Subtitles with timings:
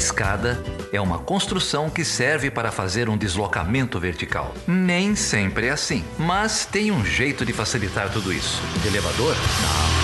[0.00, 0.58] escada
[0.90, 4.54] é uma construção que serve para fazer um deslocamento vertical.
[4.66, 8.62] Nem sempre é assim, mas tem um jeito de facilitar tudo isso.
[8.86, 9.36] elevador?
[9.36, 10.00] Não.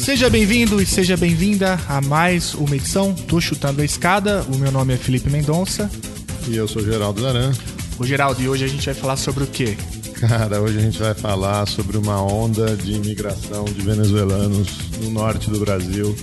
[0.00, 4.42] Seja bem-vindo e seja bem-vinda a mais uma edição do Chutando a Escada.
[4.52, 5.88] O meu nome é Felipe Mendonça.
[6.48, 7.52] E eu sou Geraldo Daran.
[7.98, 9.76] O Geraldo, e hoje a gente vai falar sobre o quê?
[10.18, 14.68] Cara, hoje a gente vai falar sobre uma onda de imigração de venezuelanos
[15.02, 16.16] no norte do Brasil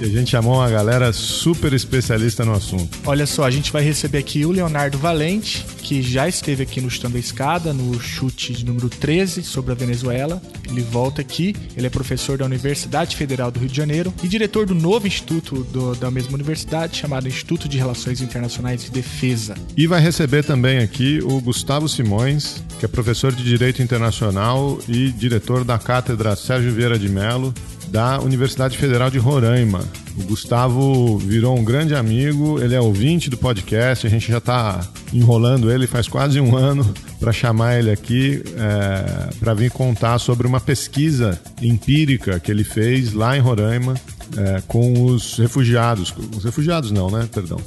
[0.00, 2.98] e a gente chamou uma galera super especialista no assunto.
[3.04, 6.90] Olha só, a gente vai receber aqui o Leonardo Valente, que já esteve aqui no
[6.90, 10.40] Chutando a Escada, no chute de número 13 sobre a Venezuela.
[10.68, 14.66] Ele volta aqui, ele é professor da Universidade Federal do Rio de Janeiro e diretor
[14.66, 19.54] do novo instituto do, da mesma universidade, chamado Instituto de Relações Internacionais e Defesa.
[19.76, 25.10] E vai receber também aqui o Gustavo Simões, que é professor de Direito Internacional e
[25.10, 27.52] diretor da Cátedra Sérgio Vieira de Mello,
[27.92, 29.84] da Universidade Federal de Roraima.
[30.16, 34.80] O Gustavo virou um grande amigo, ele é ouvinte do podcast, a gente já está
[35.12, 40.46] enrolando ele faz quase um ano para chamar ele aqui é, para vir contar sobre
[40.46, 43.94] uma pesquisa empírica que ele fez lá em Roraima
[44.38, 46.14] é, com os refugiados.
[46.34, 47.28] Os refugiados não, né?
[47.30, 47.58] Perdão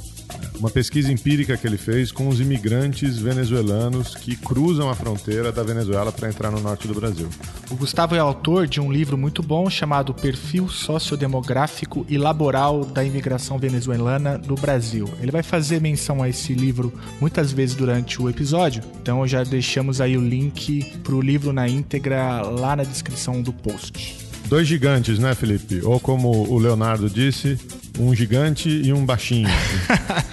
[0.58, 5.62] uma pesquisa empírica que ele fez com os imigrantes venezuelanos que cruzam a fronteira da
[5.62, 7.28] Venezuela para entrar no norte do Brasil.
[7.70, 13.04] O Gustavo é autor de um livro muito bom chamado Perfil Sociodemográfico e Laboral da
[13.04, 15.08] Imigração Venezuelana no Brasil.
[15.20, 20.00] Ele vai fazer menção a esse livro muitas vezes durante o episódio, então já deixamos
[20.00, 24.25] aí o link para o livro na íntegra lá na descrição do post.
[24.48, 25.80] Dois gigantes, né, Felipe?
[25.82, 27.58] Ou como o Leonardo disse,
[27.98, 29.48] um gigante e um baixinho.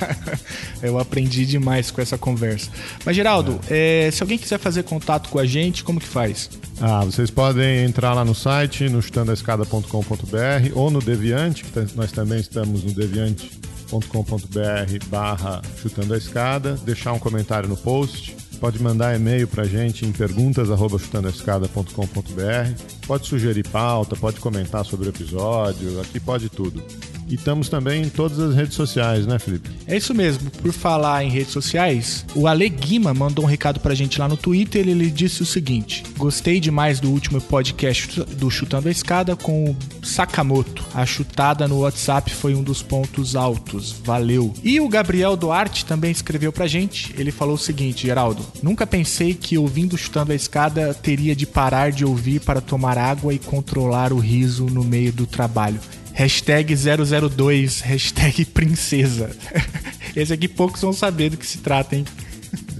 [0.82, 2.70] Eu aprendi demais com essa conversa.
[3.06, 4.08] Mas, Geraldo, é.
[4.08, 6.50] É, se alguém quiser fazer contato com a gente, como que faz?
[6.80, 12.40] Ah, vocês podem entrar lá no site, no chutandoaescada.com.br ou no Deviante, que nós também
[12.40, 19.46] estamos no deviante.com.br barra chutando a escada, deixar um comentário no post Pode mandar e-mail
[19.46, 23.03] para a gente em perguntas@chutandoescada.com.br.
[23.06, 26.84] Pode sugerir pauta, pode comentar sobre o episódio, aqui pode tudo.
[27.28, 29.70] E estamos também em todas as redes sociais, né, Felipe?
[29.88, 30.50] É isso mesmo.
[30.52, 34.38] Por falar em redes sociais, o Ale Guima mandou um recado pra gente lá no
[34.38, 34.88] Twitter.
[34.88, 39.76] Ele disse o seguinte: Gostei demais do último podcast do Chutando a Escada com o
[40.06, 40.84] Sakamoto.
[40.94, 43.96] A chutada no WhatsApp foi um dos pontos altos.
[44.04, 44.54] Valeu.
[44.64, 47.16] E o Gabriel Duarte também escreveu pra gente.
[47.18, 51.92] Ele falou o seguinte: Geraldo, nunca pensei que ouvindo Chutando a Escada teria de parar
[51.92, 55.80] de ouvir para tomar água e controlar o riso no meio do trabalho.
[56.14, 59.30] Hashtag 002, hashtag princesa.
[60.16, 62.06] Esse aqui poucos vão saber do que se trata, hein?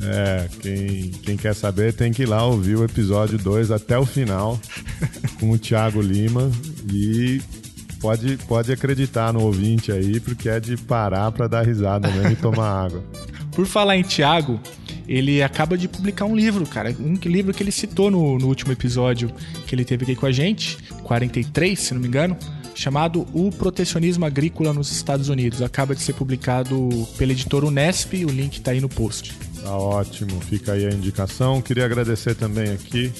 [0.02, 4.06] É, quem, quem quer saber tem que ir lá ouvir o episódio 2 até o
[4.06, 4.60] final
[5.40, 6.52] com o Thiago Lima
[6.92, 7.42] e
[8.00, 12.36] pode, pode acreditar no ouvinte aí, porque é de parar para dar risada mesmo e
[12.36, 13.04] tomar água.
[13.56, 14.60] Por falar em Thiago,
[15.08, 16.96] ele acaba de publicar um livro, cara.
[17.00, 19.32] Um livro que ele citou no, no último episódio
[19.68, 22.38] que ele teve aqui com a gente, 43, se não me engano
[22.76, 25.62] chamado O Protecionismo Agrícola nos Estados Unidos.
[25.62, 29.34] Acaba de ser publicado pela editora Unesp, o link está aí no post.
[29.62, 31.62] Tá ótimo, fica aí a indicação.
[31.62, 33.12] Queria agradecer também aqui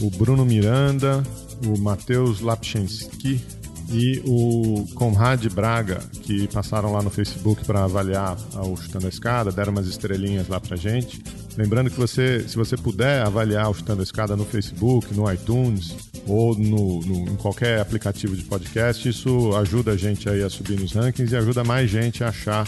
[0.00, 1.22] o Bruno Miranda,
[1.64, 3.40] o Matheus Lapchinski
[3.88, 9.52] e o Conrad Braga, que passaram lá no Facebook para avaliar o Chutando a Escada,
[9.52, 11.22] deram umas estrelinhas lá pra gente.
[11.56, 15.94] Lembrando que você, se você puder avaliar o Chutando a Escada no Facebook, no iTunes
[16.26, 20.78] ou no, no, em qualquer aplicativo de podcast, isso ajuda a gente aí a subir
[20.78, 22.66] nos rankings e ajuda mais gente a achar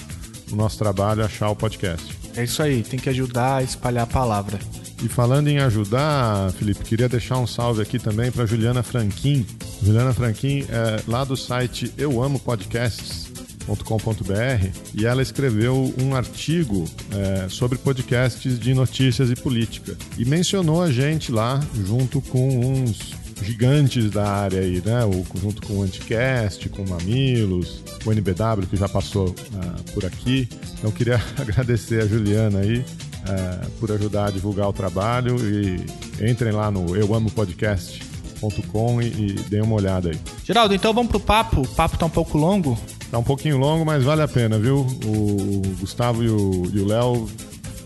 [0.51, 2.17] o nosso trabalho, a achar o podcast.
[2.37, 4.59] É isso aí, tem que ajudar a espalhar a palavra.
[5.03, 9.47] E falando em ajudar, Felipe, queria deixar um salve aqui também para Juliana Franquin.
[9.83, 17.49] Juliana Franquin é lá do site Eu Amo Podcasts.com.br e ela escreveu um artigo é,
[17.49, 24.11] sobre podcasts de notícias e política e mencionou a gente lá junto com uns gigantes
[24.11, 25.05] da área aí, né?
[25.05, 30.05] O, junto com o Anticast, com o Mamilos, o NBW que já passou uh, por
[30.05, 30.49] aqui.
[30.77, 32.85] Então queria agradecer a Juliana aí
[33.27, 35.87] é, por ajudar a divulgar o trabalho e
[36.31, 40.19] entrem lá no euamopodcast.com e, e deem uma olhada aí.
[40.45, 41.63] Geraldo, então vamos pro papo.
[41.63, 42.79] O papo tá um pouco longo.
[43.11, 44.87] Tá um pouquinho longo, mas vale a pena, viu?
[45.05, 47.27] O Gustavo e o Léo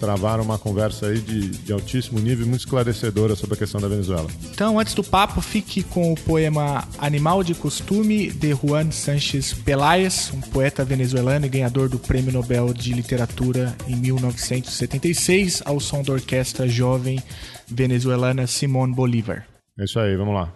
[0.02, 4.26] travaram uma conversa aí de, de altíssimo nível, muito esclarecedora sobre a questão da Venezuela.
[4.52, 10.32] Então, antes do papo, fique com o poema Animal de Costume, de Juan Sánchez Peláez,
[10.34, 16.12] um poeta venezuelano e ganhador do Prêmio Nobel de Literatura em 1976, ao som da
[16.12, 17.22] orquestra jovem
[17.68, 19.46] venezuelana Simón Bolívar.
[19.78, 20.52] É isso aí, vamos lá.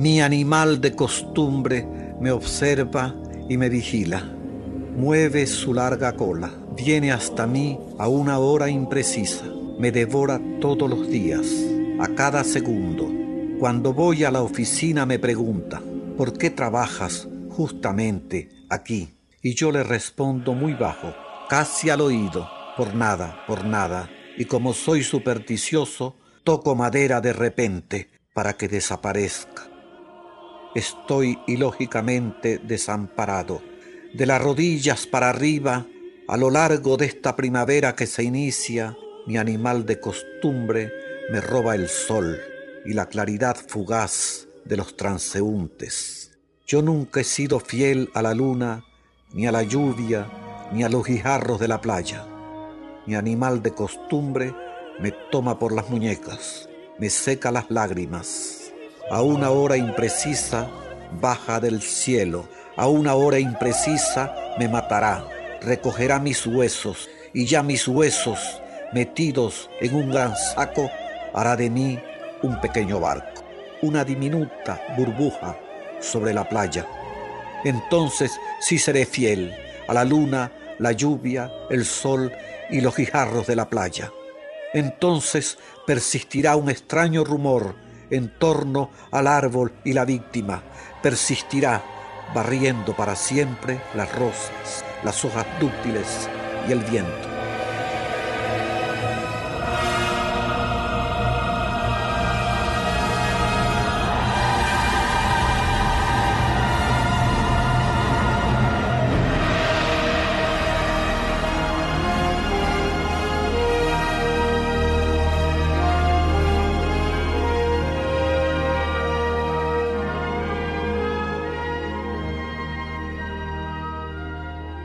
[0.00, 1.86] Mi animal de costumbre
[2.22, 3.14] me observa
[3.50, 4.34] y me vigila.
[4.96, 9.44] Mueve su larga cola, viene hasta mí a una hora imprecisa,
[9.78, 11.46] me devora todos los días,
[12.00, 13.10] a cada segundo.
[13.58, 15.82] Cuando voy a la oficina me pregunta,
[16.16, 19.10] ¿por qué trabajas justamente aquí?
[19.42, 21.14] Y yo le respondo muy bajo,
[21.50, 24.08] casi al oído, por nada, por nada.
[24.38, 29.69] Y como soy supersticioso, toco madera de repente para que desaparezca
[30.74, 33.62] estoy ilógicamente desamparado.
[34.14, 35.86] De las rodillas para arriba,
[36.28, 38.96] a lo largo de esta primavera que se inicia,
[39.26, 40.92] mi animal de costumbre
[41.30, 42.40] me roba el sol
[42.84, 46.38] y la claridad fugaz de los transeúntes.
[46.66, 48.84] Yo nunca he sido fiel a la luna,
[49.32, 50.28] ni a la lluvia,
[50.72, 52.26] ni a los guijarros de la playa.
[53.06, 54.54] Mi animal de costumbre
[55.00, 56.68] me toma por las muñecas,
[56.98, 58.59] me seca las lágrimas
[59.10, 60.68] a una hora imprecisa
[61.20, 65.26] baja del cielo, a una hora imprecisa me matará,
[65.60, 68.38] recogerá mis huesos, y ya mis huesos,
[68.92, 70.90] metidos en un gran saco,
[71.34, 71.98] hará de mí
[72.42, 73.42] un pequeño barco,
[73.82, 75.58] una diminuta burbuja
[76.00, 76.86] sobre la playa.
[77.64, 79.52] Entonces sí seré fiel
[79.88, 82.32] a la luna, la lluvia, el sol
[82.70, 84.12] y los guijarros de la playa.
[84.72, 87.74] Entonces persistirá un extraño rumor
[88.10, 90.62] en torno al árbol y la víctima
[91.02, 91.82] persistirá
[92.34, 96.28] barriendo para siempre las rosas, las hojas dúctiles
[96.68, 97.29] y el viento.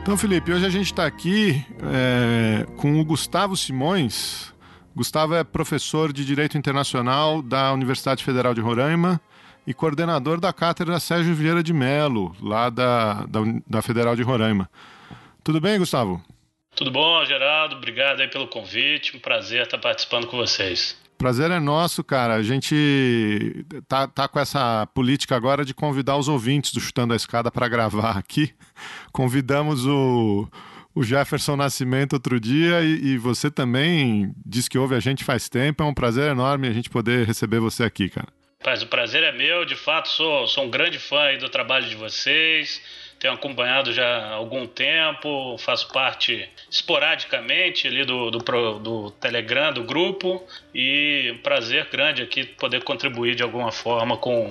[0.06, 4.54] Então, Felipe, hoje a gente está aqui é, com o Gustavo Simões.
[4.94, 9.20] Gustavo é professor de Direito Internacional da Universidade Federal de Roraima
[9.66, 14.70] e coordenador da cátedra Sérgio Vieira de Melo, lá da, da, da Federal de Roraima.
[15.42, 16.22] Tudo bem, Gustavo?
[16.76, 17.74] Tudo bom, Geraldo.
[17.74, 19.16] Obrigado aí pelo convite.
[19.16, 20.96] Um prazer estar participando com vocês.
[21.18, 22.34] Prazer é nosso, cara.
[22.34, 27.16] A gente tá, tá com essa política agora de convidar os ouvintes do Chutando a
[27.16, 28.54] Escada para gravar aqui.
[29.12, 30.46] Convidamos o,
[30.94, 35.48] o Jefferson Nascimento outro dia e, e, você também disse que ouve a gente faz
[35.48, 35.82] tempo.
[35.82, 38.28] É um prazer enorme a gente poder receber você aqui, cara.
[38.64, 39.64] Mas o prazer é meu.
[39.64, 42.80] De fato, sou, sou um grande fã do trabalho de vocês
[43.18, 48.38] tenho acompanhado já há algum tempo, faço parte esporadicamente ali do, do,
[48.78, 50.42] do Telegram, do grupo,
[50.74, 54.48] e um prazer grande aqui poder contribuir de alguma forma com,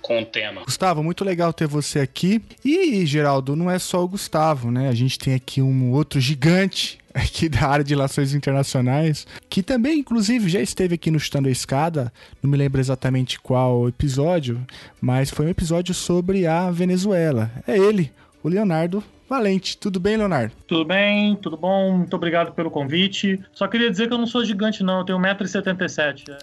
[0.00, 0.62] com o tema.
[0.62, 2.42] Gustavo, muito legal ter você aqui.
[2.64, 4.88] E, Geraldo, não é só o Gustavo, né?
[4.88, 10.00] A gente tem aqui um outro gigante aqui da área de relações internacionais, que também,
[10.00, 14.60] inclusive, já esteve aqui no Chutando a Escada, não me lembro exatamente qual episódio,
[15.00, 17.50] mas foi um episódio sobre a Venezuela.
[17.66, 18.10] É ele,
[18.42, 19.78] o Leonardo Valente.
[19.78, 20.52] Tudo bem, Leonardo?
[20.66, 21.98] Tudo bem, tudo bom.
[21.98, 23.40] Muito obrigado pelo convite.
[23.52, 24.98] Só queria dizer que eu não sou gigante, não.
[24.98, 26.36] Eu tenho 1,77m.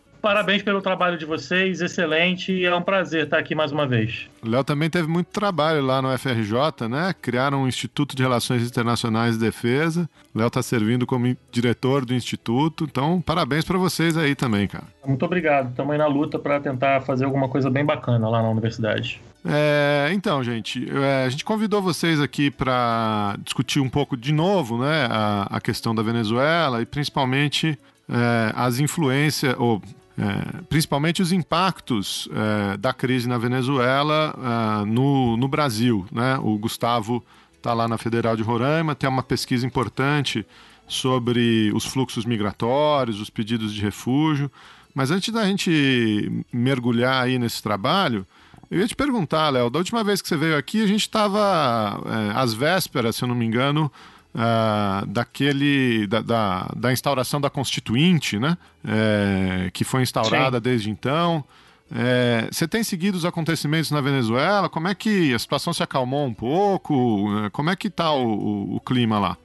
[0.20, 4.28] Parabéns pelo trabalho de vocês, excelente, e é um prazer estar aqui mais uma vez.
[4.42, 7.14] O Léo também teve muito trabalho lá no FRJ, né?
[7.20, 10.08] Criaram um Instituto de Relações Internacionais de Defesa.
[10.34, 14.84] O Léo está servindo como diretor do Instituto, então parabéns para vocês aí também, cara.
[15.06, 18.50] Muito obrigado, estamos aí na luta para tentar fazer alguma coisa bem bacana lá na
[18.50, 19.20] universidade.
[19.42, 24.78] É, então, gente, é, a gente convidou vocês aqui para discutir um pouco de novo,
[24.78, 29.80] né, a, a questão da Venezuela e principalmente é, as influências, ou
[30.18, 36.06] é, principalmente os impactos é, da crise na Venezuela é, no, no Brasil.
[36.12, 36.38] Né?
[36.42, 37.24] O Gustavo
[37.56, 40.46] está lá na Federal de Roraima, tem uma pesquisa importante
[40.86, 44.50] sobre os fluxos migratórios, os pedidos de refúgio.
[44.94, 48.26] Mas antes da gente mergulhar aí nesse trabalho,
[48.70, 52.00] eu ia te perguntar, Léo, da última vez que você veio aqui, a gente estava
[52.06, 53.90] é, às vésperas, se eu não me engano,
[54.34, 58.56] uh, daquele da, da, da, instauração da Constituinte, né?
[58.84, 60.62] É, que foi instaurada Sim.
[60.62, 61.44] desde então.
[61.92, 64.68] É, você tem seguido os acontecimentos na Venezuela?
[64.68, 67.28] Como é que a situação se acalmou um pouco?
[67.44, 69.36] É, como é que está o, o, o clima lá?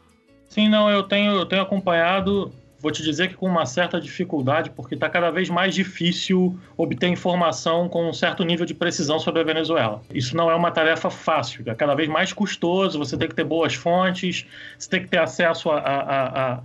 [0.48, 2.51] Sim, não, eu tenho, eu tenho acompanhado
[2.86, 7.08] vou te dizer que com uma certa dificuldade, porque está cada vez mais difícil obter
[7.08, 10.04] informação com um certo nível de precisão sobre a Venezuela.
[10.13, 13.44] Isso não é uma tarefa fácil, é cada vez mais custoso, você tem que ter
[13.44, 14.46] boas fontes,
[14.77, 16.62] você tem que ter acesso a, a,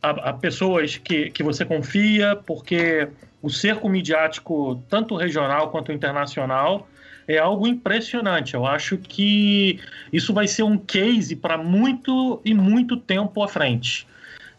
[0.00, 3.08] a, a pessoas que, que você confia, porque
[3.42, 6.88] o cerco midiático, tanto regional quanto internacional,
[7.26, 8.54] é algo impressionante.
[8.54, 9.80] Eu acho que
[10.12, 14.06] isso vai ser um case para muito e muito tempo à frente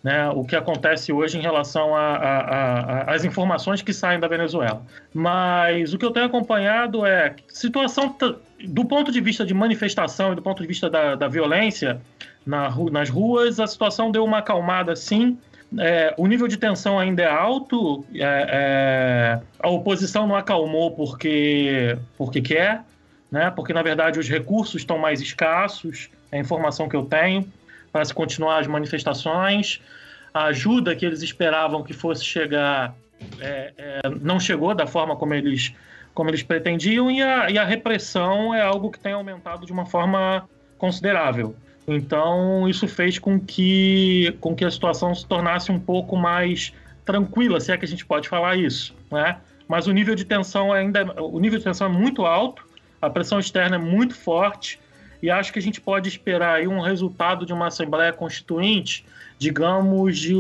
[0.06, 1.94] né, o que acontece hoje em relação
[3.08, 4.84] às informações que saem da Venezuela.
[5.12, 8.16] Mas o que eu tenho acompanhado é situação
[8.66, 12.00] do ponto de vista de manifestação e do ponto de vista da, da violência
[12.46, 15.40] na, nas ruas, a situação deu uma acalmada sim.
[15.80, 21.98] É, o nível de tensão ainda é alto, é, é, a oposição não acalmou porque,
[22.16, 22.84] porque quer,
[23.32, 23.50] né?
[23.50, 27.52] porque na verdade os recursos estão mais escassos, é a informação que eu tenho
[27.96, 29.80] para se continuar as manifestações.
[30.34, 32.94] A ajuda que eles esperavam que fosse chegar
[33.40, 35.74] é, é, não chegou da forma como eles,
[36.14, 39.86] como eles pretendiam, e a, e a repressão é algo que tem aumentado de uma
[39.86, 40.46] forma
[40.78, 41.56] considerável.
[41.88, 46.74] Então, isso fez com que, com que a situação se tornasse um pouco mais
[47.06, 49.38] tranquila, se é que a gente pode falar isso, né?
[49.70, 52.68] Mas o nível de tensão ainda, o nível de tensão é muito alto,
[53.02, 54.82] a pressão externa é muito forte
[55.26, 59.04] e acho que a gente pode esperar aí um resultado de uma Assembleia Constituinte,
[59.40, 60.36] digamos, de,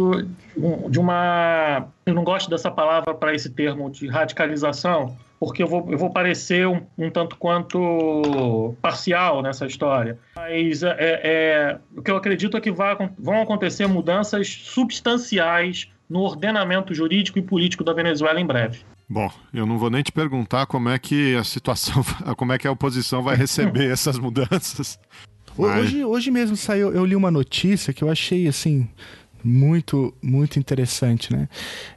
[0.89, 1.87] de uma.
[2.05, 6.11] Eu não gosto dessa palavra para esse termo de radicalização, porque eu vou, eu vou
[6.11, 10.19] parecer um, um tanto quanto parcial nessa história.
[10.35, 16.19] Mas é, é, o que eu acredito é que vai, vão acontecer mudanças substanciais no
[16.19, 18.85] ordenamento jurídico e político da Venezuela em breve.
[19.07, 22.03] Bom, eu não vou nem te perguntar como é que a situação,
[22.35, 24.99] como é que a oposição vai receber essas mudanças.
[25.57, 25.85] Mas...
[25.85, 28.89] Hoje, hoje mesmo saiu, eu li uma notícia que eu achei assim
[29.45, 31.47] muito, muito interessante, né?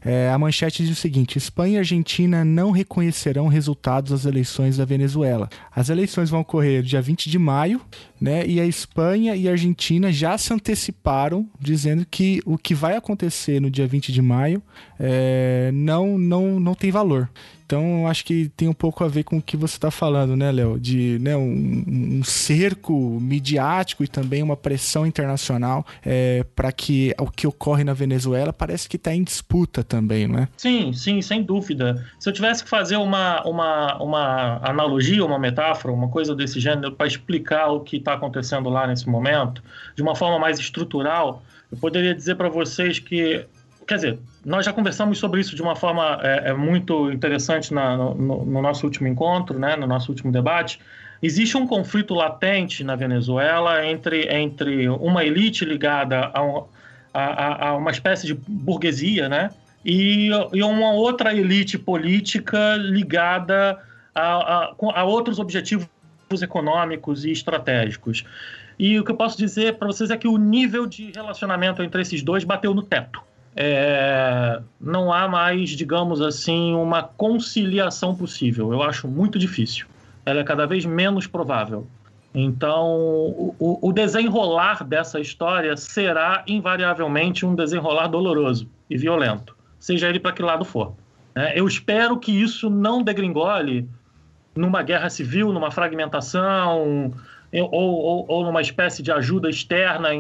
[0.05, 4.85] É, a manchete diz o seguinte: Espanha e Argentina não reconhecerão resultados das eleições da
[4.85, 5.49] Venezuela.
[5.75, 7.81] As eleições vão ocorrer dia 20 de maio,
[8.21, 8.47] né?
[8.47, 13.61] E a Espanha e a Argentina já se anteciparam, dizendo que o que vai acontecer
[13.61, 14.63] no dia 20 de maio
[15.01, 17.31] é, não, não, não tem valor.
[17.69, 20.51] Então, acho que tem um pouco a ver com o que você está falando, né,
[20.51, 20.81] Léo?
[20.81, 27.31] De né, um, um, cerco midiático e também uma pressão internacional é, para que o
[27.31, 30.49] que ocorre na Venezuela parece que está em disputa também, não é?
[30.57, 32.03] Sim, sim, sem dúvida.
[32.19, 36.93] Se eu tivesse que fazer uma, uma, uma analogia, uma metáfora, uma coisa desse gênero
[36.93, 39.63] para explicar o que está acontecendo lá nesse momento,
[39.95, 43.45] de uma forma mais estrutural, eu poderia dizer para vocês que
[43.89, 47.97] quer dizer, nós já conversamos sobre isso de uma forma é, é muito interessante na,
[47.99, 50.81] no, no, nosso último encontro, né, no nosso último debate.
[51.23, 56.65] Existe um conflito latente na Venezuela entre, entre uma elite ligada a, um,
[57.13, 59.51] a, a uma espécie de burguesia, né,
[59.85, 63.79] e, e uma outra elite política ligada
[64.15, 65.89] a, a, a outros objetivos
[66.41, 68.25] econômicos e estratégicos.
[68.79, 72.01] E o que eu posso dizer para vocês é que o nível de relacionamento entre
[72.01, 73.28] esses dois bateu no teto
[73.61, 78.73] é, não há mais, digamos assim, uma conciliação possível.
[78.73, 79.85] Eu acho muito difícil.
[80.25, 81.85] Ela é cada vez menos provável.
[82.33, 82.87] Então,
[83.59, 90.31] o, o desenrolar dessa história será invariavelmente um desenrolar doloroso e violento, seja ele para
[90.31, 90.95] que lado for.
[91.35, 93.89] É, eu espero que isso não degringole
[94.55, 97.13] numa guerra civil, numa fragmentação,
[97.53, 100.11] ou, ou, ou numa espécie de ajuda externa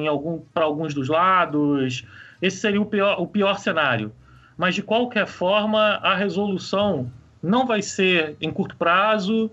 [0.53, 2.05] para alguns dos lados
[2.41, 4.13] esse seria o pior, o pior cenário.
[4.57, 7.11] Mas, de qualquer forma, a resolução
[7.43, 9.51] não vai ser em curto prazo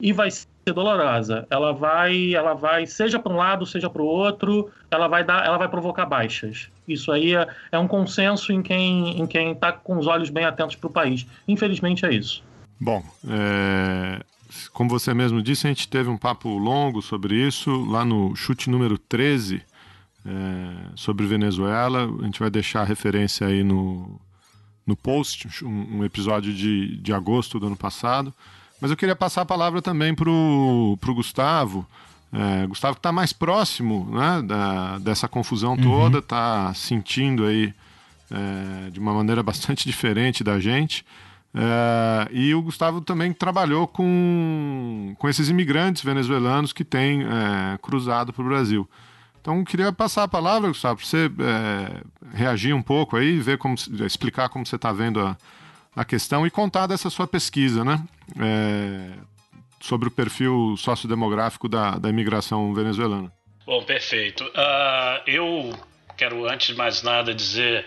[0.00, 1.46] e vai ser dolorosa.
[1.50, 5.44] Ela vai, ela vai, seja para um lado, seja para o outro, ela vai dar,
[5.44, 6.68] ela vai provocar baixas.
[6.86, 10.44] Isso aí é, é um consenso em quem em quem está com os olhos bem
[10.44, 11.26] atentos para o país.
[11.48, 12.42] Infelizmente é isso.
[12.80, 14.20] Bom, é,
[14.72, 18.70] como você mesmo disse, a gente teve um papo longo sobre isso lá no chute
[18.70, 19.62] número 13
[20.26, 22.10] é, sobre Venezuela.
[22.20, 24.20] A gente vai deixar a referência aí no,
[24.86, 28.32] no post, um, um, episódio de, de agosto do ano passado.
[28.80, 31.86] Mas eu queria passar a palavra também para o Gustavo,
[32.32, 37.72] É, Gustavo está mais próximo né, da, dessa confusão toda, está sentindo aí
[38.28, 41.04] é, de uma maneira bastante diferente da gente.
[41.54, 48.32] É, e o Gustavo também trabalhou com, com esses imigrantes venezuelanos que têm é, cruzado
[48.32, 48.88] para o Brasil.
[49.44, 52.00] Então, queria passar a palavra, Gustavo, para você é,
[52.34, 53.74] reagir um pouco aí, ver como,
[54.06, 55.36] explicar como você está vendo a,
[55.94, 58.02] a questão e contar dessa sua pesquisa, né?
[58.40, 59.10] É,
[59.82, 63.30] sobre o perfil sociodemográfico da, da imigração venezuelana.
[63.66, 64.44] Bom, perfeito.
[64.44, 65.78] Uh, eu
[66.16, 67.86] quero, antes de mais nada, dizer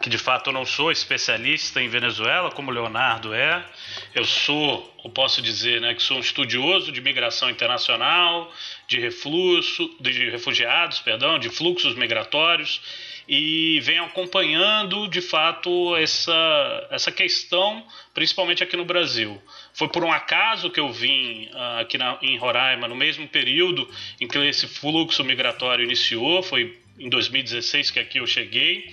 [0.00, 3.62] que de fato eu não sou especialista em Venezuela, como o Leonardo é.
[4.14, 8.50] Eu sou, eu posso dizer, né, que sou um estudioso de migração internacional,
[8.88, 12.80] de refluxo, de refugiados, perdão, de fluxos migratórios
[13.28, 19.40] e venho acompanhando de fato essa, essa questão, principalmente aqui no Brasil.
[19.74, 23.88] Foi por um acaso que eu vim uh, aqui na, em Roraima no mesmo período
[24.18, 28.92] em que esse fluxo migratório iniciou, foi em 2016 que aqui eu cheguei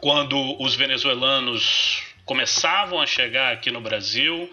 [0.00, 4.50] quando os venezuelanos começavam a chegar aqui no Brasil,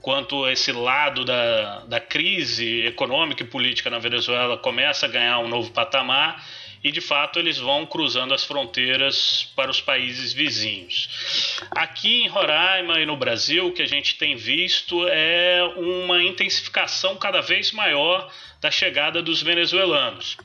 [0.00, 5.48] quanto esse lado da, da crise econômica e política na Venezuela começa a ganhar um
[5.48, 6.42] novo patamar
[6.82, 11.60] e de fato eles vão cruzando as fronteiras para os países vizinhos.
[11.72, 17.16] Aqui em Roraima e no Brasil, o que a gente tem visto é uma intensificação
[17.16, 20.38] cada vez maior da chegada dos venezuelanos.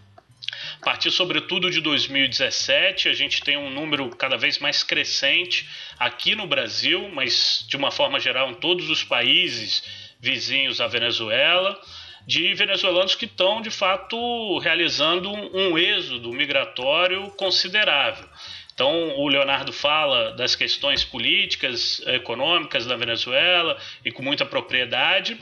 [0.85, 6.45] Partir, sobretudo, de 2017, a gente tem um número cada vez mais crescente aqui no
[6.45, 9.83] Brasil, mas de uma forma geral em todos os países
[10.19, 11.81] vizinhos à Venezuela,
[12.27, 18.29] de venezuelanos que estão, de fato, realizando um êxodo migratório considerável.
[18.71, 25.35] Então, o Leonardo fala das questões políticas, econômicas da Venezuela e com muita propriedade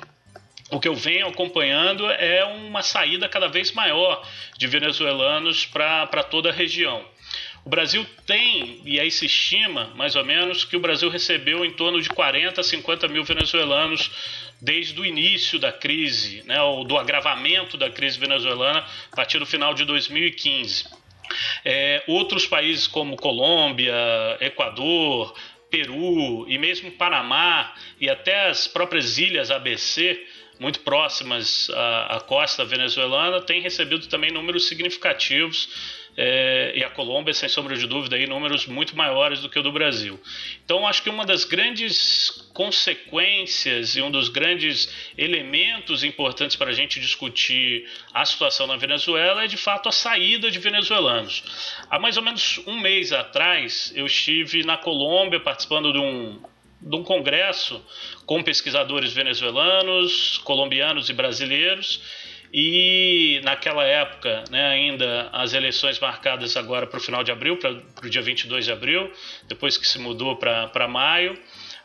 [0.74, 4.28] o que eu venho acompanhando é uma saída cada vez maior
[4.58, 7.06] de venezuelanos para toda a região.
[7.64, 11.72] O Brasil tem, e aí se estima mais ou menos, que o Brasil recebeu em
[11.72, 14.12] torno de 40 a 50 mil venezuelanos
[14.60, 19.46] desde o início da crise, né, ou do agravamento da crise venezuelana a partir do
[19.46, 20.86] final de 2015.
[21.64, 23.96] É, outros países como Colômbia,
[24.42, 25.34] Equador,
[25.70, 30.22] Peru e mesmo Panamá e até as próprias ilhas ABC
[30.64, 35.68] muito próximas à, à costa venezuelana, têm recebido também números significativos
[36.16, 39.64] é, e a Colômbia, sem sombra de dúvida, aí, números muito maiores do que o
[39.64, 40.18] do Brasil.
[40.64, 46.74] Então, acho que uma das grandes consequências e um dos grandes elementos importantes para a
[46.74, 51.44] gente discutir a situação na Venezuela é, de fato, a saída de venezuelanos.
[51.90, 56.40] Há mais ou menos um mês atrás, eu estive na Colômbia participando de um,
[56.84, 57.84] de um congresso
[58.26, 62.02] com pesquisadores venezuelanos, colombianos e brasileiros.
[62.54, 67.72] E naquela época, né, ainda as eleições marcadas agora para o final de abril, para
[68.06, 69.12] o dia 22 de abril,
[69.48, 71.36] depois que se mudou para maio,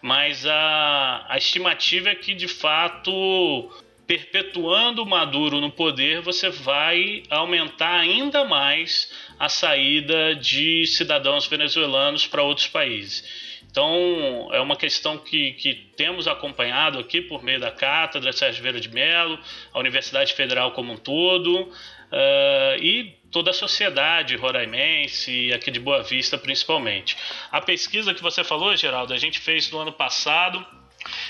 [0.03, 3.71] mas a, a estimativa é que de fato
[4.07, 12.43] perpetuando Maduro no poder, você vai aumentar ainda mais a saída de cidadãos venezuelanos para
[12.43, 13.58] outros países.
[13.79, 18.81] Então, é uma questão que, que temos acompanhado aqui por meio da Cátedra Sérgio Vieira
[18.81, 19.39] de Mello,
[19.73, 25.79] a Universidade Federal como um todo, uh, e toda a sociedade roraimense e aqui de
[25.79, 27.17] Boa Vista principalmente.
[27.53, 30.67] A pesquisa que você falou, Geraldo, a gente fez no ano passado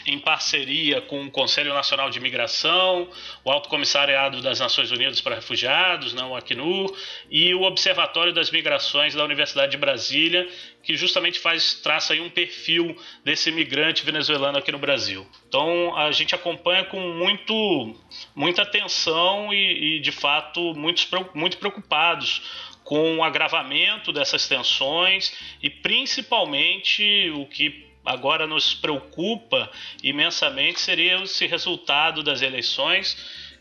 [0.07, 3.09] em parceria com o Conselho Nacional de Imigração,
[3.45, 6.95] o Alto Comissariado das Nações Unidas para Refugiados, não, o Acnur,
[7.31, 10.49] e o Observatório das Migrações da Universidade de Brasília,
[10.83, 15.27] que justamente faz traça aí um perfil desse imigrante venezuelano aqui no Brasil.
[15.47, 17.95] Então a gente acompanha com muito,
[18.35, 22.43] muita atenção e, e de fato muitos, muito preocupados
[22.85, 29.71] com o agravamento dessas tensões e principalmente o que agora nos preocupa
[30.03, 33.17] imensamente seria esse resultado das eleições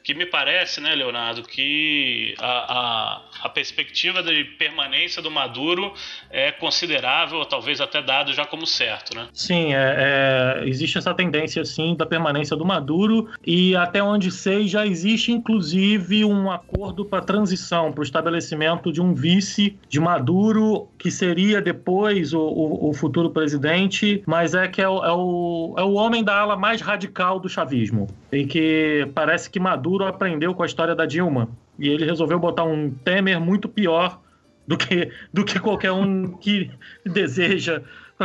[0.07, 5.93] que me parece, né, Leonardo, que a, a, a, perspectiva de permanência do Maduro
[6.29, 9.27] é considerável, talvez até dado já como certo, né?
[9.33, 14.65] Sim, é, é, existe essa tendência, sim, da permanência do Maduro e até onde sei
[14.65, 20.87] já existe, inclusive, um acordo para transição, para o estabelecimento de um vice de Maduro,
[20.97, 25.75] que seria depois o, o, o futuro presidente, mas é que é o, é, o,
[25.77, 30.05] é o homem da ala mais radical do chavismo e que parece que Maduro Maduro
[30.05, 34.21] aprendeu com a história da Dilma e ele resolveu botar um Temer muito pior
[34.67, 36.69] do que, do que qualquer um que
[37.03, 37.81] deseja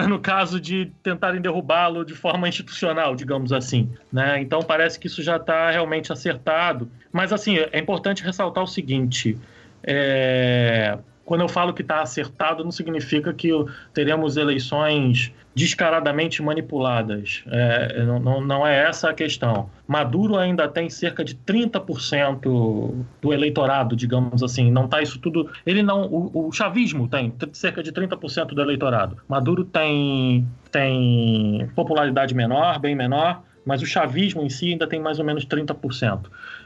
[0.08, 3.90] no caso de tentarem derrubá-lo de forma institucional, digamos assim.
[4.10, 4.40] Né?
[4.40, 6.90] Então parece que isso já está realmente acertado.
[7.10, 9.38] Mas assim, é importante ressaltar o seguinte:
[9.82, 10.98] é...
[11.24, 13.50] quando eu falo que está acertado, não significa que
[13.94, 17.44] teremos eleições descaradamente manipuladas.
[17.46, 19.68] É, não, não é essa a questão.
[19.86, 24.70] Maduro ainda tem cerca de 30% do eleitorado, digamos assim.
[24.70, 25.50] Não está isso tudo.
[25.64, 26.06] Ele não.
[26.06, 29.18] O, o chavismo tem cerca de 30% do eleitorado.
[29.28, 35.18] Maduro tem, tem popularidade menor, bem menor, mas o chavismo em si ainda tem mais
[35.18, 36.22] ou menos 30%.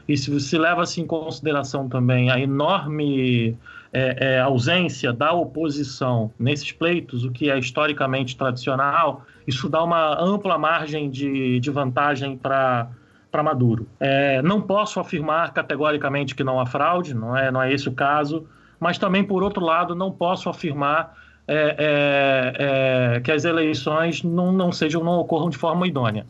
[0.07, 3.57] E se você leva-se em consideração também a enorme
[3.91, 10.21] é, é, ausência da oposição nesses pleitos, o que é historicamente tradicional, isso dá uma
[10.21, 12.89] ampla margem de, de vantagem para
[13.29, 13.87] para Maduro.
[13.99, 17.91] É, não posso afirmar categoricamente que não há fraude, não é, não é esse o
[17.91, 18.47] caso,
[18.79, 21.15] mas também, por outro lado, não posso afirmar
[21.47, 26.25] é, é, é que as eleições não, não sejam, não ocorram de forma idônea.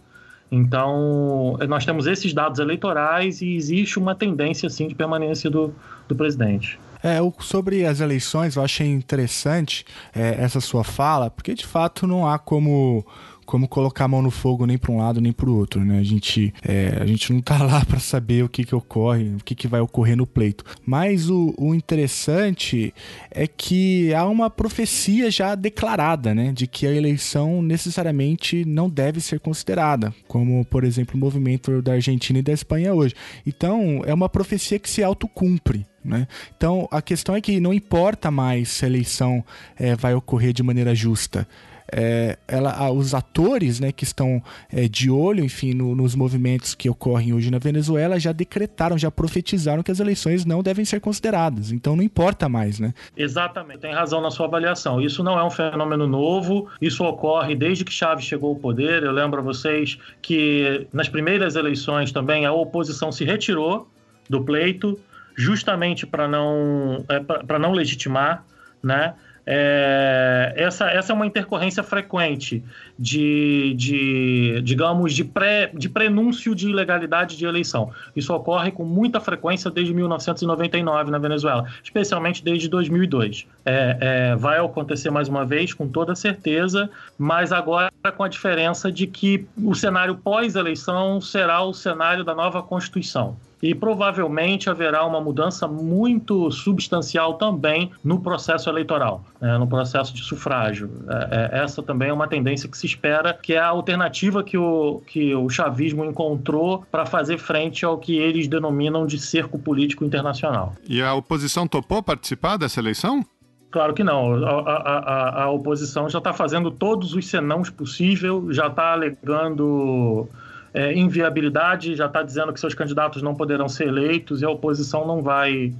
[0.51, 5.73] Então, nós temos esses dados eleitorais e existe uma tendência, sim, de permanência do,
[6.07, 6.79] do presidente.
[7.03, 12.27] É, sobre as eleições, eu achei interessante é, essa sua fala, porque de fato não
[12.27, 13.05] há como
[13.47, 15.97] como colocar a mão no fogo nem para um lado nem para o outro, né?
[15.97, 19.43] A gente, é, a gente não tá lá para saber o que que ocorre, o
[19.43, 20.63] que que vai ocorrer no pleito.
[20.85, 22.93] Mas o, o interessante
[23.31, 26.51] é que há uma profecia já declarada, né?
[26.51, 31.93] De que a eleição necessariamente não deve ser considerada, como, por exemplo, o movimento da
[31.93, 33.15] Argentina e da Espanha hoje.
[33.45, 35.85] Então, é uma profecia que se autocumpre.
[36.07, 36.27] Né?
[36.55, 39.43] Então a questão é que não importa mais se a eleição
[39.77, 41.47] é, vai ocorrer de maneira justa
[41.91, 44.41] é, ela, os atores né, que estão
[44.71, 49.09] é, de olho, enfim, no, nos movimentos que ocorrem hoje na Venezuela já decretaram, já
[49.09, 51.71] profetizaram que as eleições não devem ser consideradas.
[51.71, 52.93] Então não importa mais, né?
[53.15, 55.01] Exatamente, tem razão na sua avaliação.
[55.01, 59.03] Isso não é um fenômeno novo, isso ocorre desde que Chaves chegou ao poder.
[59.03, 63.87] Eu lembro a vocês que nas primeiras eleições também a oposição se retirou
[64.29, 64.99] do pleito,
[65.37, 68.43] justamente para não, é, não legitimar,
[68.81, 69.13] né?
[69.49, 72.61] É, essa, essa é uma intercorrência frequente
[72.99, 77.89] de, de digamos, de, pré, de prenúncio de ilegalidade de eleição.
[78.13, 83.47] Isso ocorre com muita frequência desde 1999 na Venezuela, especialmente desde 2002.
[83.65, 88.91] É, é, vai acontecer mais uma vez, com toda certeza, mas agora com a diferença
[88.91, 95.19] de que o cenário pós-eleição será o cenário da nova Constituição e provavelmente haverá uma
[95.19, 100.89] mudança muito substancial também no processo eleitoral, né, no processo de sufrágio.
[101.07, 104.57] É, é, essa também é uma tendência que se espera, que é a alternativa que
[104.57, 110.03] o, que o chavismo encontrou para fazer frente ao que eles denominam de cerco político
[110.05, 110.73] internacional.
[110.87, 113.25] E a oposição topou participar dessa eleição?
[113.69, 114.33] Claro que não.
[114.45, 120.27] A, a, a, a oposição já está fazendo todos os senãos possíveis, já está alegando
[120.73, 125.05] é, inviabilidade, já está dizendo que seus candidatos não poderão ser eleitos e a oposição
[125.05, 125.73] não vai.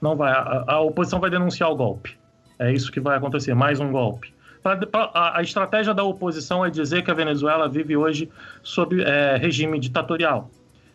[0.00, 2.16] Não vai a, a oposição vai denunciar o golpe.
[2.58, 4.32] É isso que vai acontecer, mais um golpe.
[4.62, 8.28] Pra, pra, a, a, estratégia da oposição é dizer que a Venezuela vive hoje
[8.62, 10.50] sob é, regime ditatorial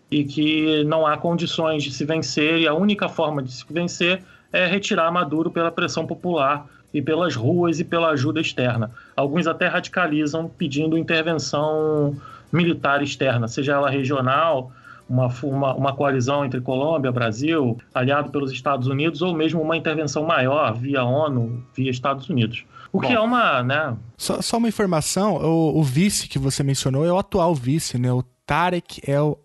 [0.10, 4.22] e que não há condições de se vencer e a única forma de se vencer
[4.52, 8.92] é retirar Maduro pela pressão popular e pelas ruas e pela ajuda externa.
[9.16, 12.16] Alguns até radicalizam pedindo intervenção
[12.52, 14.72] militar externa, seja ela regional,
[15.12, 20.24] uma, uma, uma, coalizão entre Colômbia, Brasil, aliado pelos Estados Unidos, ou mesmo uma intervenção
[20.24, 22.64] maior via ONU, via Estados Unidos.
[22.94, 23.96] O Bom, que é uma, né?
[24.18, 28.12] Só, só uma informação, o, o, vice que você mencionou é o atual vice, né?
[28.12, 29.38] O Tarek El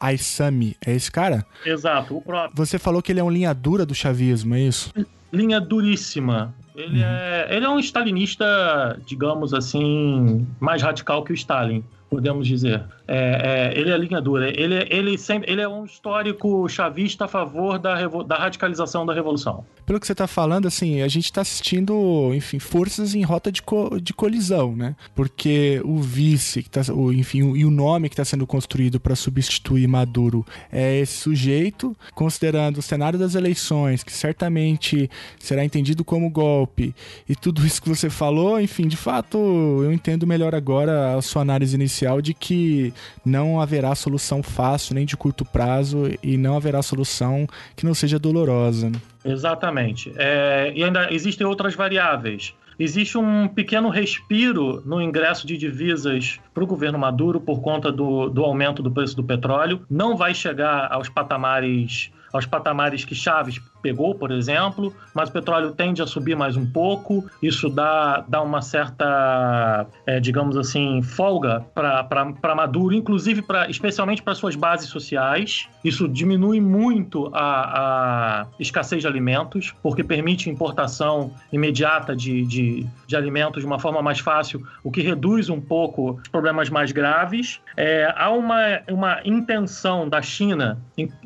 [0.00, 1.44] Aissami, é esse cara?
[1.66, 2.56] Exato, o próprio.
[2.56, 4.92] Você falou que ele é um linha dura do chavismo, é isso?
[5.32, 6.54] Linha duríssima.
[6.74, 7.04] Ele, uhum.
[7.04, 12.84] é, ele é um stalinista, digamos assim, mais radical que o Stalin podemos dizer.
[13.12, 14.48] É, é, ele é linha dura.
[14.48, 19.64] Ele, ele, sempre, ele é um histórico chavista a favor da, da radicalização da revolução.
[19.84, 23.62] Pelo que você está falando, assim, a gente está assistindo, enfim, forças em rota de,
[23.62, 24.94] co de colisão, né?
[25.12, 29.00] Porque o vice, que tá, o, enfim, o, e o nome que está sendo construído
[29.00, 36.04] para substituir Maduro é esse sujeito, considerando o cenário das eleições, que certamente será entendido
[36.04, 36.94] como golpe,
[37.28, 39.36] e tudo isso que você falou, enfim, de fato,
[39.82, 45.04] eu entendo melhor agora a sua análise inicial de que não haverá solução fácil nem
[45.04, 48.90] de curto prazo e não haverá solução que não seja dolorosa.
[49.24, 50.12] Exatamente.
[50.16, 52.54] É, e ainda existem outras variáveis.
[52.78, 58.30] Existe um pequeno respiro no ingresso de divisas para o governo Maduro por conta do,
[58.30, 59.84] do aumento do preço do petróleo.
[59.90, 65.72] Não vai chegar aos patamares aos patamares que Chaves pegou, por exemplo, mas o petróleo
[65.72, 67.28] tende a subir mais um pouco.
[67.42, 74.34] Isso dá, dá uma certa, é, digamos assim, folga para Maduro, inclusive pra, especialmente para
[74.34, 75.68] suas bases sociais.
[75.84, 83.16] Isso diminui muito a, a, escassez de alimentos, porque permite importação imediata de, de, de,
[83.16, 87.60] alimentos de uma forma mais fácil, o que reduz um pouco os problemas mais graves.
[87.76, 90.78] É, há uma, uma intenção da China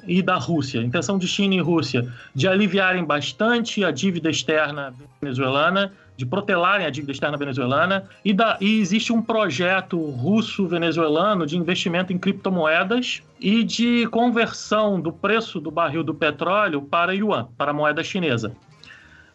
[0.06, 5.92] e da Rússia, intenção de China e Rússia, de aliviarem bastante a dívida externa venezuelana
[6.16, 12.12] de protelarem a dívida externa venezuelana e, da, e existe um projeto russo-venezuelano de investimento
[12.12, 17.74] em criptomoedas e de conversão do preço do barril do petróleo para yuan, para a
[17.74, 18.54] moeda chinesa.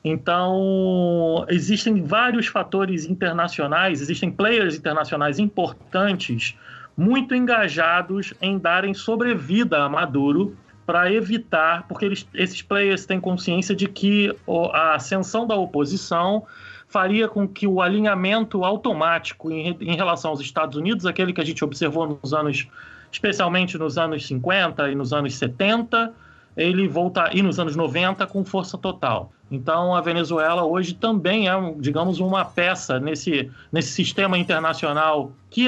[0.04, 6.56] Então, existem vários fatores internacionais, existem players internacionais importantes,
[6.96, 10.56] muito engajados em darem sobrevida a Maduro
[10.90, 14.36] para evitar, porque eles, esses players têm consciência de que
[14.74, 16.48] a ascensão da oposição
[16.88, 21.46] faria com que o alinhamento automático em, em relação aos Estados Unidos, aquele que a
[21.46, 22.68] gente observou nos anos,
[23.12, 26.12] especialmente nos anos 50 e nos anos 70,
[26.58, 29.32] ele volta e nos anos 90 com força total.
[29.52, 35.68] Então a Venezuela hoje também é, digamos, uma peça nesse, nesse sistema internacional que,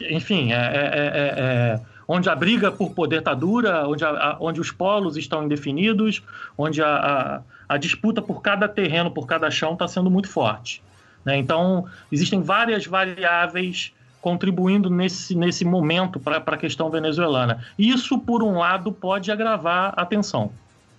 [0.00, 4.60] enfim, é, é, é, é onde a briga por poder está dura, onde, a, onde
[4.60, 6.22] os polos estão indefinidos,
[6.58, 10.82] onde a, a, a disputa por cada terreno, por cada chão está sendo muito forte.
[11.24, 11.38] Né?
[11.38, 17.64] Então, existem várias variáveis contribuindo nesse, nesse momento para a questão venezuelana.
[17.78, 20.52] Isso, por um lado, pode agravar a tensão.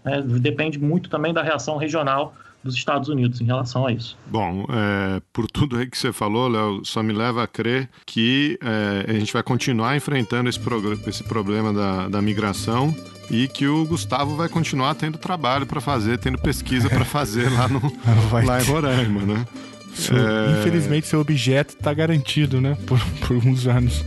[0.04, 0.20] Né?
[0.20, 4.18] Depende muito também da reação regional dos Estados Unidos em relação a isso.
[4.28, 8.58] Bom, é, por tudo aí que você falou, Léo, só me leva a crer que
[8.62, 10.60] é, a gente vai continuar enfrentando esse,
[11.08, 12.96] esse problema da, da migração
[13.30, 17.68] e que o Gustavo vai continuar tendo trabalho para fazer, tendo pesquisa para fazer lá,
[17.68, 17.82] no,
[18.46, 19.46] lá em Roraima, né?
[19.94, 20.60] Seu, é...
[20.60, 22.78] Infelizmente, seu objeto está garantido, né?
[22.88, 24.04] Por, por uns anos.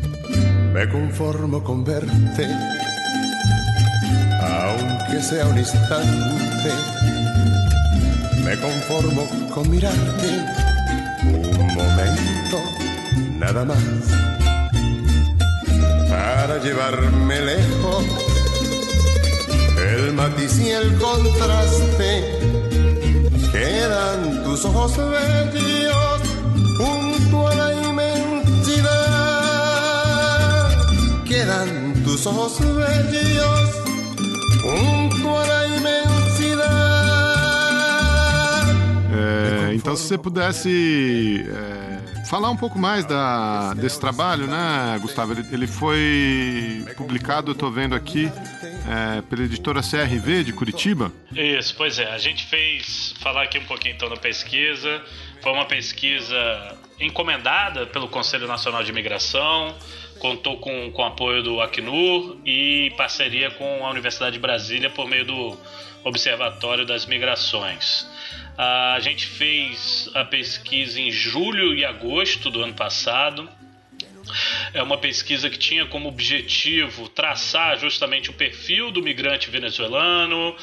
[0.73, 2.11] Me conformo com verte,
[4.43, 7.06] aunque sea un instante.
[8.47, 10.29] Me conformo con mirarte
[11.25, 12.63] un momento,
[13.41, 13.77] nada más,
[16.09, 18.05] para llevarme lejos
[19.79, 22.39] el matiz y el contraste.
[23.51, 26.21] Quedan tus ojos bellos
[26.79, 28.87] junto a la inmensidad.
[31.25, 33.71] Quedan tus ojos bellos
[34.63, 36.16] junto a la inmensidad.
[39.77, 45.33] Então, se você pudesse é, falar um pouco mais da, desse trabalho, né, Gustavo?
[45.33, 48.31] Ele, ele foi publicado, eu estou vendo aqui,
[48.89, 51.13] é, pela editora CRV de Curitiba.
[51.35, 52.11] Isso, pois é.
[52.11, 55.03] A gente fez falar aqui um pouquinho então da pesquisa.
[55.43, 56.37] Foi uma pesquisa
[56.99, 59.75] encomendada pelo Conselho Nacional de Imigração,
[60.19, 65.27] contou com, com apoio do Acnur e parceria com a Universidade de Brasília por meio
[65.27, 65.59] do
[66.05, 68.09] Observatório das Migrações.
[68.59, 73.49] A gente fez a pesquisa em julho e agosto do ano passado.
[74.75, 80.57] É uma pesquisa que tinha como objetivo traçar justamente o perfil do migrante venezuelano, uh,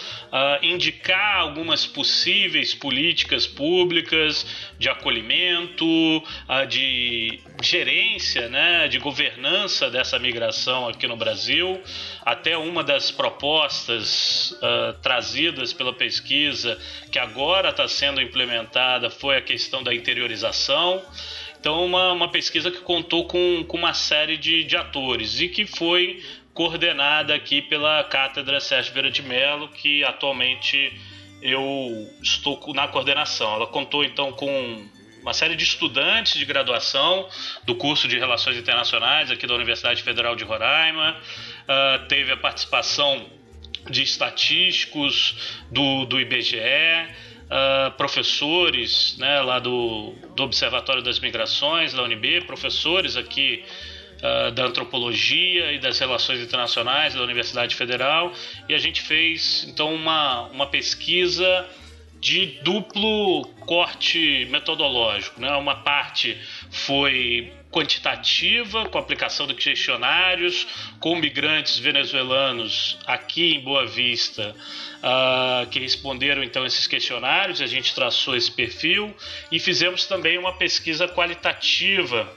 [0.65, 4.45] indicar algumas possíveis políticas públicas
[4.77, 11.81] de acolhimento, uh, de gerência, né, de governança dessa migração aqui no Brasil.
[12.25, 16.77] Até uma das propostas uh, trazidas pela pesquisa,
[17.11, 21.03] que agora está sendo implementada, foi a questão da interiorização.
[21.63, 25.65] Então, uma, uma pesquisa que contou com, com uma série de, de atores e que
[25.65, 26.21] foi
[26.53, 30.91] coordenada aqui pela Cátedra Sérgio Vieira de Mello, que atualmente
[31.41, 33.55] eu estou na coordenação.
[33.55, 34.85] Ela contou então com
[35.21, 37.29] uma série de estudantes de graduação
[37.63, 43.25] do curso de Relações Internacionais aqui da Universidade Federal de Roraima, uh, teve a participação
[43.89, 46.59] de estatísticos do, do IBGE,
[47.53, 53.63] uh, professores né, lá do, do Observatório das Migrações, da UNB, professores aqui
[54.17, 58.33] uh, da Antropologia e das Relações Internacionais da Universidade Federal,
[58.67, 61.67] e a gente fez então uma, uma pesquisa
[62.19, 65.39] de duplo corte metodológico.
[65.39, 65.51] Né?
[65.55, 66.37] Uma parte
[66.71, 70.67] foi quantitativa, com aplicação de questionários,
[70.99, 74.55] com migrantes venezuelanos aqui em Boa Vista,
[74.99, 79.13] uh, que responderam então esses questionários, a gente traçou esse perfil
[79.51, 82.31] e fizemos também uma pesquisa qualitativa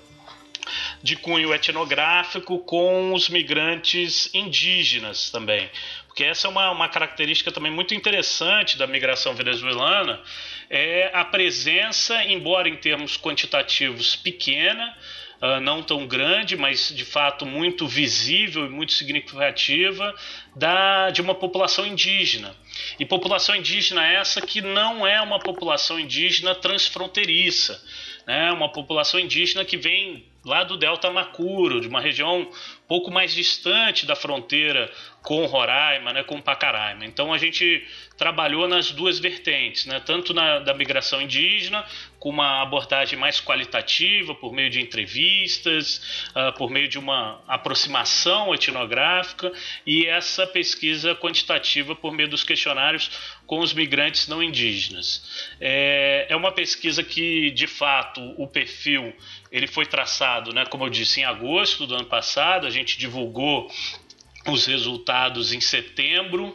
[1.02, 5.70] de cunho etnográfico com os migrantes indígenas também.
[6.06, 10.20] Porque essa é uma, uma característica também muito interessante da migração venezuelana,
[10.70, 14.96] é a presença, embora em termos quantitativos pequena,
[15.40, 20.14] uh, não tão grande, mas de fato muito visível e muito significativa,
[20.54, 22.54] da, de uma população indígena.
[22.98, 27.82] E população indígena essa que não é uma população indígena transfronteiriça,
[28.26, 28.52] né?
[28.52, 32.48] uma população indígena que vem lá do Delta Macuro, de uma região
[32.86, 37.04] pouco mais distante da fronteira com Roraima, né, com Pacaraima.
[37.04, 37.84] Então a gente
[38.16, 41.84] trabalhou nas duas vertentes, né, tanto na da migração indígena,
[42.20, 48.54] com uma abordagem mais qualitativa, por meio de entrevistas, uh, por meio de uma aproximação
[48.54, 49.52] etnográfica,
[49.84, 53.10] e essa pesquisa quantitativa por meio dos questionários
[53.46, 55.50] com os migrantes não indígenas.
[55.60, 59.12] É, é uma pesquisa que, de fato, o perfil
[59.56, 63.70] ele foi traçado, né, como eu disse, em agosto do ano passado, a gente divulgou
[64.46, 66.54] os resultados em setembro,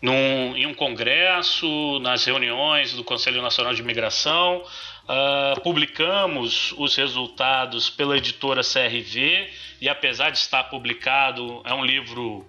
[0.00, 4.64] num, em um congresso, nas reuniões do Conselho Nacional de Imigração.
[5.04, 9.48] Uh, publicamos os resultados pela editora CRV
[9.80, 12.46] e, apesar de estar publicado, é um livro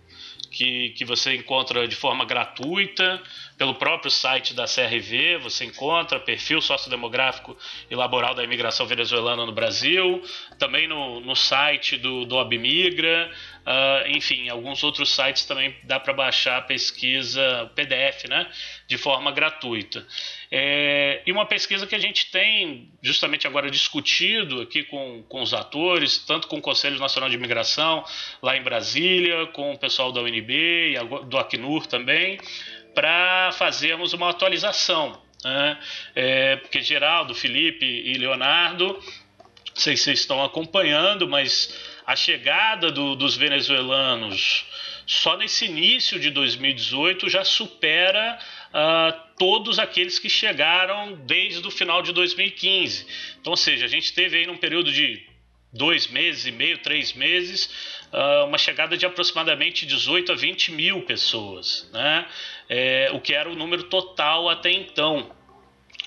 [0.49, 3.21] que, que você encontra de forma gratuita
[3.59, 7.57] pelo próprio site da CRV, você encontra perfil sociodemográfico
[7.91, 10.23] e laboral da imigração venezuelana no Brasil,
[10.57, 13.29] também no, no site do, do Obmigra,
[13.65, 18.49] uh, enfim, alguns outros sites também dá para baixar a pesquisa PDF, né,
[18.87, 20.07] de forma gratuita.
[20.49, 25.53] É, e uma pesquisa que a gente tem justamente agora discutido aqui com, com os
[25.53, 28.05] atores, tanto com o Conselho Nacional de Imigração
[28.41, 32.39] lá em Brasília, com o pessoal da UNB e do Acnur também,
[32.99, 35.21] para fazermos uma atualização.
[35.41, 35.79] Né?
[36.13, 41.73] É, porque Geraldo, Felipe e Leonardo, não sei se vocês estão acompanhando, mas
[42.05, 44.65] a chegada do, dos venezuelanos
[45.07, 52.01] só nesse início de 2018 já supera uh, todos aqueles que chegaram desde o final
[52.01, 53.07] de 2015.
[53.39, 55.25] Então, ou seja, a gente teve aí num período de
[55.71, 57.69] dois meses e meio, três meses,
[58.11, 62.25] uh, uma chegada de aproximadamente 18 a 20 mil pessoas, né?
[62.67, 65.31] É, o que era o número total até então,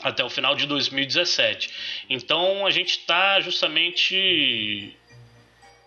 [0.00, 1.70] até o final de 2017.
[2.10, 4.96] Então a gente está justamente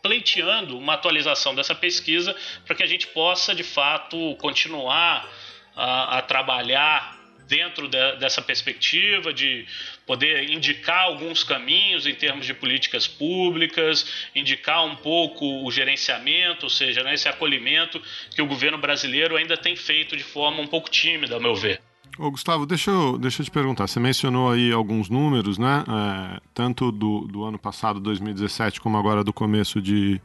[0.02, 2.36] pleiteando uma atualização dessa pesquisa
[2.66, 5.28] para que a gente possa de fato continuar
[5.76, 7.15] a, a trabalhar
[7.48, 9.66] dentro de, dessa perspectiva de
[10.06, 16.70] poder indicar alguns caminhos em termos de políticas públicas, indicar um pouco o gerenciamento, ou
[16.70, 18.02] seja, né, esse acolhimento
[18.34, 21.82] que o governo brasileiro ainda tem feito de forma um pouco tímida, ao meu ver.
[22.18, 23.88] Ô, Gustavo, deixa eu, deixa eu te perguntar.
[23.88, 25.84] Você mencionou aí alguns números, né?
[25.88, 30.22] É, tanto do, do ano passado, 2017, como agora do começo de,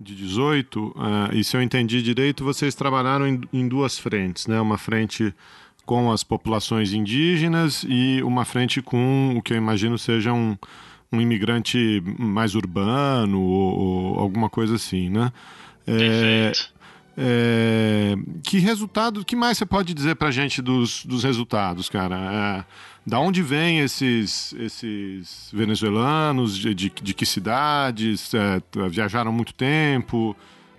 [0.00, 0.94] de 18.
[1.32, 4.58] É, e se eu entendi direito, vocês trabalharam em, em duas frentes, né?
[4.58, 5.34] Uma frente
[5.88, 10.54] com as populações indígenas e uma frente com o que eu imagino seja um,
[11.10, 15.32] um imigrante mais urbano ou, ou alguma coisa assim, né?
[15.86, 16.52] É,
[17.16, 22.16] é, que resultado, que mais você pode dizer para a gente dos, dos resultados, cara?
[22.16, 22.64] É,
[23.06, 26.54] da onde vêm esses, esses venezuelanos?
[26.58, 28.34] De, de, de que cidades?
[28.34, 30.36] É, viajaram muito tempo?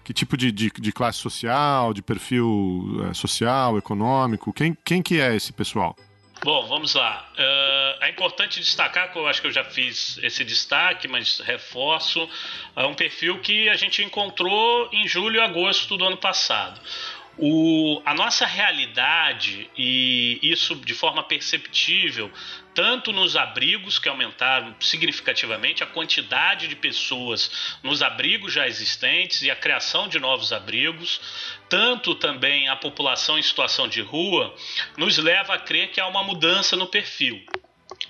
[0.09, 4.51] Que tipo de, de, de classe social, de perfil é, social, econômico?
[4.51, 5.95] Quem, quem que é esse pessoal?
[6.43, 7.29] Bom, vamos lá.
[7.37, 12.27] Uh, é importante destacar, que eu acho que eu já fiz esse destaque, mas reforço,
[12.75, 16.81] é um perfil que a gente encontrou em julho e agosto do ano passado.
[17.41, 22.29] O, a nossa realidade, e isso de forma perceptível,
[22.75, 29.49] tanto nos abrigos, que aumentaram significativamente a quantidade de pessoas nos abrigos já existentes e
[29.49, 31.21] a criação de novos abrigos,
[31.69, 34.53] tanto também a população em situação de rua,
[34.97, 37.41] nos leva a crer que há uma mudança no perfil.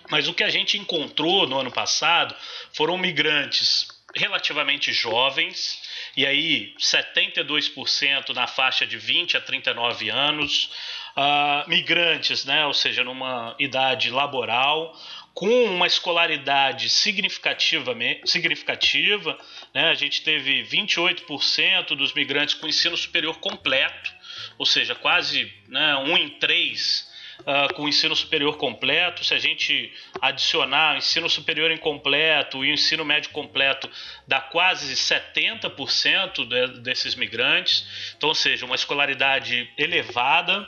[0.10, 2.36] Mas o que a gente encontrou no ano passado
[2.74, 5.88] foram migrantes relativamente jovens,
[6.20, 10.70] e aí 72% na faixa de 20 a 39 anos,
[11.16, 15.00] uh, migrantes, né, ou seja, numa idade laboral,
[15.34, 19.40] com uma escolaridade significativa, significativa
[19.74, 24.12] né, a gente teve 28% dos migrantes com ensino superior completo,
[24.58, 27.09] ou seja, quase né, um em três
[27.40, 32.74] uh, com ensino superior completo, se a gente adicionar o ensino superior incompleto e o
[32.74, 33.90] ensino médio completo,
[34.28, 38.14] dá quase 70% de, desses migrantes.
[38.18, 40.68] Então, ou seja, uma escolaridade elevada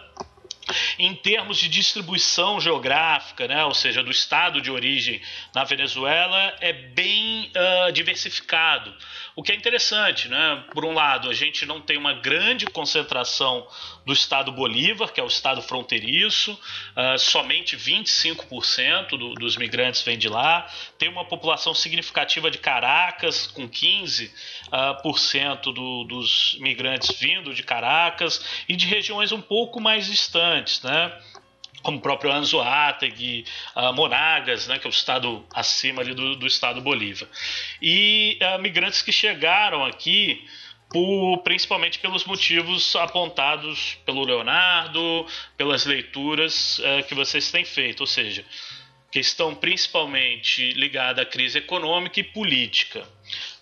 [0.97, 5.21] em termos de distribuição geográfica, né, ou seja, do estado de origem
[5.53, 8.93] na Venezuela, é bem uh, diversificado.
[9.35, 10.63] O que é interessante, né?
[10.73, 13.65] Por um lado, a gente não tem uma grande concentração
[14.05, 20.17] do estado Bolívar, que é o estado fronteiriço, uh, somente 25% do, dos migrantes vêm
[20.17, 20.69] de lá.
[20.97, 24.29] Tem uma população significativa de Caracas, com 15%
[24.67, 30.07] uh, por cento do, dos migrantes vindo de Caracas, e de regiões um pouco mais
[30.07, 31.17] distantes, né?
[31.81, 36.47] Como o próprio Anzoátegui, uh, Monagas, né, que é o estado acima ali do, do
[36.47, 37.27] estado Bolívar.
[37.81, 40.45] E uh, migrantes que chegaram aqui
[40.89, 45.25] por, principalmente pelos motivos apontados pelo Leonardo,
[45.57, 48.45] pelas leituras uh, que vocês têm feito, ou seja,
[49.11, 53.07] questão principalmente ligada à crise econômica e política.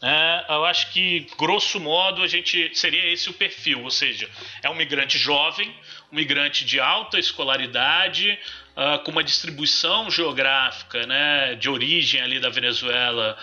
[0.01, 4.29] É, eu acho que, grosso modo, a gente seria esse o perfil, ou seja,
[4.63, 5.69] é um migrante jovem,
[6.11, 8.37] um migrante de alta escolaridade,
[8.75, 13.37] uh, com uma distribuição geográfica né, de origem ali da Venezuela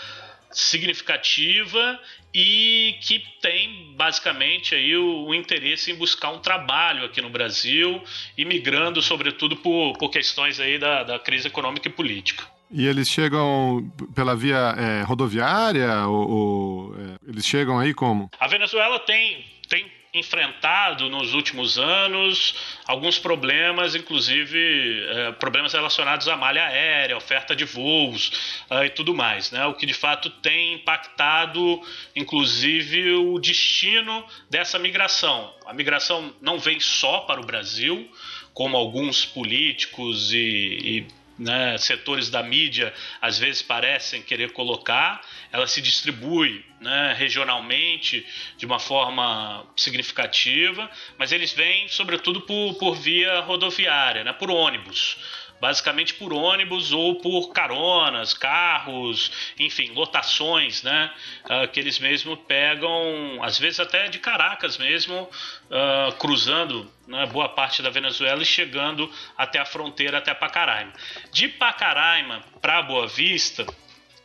[0.50, 2.00] significativa
[2.32, 8.02] e que tem basicamente aí o, o, interesse em buscar um trabalho aqui no Brasil,
[8.36, 12.55] imigrando sobretudo por, por questões aí da, da crise econômica e política.
[12.70, 18.30] E eles chegam pela via é, rodoviária ou, ou é, eles chegam aí como?
[18.40, 22.54] A Venezuela tem tem enfrentado nos últimos anos
[22.86, 29.14] alguns problemas, inclusive é, problemas relacionados à malha aérea, oferta de voos é, e tudo
[29.14, 29.66] mais, né?
[29.66, 31.82] O que de fato tem impactado,
[32.14, 35.52] inclusive, o destino dessa migração.
[35.66, 38.10] A migração não vem só para o Brasil,
[38.54, 41.06] como alguns políticos e, e
[41.38, 45.20] né, setores da mídia às vezes parecem querer colocar,
[45.52, 48.26] ela se distribui né, regionalmente
[48.56, 55.16] de uma forma significativa, mas eles vêm sobretudo por, por via rodoviária, né, por ônibus
[55.60, 61.12] basicamente por ônibus ou por caronas, carros, enfim, lotações, né?
[61.44, 67.48] Uh, que eles mesmo pegam, às vezes até de Caracas mesmo, uh, cruzando né, boa
[67.48, 70.92] parte da Venezuela e chegando até a fronteira, até Pacaraima.
[71.32, 73.66] De Pacaraima para Boa Vista,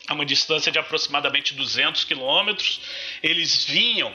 [0.08, 2.82] a uma distância de aproximadamente 200 quilômetros,
[3.22, 4.14] eles vinham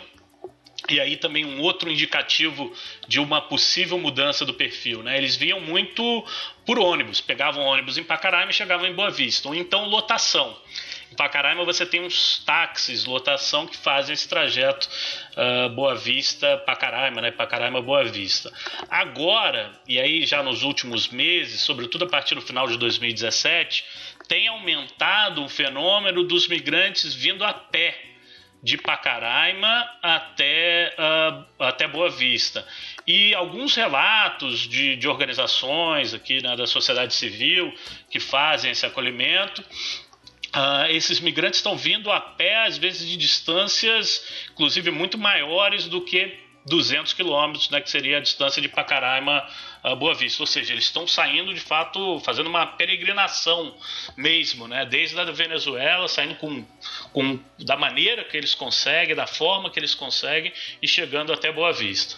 [0.88, 2.72] e aí também um outro indicativo
[3.08, 5.16] de uma possível mudança do perfil, né?
[5.16, 6.24] Eles vinham muito
[6.66, 10.54] por ônibus, pegavam ônibus em Pacaraima e chegavam em Boa Vista, ou então lotação.
[11.12, 14.88] Em Pacaraima você tem uns táxis, lotação, que fazem esse trajeto
[15.36, 17.30] uh, Boa Vista, Pacaraima, né?
[17.30, 18.52] Pacaraima, Boa Vista.
[18.90, 23.84] Agora, e aí já nos últimos meses, sobretudo a partir do final de 2017,
[24.26, 27.96] tem aumentado o fenômeno dos migrantes vindo a pé
[28.60, 32.66] de Pacaraima até, uh, até Boa Vista.
[33.06, 37.72] E alguns relatos de, de organizações aqui né, da sociedade civil
[38.10, 39.64] que fazem esse acolhimento
[40.56, 46.00] Uh, esses migrantes estão vindo a pé, às vezes de distâncias, inclusive muito maiores do
[46.00, 46.34] que
[46.64, 49.46] 200 quilômetros, né, que seria a distância de Pacaraima
[49.82, 50.42] a Boa Vista.
[50.42, 53.76] Ou seja, eles estão saindo de fato, fazendo uma peregrinação
[54.16, 56.64] mesmo, né, desde a Venezuela, saindo com,
[57.12, 61.72] com da maneira que eles conseguem, da forma que eles conseguem e chegando até Boa
[61.72, 62.16] Vista.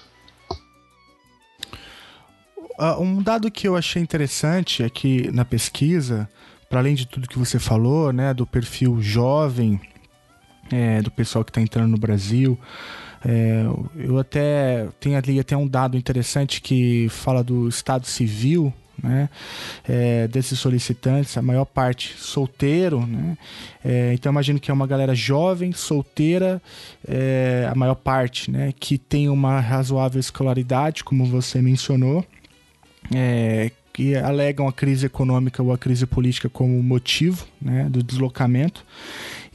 [2.79, 6.29] Uh, um dado que eu achei interessante é que na pesquisa,
[6.69, 9.81] para além de tudo que você falou, né, do perfil jovem,
[10.71, 12.59] é, do pessoal que está entrando no Brasil,
[13.25, 13.65] é,
[13.97, 19.29] eu até tenho ali até um dado interessante que fala do estado civil né?
[19.89, 23.37] É, desses solicitantes, a maior parte solteiro, né?
[23.85, 26.61] É, então imagino que é uma galera jovem, solteira,
[27.07, 28.73] é, a maior parte, né?
[28.79, 32.25] Que tem uma razoável escolaridade, como você mencionou,
[33.15, 38.85] é, que alegam a crise econômica ou a crise política como motivo né, do deslocamento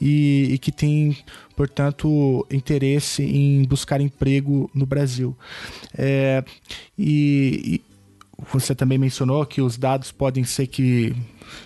[0.02, 1.18] e, e que tem,
[1.56, 5.34] portanto, interesse em buscar emprego no Brasil.
[5.98, 6.44] É,
[6.98, 7.94] e, e
[8.52, 11.16] você também mencionou que os dados podem ser que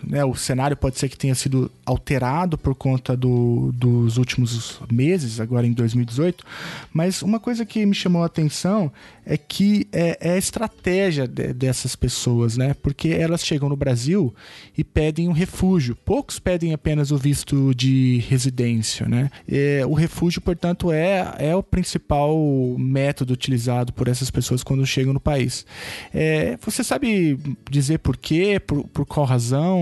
[0.04, 5.40] né, o cenário pode ser que tenha sido alterado por conta do, dos últimos meses,
[5.40, 6.46] agora em 2018,
[6.94, 8.92] mas uma coisa que me chamou a atenção
[9.26, 12.74] é que é, é a estratégia de, dessas pessoas, né?
[12.82, 14.34] Porque elas chegam no Brasil
[14.78, 15.96] e pedem um refúgio.
[15.96, 19.30] Poucos pedem apenas o visto de residência, né?
[19.48, 22.38] É, o refúgio, portanto, é, é o principal
[22.78, 25.66] método utilizado por essas pessoas quando chegam no país.
[26.14, 27.38] É, você sabe
[27.70, 28.62] dizer por quê?
[28.66, 29.77] Por, por qual razão?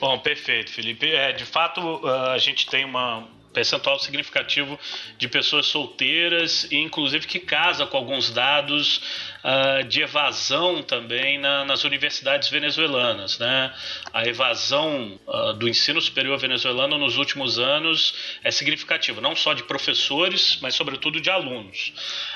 [0.00, 1.10] Bom, perfeito, Felipe.
[1.10, 4.78] É, de fato, a gente tem uma percentual significativo
[5.16, 9.00] de pessoas solteiras e inclusive que casa com alguns dados
[9.42, 13.38] uh, de evasão também na, nas universidades venezuelanas.
[13.38, 13.74] Né?
[14.12, 19.64] A evasão uh, do ensino superior venezuelano nos últimos anos é significativa, não só de
[19.64, 21.92] professores, mas sobretudo de alunos.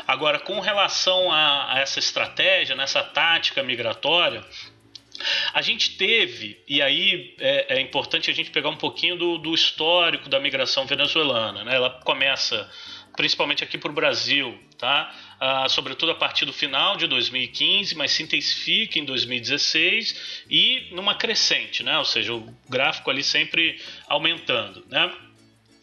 [0.09, 4.45] Agora, com relação a, a essa estratégia, nessa tática migratória,
[5.53, 9.55] a gente teve, e aí é, é, importante a gente pegar um pouquinho do, do
[9.55, 11.65] histórico da migração venezuelana.
[11.65, 11.75] Né?
[11.75, 12.71] Ela começa
[13.17, 15.15] principalmente aqui para o Brasil, tá?
[15.39, 21.15] Ah, sobretudo a partir do final de 2015, mas se intensifica em 2016 e numa
[21.15, 21.99] crescente, né?
[21.99, 24.85] ou seja, o gráfico ali sempre aumentando.
[24.89, 25.13] Né?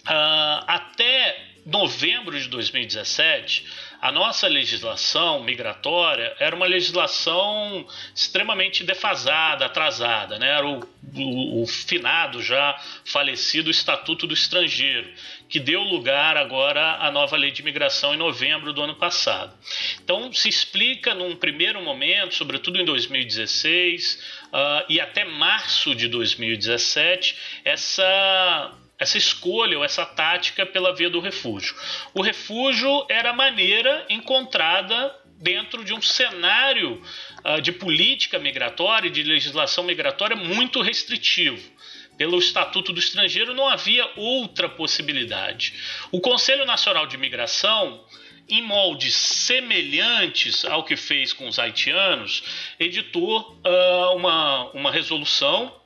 [0.05, 3.65] Ah, até novembro de 2017,
[4.01, 7.85] a nossa legislação migratória era uma legislação
[8.15, 10.47] extremamente defasada, atrasada, né?
[10.47, 10.79] Era o,
[11.15, 15.11] o, o finado já falecido Estatuto do Estrangeiro,
[15.49, 19.53] que deu lugar agora à nova lei de imigração em novembro do ano passado.
[20.01, 26.07] Então, se explica num primeiro momento, sobretudo em 2016 uh, ah, e até março de
[26.07, 27.35] 2017,
[27.65, 31.73] essa essa escolha ou essa tática pela via do refúgio.
[32.13, 37.01] O refúgio era a maneira encontrada dentro de um cenário
[37.45, 41.79] uh, de política migratória e de legislação migratória muito restritivo.
[42.17, 45.73] Pelo Estatuto do Estrangeiro não havia outra possibilidade.
[46.11, 48.03] O Conselho Nacional de Imigração,
[48.49, 52.43] em moldes semelhantes ao que fez com os haitianos,
[52.77, 55.78] editou uh, uma, uma resolução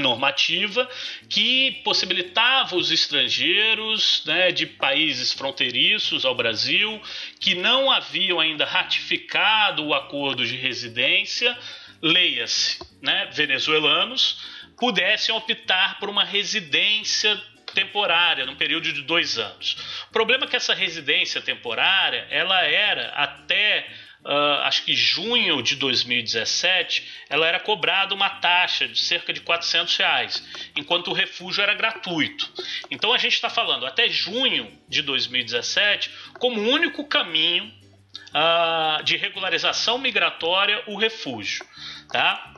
[0.00, 0.88] normativa
[1.28, 7.00] que possibilitava os estrangeiros né, de países fronteiriços ao Brasil
[7.40, 11.56] que não haviam ainda ratificado o acordo de residência,
[12.02, 14.44] leia-se, né, venezuelanos,
[14.76, 17.40] pudessem optar por uma residência
[17.74, 19.76] temporária, num período de dois anos.
[20.08, 23.86] O problema é que essa residência temporária, ela era até
[24.24, 29.96] uh, acho que junho de 2017, ela era cobrada uma taxa de cerca de 400
[29.96, 32.50] reais, enquanto o refúgio era gratuito.
[32.90, 37.72] Então a gente está falando até junho de 2017 como único caminho
[38.28, 41.64] uh, de regularização migratória o refúgio,
[42.10, 42.54] tá?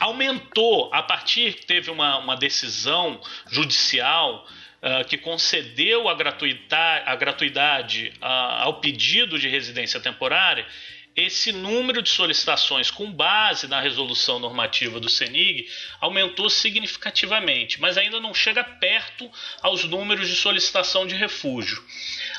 [0.00, 4.46] Aumentou a partir teve uma, uma decisão judicial
[4.84, 10.66] Uh, que concedeu a gratuidade, a gratuidade ao pedido de residência temporária,
[11.16, 15.68] esse número de solicitações com base na resolução normativa do CENIG
[16.00, 19.30] aumentou significativamente, mas ainda não chega perto
[19.62, 21.84] aos números de solicitação de refúgio.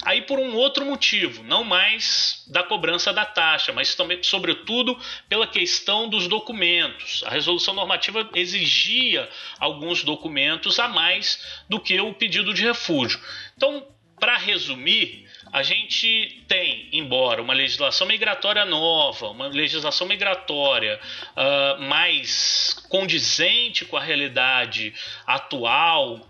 [0.03, 4.99] Aí por um outro motivo, não mais da cobrança da taxa, mas também, sobretudo,
[5.29, 7.23] pela questão dos documentos.
[7.25, 13.19] A resolução normativa exigia alguns documentos a mais do que o pedido de refúgio.
[13.55, 13.87] Então,
[14.19, 20.99] para resumir, a gente tem, embora uma legislação migratória nova, uma legislação migratória
[21.31, 24.93] uh, mais condizente com a realidade
[25.25, 26.27] atual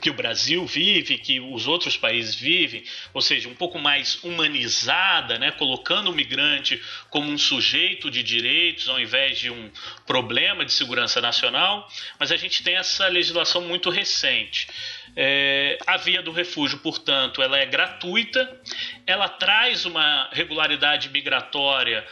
[0.00, 5.38] que o Brasil vive, que os outros países vivem, ou seja, um pouco mais humanizada,
[5.38, 6.80] né, colocando o migrante
[7.10, 9.70] como um sujeito de direitos ao invés de um
[10.06, 11.88] problema de segurança nacional,
[12.18, 14.68] mas a gente tem essa legislação muito recente.
[15.16, 18.60] É, a via do refúgio, portanto, ela é gratuita,
[19.06, 22.06] ela traz uma regularidade migratória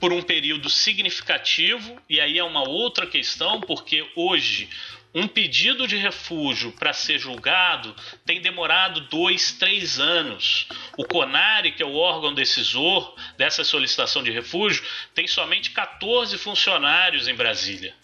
[0.00, 4.68] por um período significativo, e aí é uma outra questão, porque hoje
[5.14, 7.94] um pedido de refúgio para ser julgado
[8.24, 10.66] tem demorado dois, três anos.
[10.96, 14.82] O CONARE, que é o órgão decisor dessa solicitação de refúgio,
[15.14, 17.94] tem somente 14 funcionários em Brasília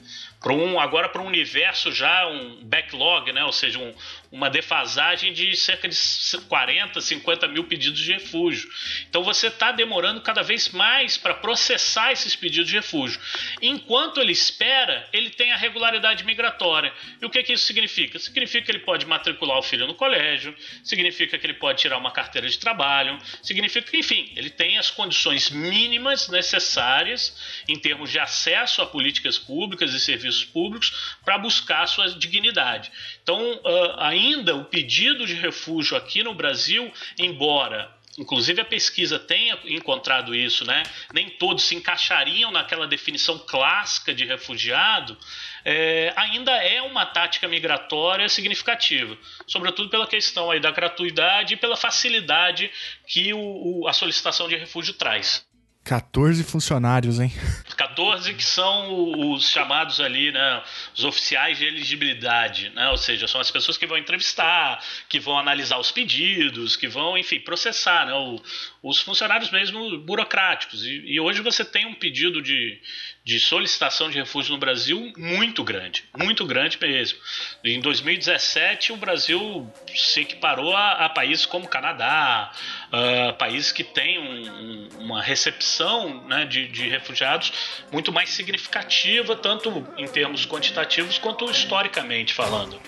[0.41, 3.45] para um agora para um universo já um backlog, né?
[3.45, 3.93] ou seja, um,
[4.31, 5.97] uma defasagem de cerca de
[6.49, 8.71] 40, 50 mil pedidos de refúgio.
[9.09, 13.21] Então você está demorando cada vez mais para processar esses pedidos de refúgio.
[13.61, 16.93] Enquanto ele espera, ele tem a regularidade migratória.
[17.21, 18.19] E o que, que isso significa?
[18.19, 22.13] Significa que ele pode matricular o filho no colégio, significa que ele pode tirar uma
[22.13, 27.37] carteira de trabalho, significa que, enfim, ele tem as condições mínimas necessárias
[27.67, 32.93] em termos de acesso a políticas públicas e serviços serviços públicos para buscar sua dignidade.
[33.23, 39.57] Então, uh, ainda o pedido de refúgio aqui no Brasil, embora inclusive a pesquisa tenha
[39.65, 40.83] encontrado isso, né?
[41.15, 45.17] Nem todos se encaixariam naquela definição clássica de refugiado,
[45.65, 49.17] é, ainda é uma tática migratória significativa,
[49.47, 52.73] sobretudo pela questão aí da gratuidade e pela facilidade
[53.07, 55.48] que o, o, a solicitação de refúgio traz.
[55.89, 57.33] 14 funcionários, hein?
[57.75, 60.63] 14 que são os chamados ali, né,
[60.95, 65.39] os oficiais de elegibilidade, né, ou seja, são as pessoas que vão entrevistar, que vão
[65.39, 68.39] analisar os pedidos, que vão, enfim, processar, né, o,
[68.83, 70.85] os funcionários mesmo burocráticos.
[70.85, 72.79] E, e, hoje você tem um pedido de,
[73.29, 77.19] de solicitação de refúgio no Brasil muito grande, muito grande mesmo.
[77.63, 82.51] Em 2017, o Brasil se equiparou a, a países como Canadá,
[82.87, 87.53] uh, países que têm um, um, uma recepção né, de, de refugiados
[87.93, 92.81] muito mais significativa, tanto em termos quantitativos quanto historicamente falando.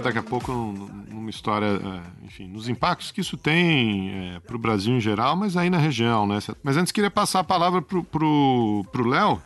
[0.00, 4.56] Entrar daqui a pouco numa história, é, enfim, nos impactos que isso tem é, para
[4.56, 6.38] o Brasil em geral, mas aí na região, né?
[6.62, 9.40] Mas antes queria passar a palavra pro, pro Léo,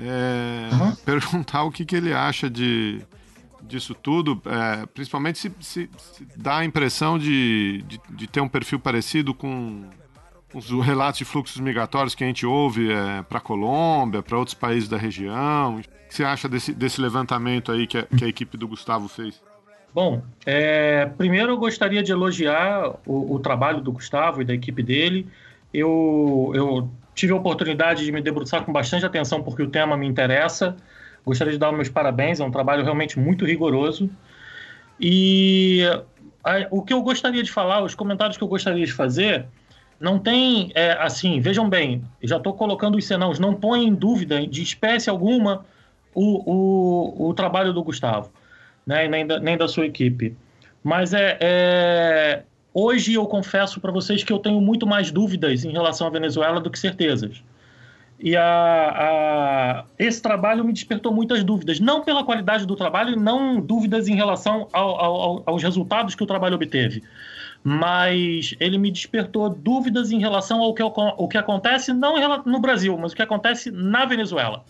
[0.00, 0.94] é, uhum.
[1.04, 3.02] perguntar o que, que ele acha de,
[3.62, 8.48] disso tudo, é, principalmente se, se, se, dá a impressão de, de, de, ter um
[8.48, 9.84] perfil parecido com
[10.54, 14.54] os relatos de fluxos migratórios que a gente ouve é, para a Colômbia, para outros
[14.54, 15.76] países da região.
[15.76, 19.08] O que você acha desse, desse levantamento aí que a, que a equipe do Gustavo
[19.08, 19.42] fez?
[19.96, 24.82] Bom, é, primeiro eu gostaria de elogiar o, o, trabalho do Gustavo e da equipe
[24.82, 25.26] dele.
[25.72, 30.06] Eu, eu tive a oportunidade de me debruçar com bastante atenção porque o tema me
[30.06, 30.76] interessa.
[31.24, 34.10] Gostaria de dar meus parabéns, é um trabalho realmente muito rigoroso.
[35.00, 35.80] E
[36.44, 39.46] a, o que eu gostaria de falar, os comentários que eu gostaria de fazer,
[39.98, 44.46] não tem, é, assim, vejam bem, já estou colocando os senãos, não põe em dúvida
[44.46, 45.64] de espécie alguma
[46.14, 48.30] o, o, o trabalho do Gustavo
[48.86, 50.36] né, nem, da, nem da sua equipe.
[50.82, 55.72] Mas é, é hoje eu confesso para vocês que eu tenho muito mais dúvidas em
[55.72, 57.42] relação à Venezuela do que certezas.
[58.18, 63.60] E a, a, esse trabalho me despertou muitas dúvidas, não pela qualidade do trabalho, não
[63.60, 67.02] dúvidas em relação ao, ao, aos resultados que o trabalho obteve,
[67.62, 72.14] mas ele me despertou dúvidas em relação ao que, ao que acontece, não
[72.46, 74.64] no Brasil, mas o que acontece na Venezuela.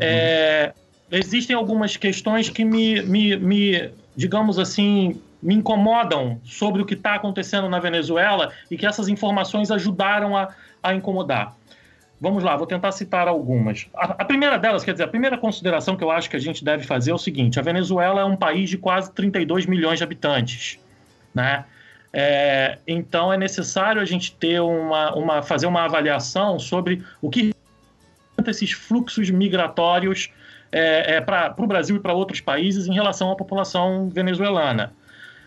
[0.00, 0.72] É,
[1.10, 7.14] existem algumas questões que me, me, me digamos assim, me incomodam sobre o que está
[7.14, 10.48] acontecendo na Venezuela e que essas informações ajudaram a,
[10.82, 11.56] a incomodar.
[12.20, 13.86] Vamos lá, vou tentar citar algumas.
[13.94, 16.64] A, a, primeira delas, quer dizer, a primeira consideração que eu acho que a gente
[16.64, 20.04] deve fazer é o seguinte: a Venezuela é um país de quase 32 milhões de
[20.04, 20.80] habitantes,
[21.32, 21.64] né?
[22.12, 27.54] É, então é necessário a gente ter uma, uma fazer uma avaliação sobre o que
[28.46, 30.30] esses fluxos migratórios
[30.70, 34.92] é, é, para o Brasil e para outros países em relação à população venezuelana.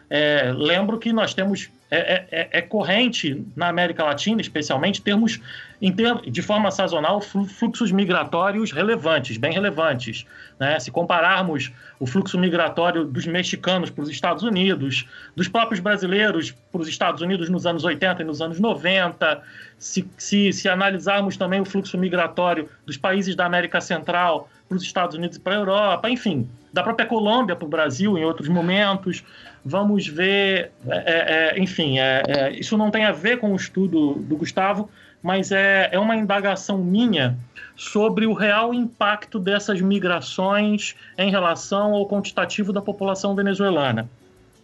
[0.10, 5.42] É, lembro que nós temos é, é, é, é, corrente na América Latina, especialmente, termos
[5.80, 10.26] ter, de forma sazonal fluxos migratórios relevantes, bem relevantes.
[10.58, 10.80] Né?
[10.80, 11.70] Se compararmos
[12.00, 15.06] o fluxo migratório dos mexicanos para os Estados Unidos,
[15.36, 19.42] dos próprios brasileiros para os Estados Unidos nos anos 80 e nos anos 90,
[19.78, 24.84] se, se, se analisarmos também o fluxo migratório dos países da América Central para os
[24.84, 28.48] Estados Unidos e para a Europa, enfim, da própria Colômbia para o Brasil em outros
[28.48, 29.22] momentos.
[29.66, 34.14] Vamos ver, é, é, enfim, é, é, isso não tem a ver com o estudo
[34.14, 34.90] do Gustavo,
[35.22, 37.38] mas é, é uma indagação minha
[37.76, 44.10] sobre o real impacto dessas migrações em relação ao quantitativo da população venezuelana.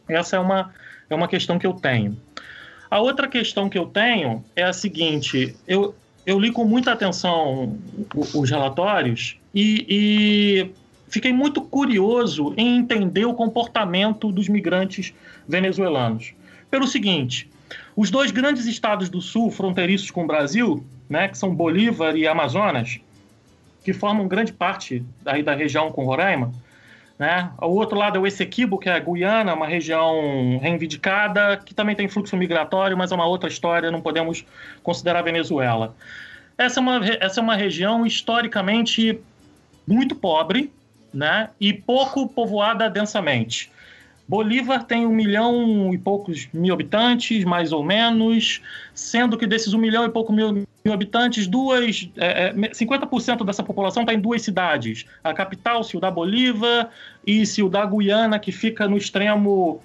[0.07, 0.73] Essa é uma,
[1.09, 2.17] é uma questão que eu tenho.
[2.89, 5.93] A outra questão que eu tenho é a seguinte: eu,
[6.27, 7.77] eu li com muita atenção
[8.13, 10.71] os relatórios e, e
[11.07, 15.13] fiquei muito curioso em entender o comportamento dos migrantes
[15.47, 16.33] venezuelanos.
[16.69, 17.49] Pelo seguinte,
[17.95, 22.27] os dois grandes estados do sul, fronteiriços com o Brasil, né, que são Bolívar e
[22.27, 22.99] Amazonas,
[23.81, 26.51] que formam grande parte daí da região com Roraima,
[27.17, 27.51] né?
[27.61, 31.95] O outro lado é o Essequibo, que é a Guiana, uma região reivindicada, que também
[31.95, 34.45] tem fluxo migratório, mas é uma outra história, não podemos
[34.83, 35.95] considerar a Venezuela.
[36.57, 39.19] Essa é uma, essa é uma região historicamente
[39.87, 40.71] muito pobre
[41.13, 41.49] né?
[41.59, 43.71] e pouco povoada densamente.
[44.27, 48.61] Bolívar tem um milhão e poucos mil habitantes, mais ou menos,
[48.93, 53.63] sendo que desses um milhão e pouco mil, mil habitantes, duas, é, 50% é, dessa
[53.63, 56.89] população está em duas cidades: a capital, Ciudad Bolívar,
[57.25, 59.81] e Ciudad Guiana, que fica no extremo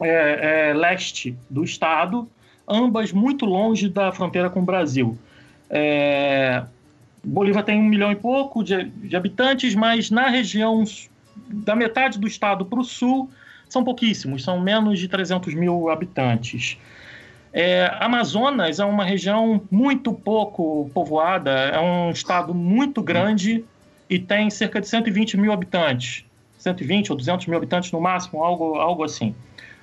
[0.00, 2.28] é, é, leste do estado,
[2.68, 5.18] ambas muito longe da fronteira com o Brasil.
[5.68, 6.62] É,
[7.24, 10.84] Bolívia tem um milhão e pouco de, de habitantes, mas na região
[11.48, 13.28] da metade do estado para o sul
[13.72, 16.78] são pouquíssimos, são menos de 300 mil habitantes.
[17.52, 23.64] É, Amazonas é uma região muito pouco povoada, é um estado muito grande
[24.08, 26.24] e tem cerca de 120 mil habitantes.
[26.58, 29.34] 120 ou 200 mil habitantes no máximo, algo, algo assim.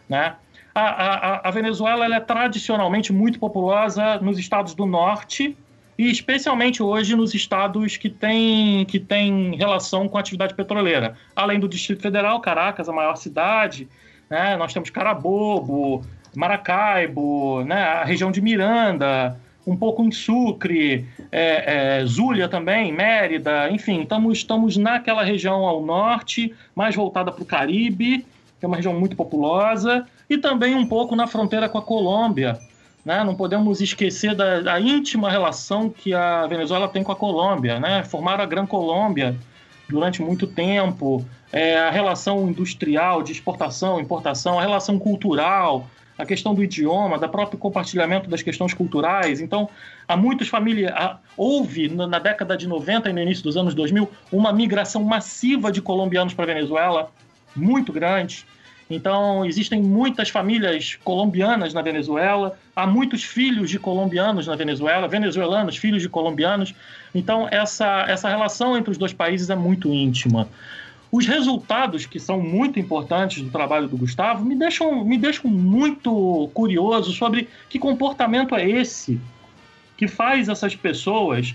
[0.07, 0.35] Né?
[0.73, 5.57] A, a, a Venezuela é tradicionalmente muito populosa nos estados do norte,
[5.99, 11.13] e especialmente hoje nos estados que têm que tem relação com a atividade petroleira.
[11.35, 13.85] Além do Distrito Federal, Caracas, a maior cidade,
[14.29, 14.55] né?
[14.55, 16.01] nós temos Carabobo,
[16.33, 17.83] Maracaibo, né?
[17.83, 19.37] a região de Miranda,
[19.67, 26.55] um pouco em Sucre, é, é, também, Mérida, enfim, estamos, estamos naquela região ao norte,
[26.73, 28.25] mais voltada para o Caribe,
[28.57, 32.57] que é uma região muito populosa, e também um pouco na fronteira com a Colômbia,
[33.09, 33.23] né?
[33.23, 37.79] Não podemos esquecer da, da, íntima relação que a Venezuela tem com a Colômbia.
[37.79, 38.03] Né?
[38.03, 39.35] Formaram a Gran Colômbia
[39.89, 45.87] durante muito tempo, é, a relação industrial de exportação, importação, a relação cultural,
[46.19, 49.41] a questão do idioma, da próprio compartilhamento das questões culturais.
[49.41, 49.67] Então,
[50.07, 50.93] há muitas famílias.
[51.35, 55.81] Houve, na década de 90 e no início dos anos 2000, uma migração massiva de
[55.81, 57.11] colombianos para a Venezuela,
[57.55, 58.45] muito grande.
[58.89, 65.77] Então, existem muitas famílias colombianas na Venezuela, há muitos filhos de colombianos na Venezuela, venezuelanos,
[65.77, 66.73] filhos de colombianos.
[67.13, 70.49] Então, essa, essa relação entre os dois países é muito íntima.
[71.11, 76.49] Os resultados, que são muito importantes do trabalho do Gustavo, me deixam, me deixam muito
[76.53, 79.19] curioso sobre que comportamento é esse
[79.97, 81.53] que faz essas pessoas,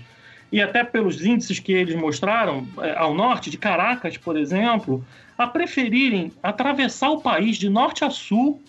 [0.51, 5.03] e até pelos índices que eles mostraram, é, ao norte, de Caracas, por exemplo,
[5.37, 8.61] a preferirem atravessar o país de norte a sul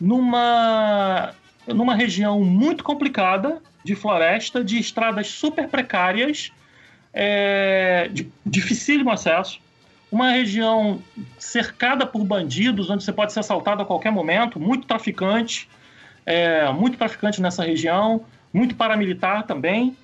[0.00, 1.32] numa,
[1.66, 6.50] numa região muito complicada de floresta, de estradas super precárias,
[7.12, 9.60] é, de dificílimo acesso,
[10.10, 11.02] uma região
[11.38, 15.68] cercada por bandidos, onde você pode ser assaltado a qualquer momento, muito traficante,
[16.24, 19.96] é, muito traficante nessa região, muito paramilitar também,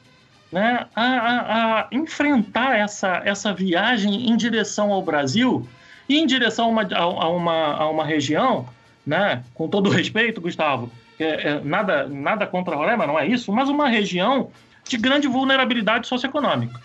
[0.53, 5.67] né, a, a, a, enfrentar essa, essa viagem em direção ao Brasil
[6.11, 8.69] e em direção a uma, a, uma, a uma região,
[9.07, 10.91] né, com todo respeito, Gustavo,
[11.21, 14.51] é, é, nada, nada contra Roraima, não é isso, mas uma região
[14.89, 16.81] de grande vulnerabilidade socioeconômica.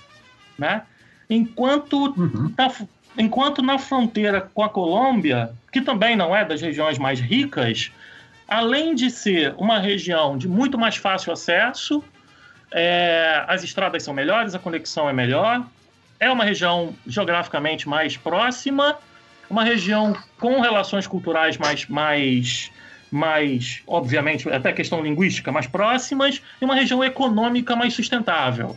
[0.59, 0.83] Né?
[1.27, 2.53] Enquanto, uhum.
[2.55, 2.71] na,
[3.17, 7.91] enquanto na fronteira com a Colômbia, que também não é das regiões mais ricas,
[8.47, 12.03] além de ser uma região de muito mais fácil acesso,
[12.71, 15.65] é, as estradas são melhores, a conexão é melhor,
[16.19, 18.95] é uma região geograficamente mais próxima
[19.49, 22.71] uma região com relações culturais mais, mais,
[23.11, 28.75] mais, obviamente, até questão linguística, mais próximas, e uma região econômica mais sustentável.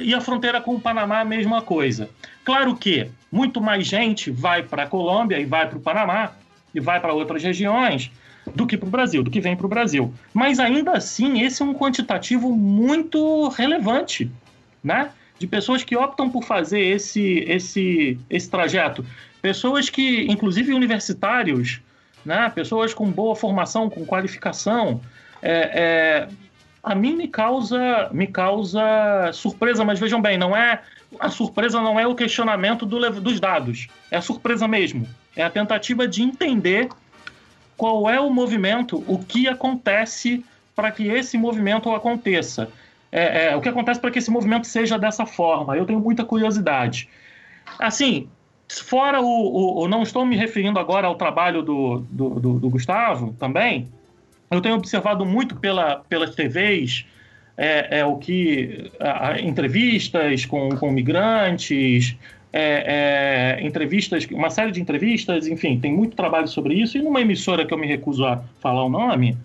[0.00, 2.08] E a fronteira com o Panamá, a mesma coisa.
[2.44, 6.32] Claro que muito mais gente vai para a Colômbia e vai para o Panamá
[6.74, 8.10] e vai para outras regiões
[8.54, 10.12] do que para o Brasil, do que vem para o Brasil.
[10.32, 14.30] Mas ainda assim, esse é um quantitativo muito relevante,
[14.82, 15.10] né?
[15.38, 19.04] De pessoas que optam por fazer esse, esse, esse trajeto
[19.40, 21.80] pessoas que, inclusive universitários,
[22.24, 25.00] né, pessoas com boa formação, com qualificação,
[25.40, 26.28] é, é,
[26.82, 28.80] a mim me causa, me causa
[29.32, 30.82] surpresa, mas vejam bem, não é
[31.18, 35.50] a surpresa não é o questionamento do, dos dados, é a surpresa mesmo, é a
[35.50, 36.88] tentativa de entender
[37.76, 42.68] qual é o movimento, o que acontece para que esse movimento aconteça.
[43.10, 45.76] É, é, o que acontece para que esse movimento seja dessa forma.
[45.76, 47.08] Eu tenho muita curiosidade.
[47.78, 48.28] Assim,
[48.70, 52.70] Fora o, o, o, Não estou me referindo agora ao trabalho do, do, do, do
[52.70, 53.88] Gustavo também.
[54.50, 57.04] Eu tenho observado muito pela, pelas TVs
[57.56, 58.90] é, é o que.
[59.00, 62.16] A, a, entrevistas com, com migrantes,
[62.52, 66.96] é, é, entrevistas, uma série de entrevistas, enfim, tem muito trabalho sobre isso.
[66.96, 69.36] E numa emissora que eu me recuso a falar o nome,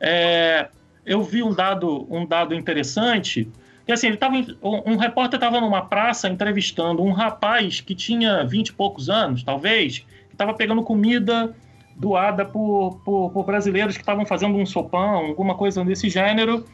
[0.00, 0.68] é,
[1.04, 3.48] eu vi um dado, um dado interessante
[3.88, 8.68] e assim, ele tava, um repórter estava numa praça entrevistando um rapaz que tinha vinte
[8.68, 11.56] e poucos anos, talvez, que estava pegando comida
[11.96, 16.66] doada por, por, por brasileiros que estavam fazendo um sopão, alguma coisa desse gênero.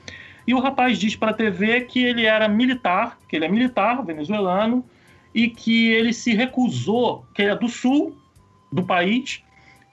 [0.44, 4.04] E o rapaz diz para a TV que ele era militar, que ele é militar
[4.04, 4.84] venezuelano,
[5.32, 8.16] e que ele se recusou, que ele é do sul
[8.72, 9.40] do país,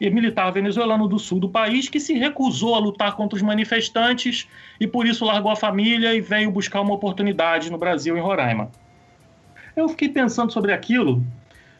[0.09, 4.47] militar venezuelano do sul do país que se recusou a lutar contra os manifestantes
[4.79, 8.71] e por isso largou a família e veio buscar uma oportunidade no Brasil, em Roraima.
[9.75, 11.23] Eu fiquei pensando sobre aquilo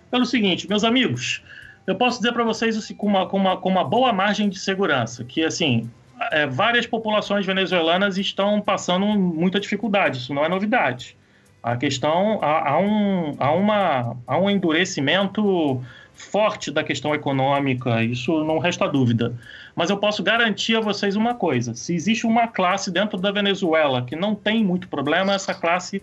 [0.10, 1.42] pelo seguinte, meus amigos,
[1.88, 4.60] eu posso dizer para vocês assim, com, uma, com, uma, com uma boa margem de
[4.60, 5.90] segurança que, assim,
[6.32, 11.18] é, várias populações venezuelanas estão passando muita dificuldade, isso não é novidade.
[11.64, 15.82] A questão, há, há, um, há, uma, há um endurecimento
[16.22, 19.34] forte da questão econômica, isso não resta dúvida.
[19.76, 24.04] Mas eu posso garantir a vocês uma coisa: se existe uma classe dentro da Venezuela
[24.04, 26.02] que não tem muito problema, essa classe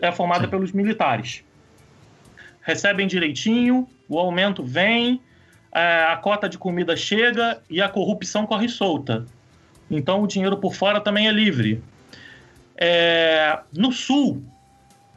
[0.00, 1.44] é formada pelos militares.
[2.62, 5.20] Recebem direitinho, o aumento vem,
[5.72, 9.26] é, a cota de comida chega e a corrupção corre solta.
[9.90, 11.82] Então o dinheiro por fora também é livre.
[12.76, 14.42] É, no sul,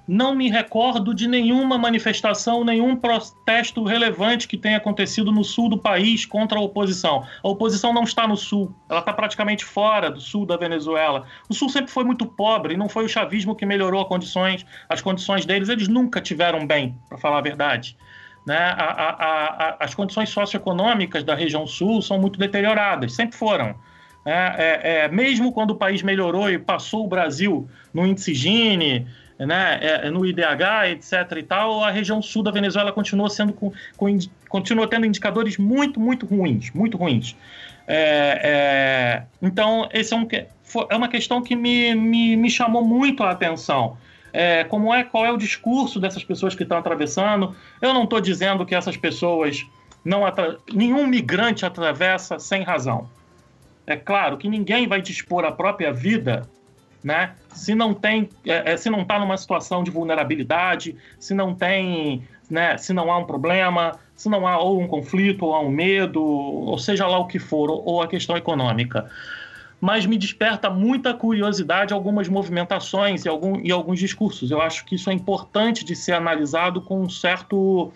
[0.09, 5.77] não me recordo de nenhuma manifestação, nenhum protesto relevante que tenha acontecido no sul do
[5.77, 7.23] país contra a oposição.
[7.43, 11.27] A oposição não está no sul, ela está praticamente fora do sul da Venezuela.
[11.47, 14.65] O sul sempre foi muito pobre, e não foi o chavismo que melhorou as condições,
[14.89, 17.95] as condições deles, eles nunca tiveram bem, para falar a verdade.
[18.47, 18.57] Né?
[18.57, 23.75] A, a, a, as condições socioeconômicas da região sul são muito deterioradas, sempre foram.
[24.25, 29.07] É, é, é, mesmo quando o país melhorou e passou o Brasil no índice Gini,
[29.45, 31.13] né, é, é no IDH, etc.
[31.37, 34.19] e tal, a região sul da Venezuela continua sendo com, com
[34.49, 37.35] continua tendo indicadores muito, muito ruins, muito ruins.
[37.87, 40.27] É, é, então, esse é, um,
[40.89, 43.97] é uma questão que me, me, me chamou muito a atenção.
[44.31, 47.55] É, como é qual é o discurso dessas pessoas que estão atravessando?
[47.81, 49.65] Eu não estou dizendo que essas pessoas
[50.05, 50.21] não
[50.71, 53.09] nenhum migrante atravessa sem razão.
[53.87, 56.47] É claro que ninguém vai dispor a própria vida
[57.03, 57.31] né?
[57.53, 62.23] Se não tem, é, é se não está numa situação de vulnerabilidade, se não tem,
[62.49, 62.77] né?
[62.77, 66.21] Se não há um problema, se não há ou um conflito, ou há um medo,
[66.21, 69.09] ou seja lá o que for, ou a questão econômica.
[69.81, 74.51] Mas me desperta muita curiosidade algumas movimentações e, algum, e alguns discursos.
[74.51, 77.91] Eu acho que isso é importante de ser analisado com um certo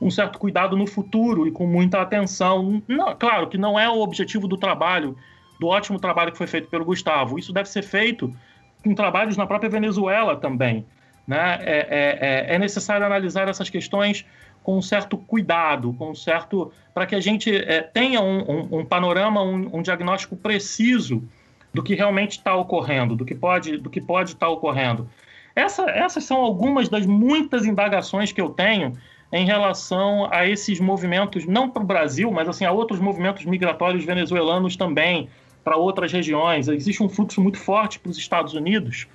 [0.00, 2.82] um certo cuidado no futuro e com muita atenção.
[2.88, 5.16] Não, claro que não é o objetivo do trabalho
[5.62, 7.38] do ótimo trabalho que foi feito pelo Gustavo.
[7.38, 8.34] Isso deve ser feito
[8.82, 10.84] com trabalhos na própria Venezuela também.
[11.24, 11.58] Né?
[11.60, 14.26] É, é, é, é necessário analisar essas questões
[14.64, 18.78] com um certo cuidado, com um certo para que a gente é, tenha um, um,
[18.80, 21.22] um panorama, um, um, diagnóstico preciso
[21.72, 25.08] do que realmente está ocorrendo, do que pode, do que pode estar tá ocorrendo.
[25.54, 28.94] Essa, essas são algumas das muitas indagações que eu tenho
[29.32, 34.04] em relação a esses movimentos, não para o Brasil, mas assim a outros movimentos migratórios
[34.04, 35.28] venezuelanos também,
[35.62, 36.68] para outras regiões.
[36.68, 39.06] Existe um fluxo muito forte para os Estados Unidos.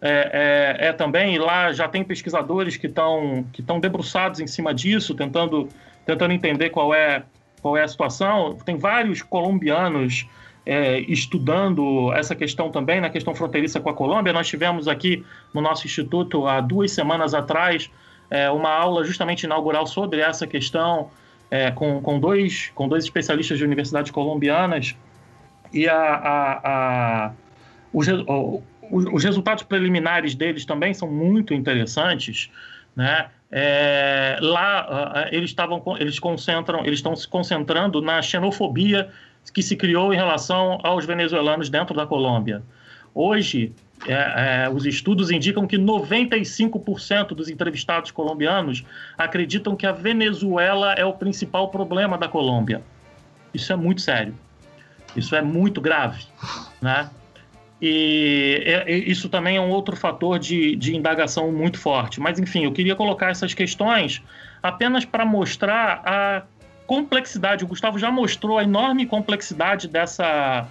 [0.00, 5.14] É, é, é, também, lá já tem pesquisadores que estão que debruçados em cima disso,
[5.14, 5.68] tentando,
[6.06, 7.24] tentando entender qual é,
[7.60, 8.56] qual é a situação.
[8.64, 10.26] Tem vários colombianos
[10.64, 14.32] é, estudando essa questão também, na questão fronteiriça com a Colômbia.
[14.32, 17.90] Nós tivemos aqui no nosso instituto, há duas semanas atrás,
[18.30, 21.10] é, uma aula justamente inaugural sobre essa questão,
[21.50, 24.94] é, com, com, dois, com dois especialistas de universidades colombianas
[25.72, 27.32] e a, a, a
[27.92, 28.06] os,
[28.90, 32.50] os, resultados preliminares deles também são muito interessantes,
[32.94, 33.28] né?
[33.50, 39.08] É, lá eles estavam eles concentram eles estão se concentrando na xenofobia
[39.54, 42.62] que se criou em relação aos venezuelanos dentro da Colômbia.
[43.14, 43.72] Hoje
[44.06, 48.84] é, é, os estudos indicam que 95% dos entrevistados colombianos
[49.16, 52.82] acreditam que a Venezuela é o principal problema da Colômbia.
[53.52, 54.34] Isso é muito sério.
[55.16, 56.24] Isso é muito grave,
[56.80, 57.10] né?
[57.80, 62.20] E, isso também é um outro fator de, de indagação muito forte.
[62.20, 64.22] Mas, enfim, eu queria colocar essas questões
[64.62, 66.42] apenas para mostrar a
[66.86, 67.64] complexidade.
[67.64, 70.66] O Gustavo já mostrou a enorme complexidade dessa,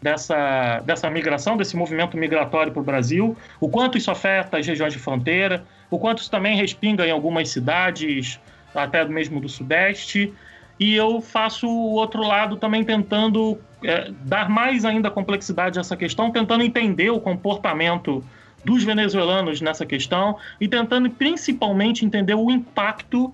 [0.00, 4.92] dessa, dessa migração, desse movimento migratório para o Brasil, o quanto isso afeta as regiões
[4.92, 8.40] de fronteira, o quanto isso também respinga em algumas cidades,
[8.74, 10.32] até mesmo do Sudeste.
[10.78, 15.96] E eu faço o outro lado também tentando é, dar mais ainda complexidade a essa
[15.96, 18.24] questão, tentando entender o comportamento
[18.64, 23.32] dos venezuelanos nessa questão e tentando principalmente entender o impacto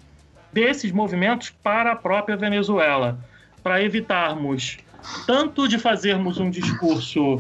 [0.53, 3.19] desses movimentos para a própria Venezuela,
[3.63, 4.79] para evitarmos
[5.27, 7.39] tanto de fazermos um discurso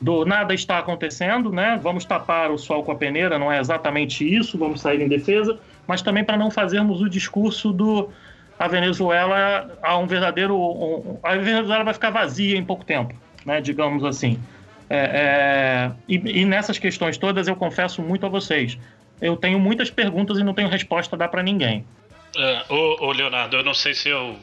[0.00, 1.78] do nada está acontecendo, né?
[1.82, 5.58] Vamos tapar o sol com a peneira, não é exatamente isso, vamos sair em defesa,
[5.86, 8.10] mas também para não fazermos o discurso do
[8.58, 10.56] a Venezuela a um verdadeiro.
[10.56, 14.38] Um, a Venezuela vai ficar vazia em pouco tempo, né, digamos assim.
[14.88, 18.78] É, é, e, e, nessas questões todas eu confesso muito a vocês.
[19.20, 21.84] Eu tenho muitas perguntas e não tenho resposta a dar para ninguém.
[22.36, 24.36] Uh, ô, ô, Leonardo, eu não sei se eu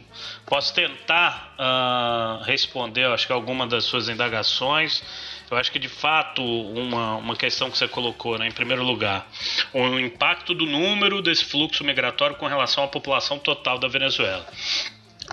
[0.46, 5.04] posso tentar uh, responder, acho que alguma das suas indagações.
[5.52, 9.30] Eu acho que de fato uma, uma questão que você colocou, né, em primeiro lugar,
[9.74, 14.48] o impacto do número desse fluxo migratório com relação à população total da Venezuela.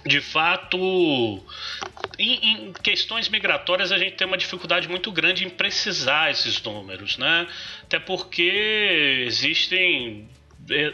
[0.04, 0.76] de fato,
[2.18, 7.16] em, em, questões migratórias a gente tem uma dificuldade muito grande em precisar esses números,
[7.16, 7.46] né?
[7.84, 10.28] Até porque existem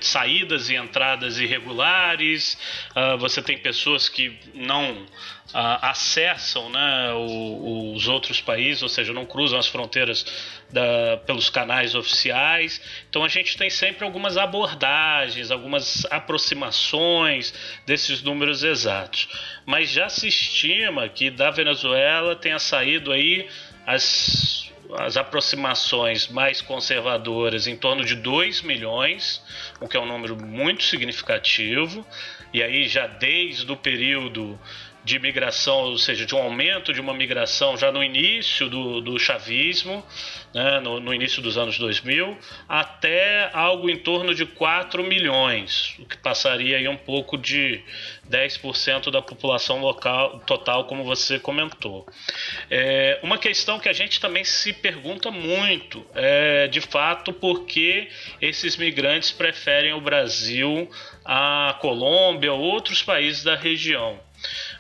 [0.01, 2.59] saídas e entradas irregulares,
[2.95, 9.13] uh, você tem pessoas que não uh, acessam né, o, os outros países, ou seja,
[9.13, 10.25] não cruzam as fronteiras
[10.71, 12.81] da, pelos canais oficiais.
[13.09, 17.53] Então a gente tem sempre algumas abordagens, algumas aproximações
[17.87, 19.29] desses números exatos.
[19.67, 23.49] Mas já se estima que da Venezuela tenha saído aí
[23.87, 24.64] as
[24.99, 29.43] as aproximações mais conservadoras em torno de 2 milhões,
[29.81, 32.07] o que é um número muito significativo,
[32.53, 34.59] e aí já desde o período
[35.05, 39.19] de migração, ou seja, de um aumento de uma migração já no início do, do
[39.19, 40.05] chavismo,
[40.55, 46.07] né, no, no, início dos anos 2000, até algo em torno de 4 milhões, o
[46.07, 47.83] que passaria aí um pouco de
[48.31, 52.07] 10% da população local total, como você comentou.
[52.71, 58.09] É, uma questão que a gente também se pergunta muito é, de fato, por que
[58.41, 60.89] esses migrantes preferem o Brasil
[61.25, 64.19] a Colômbia ou outros países da região.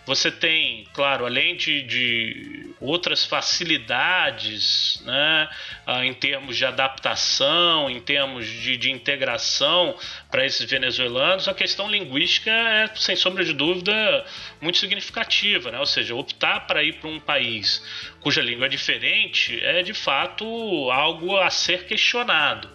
[0.06, 5.48] Você tem, claro, além de, de outras facilidades né,
[5.86, 9.96] ah, em termos de adaptação, em termos de, de integração
[10.30, 14.26] para esses venezuelanos, a questão linguística é, sem sombra de dúvida,
[14.60, 15.70] muito significativa.
[15.70, 15.78] Né?
[15.78, 17.82] Ou seja, optar para ir para um país
[18.20, 20.44] cuja língua é diferente é de fato
[20.90, 22.68] algo a ser questionado.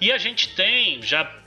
[0.00, 1.39] E a gente tem, já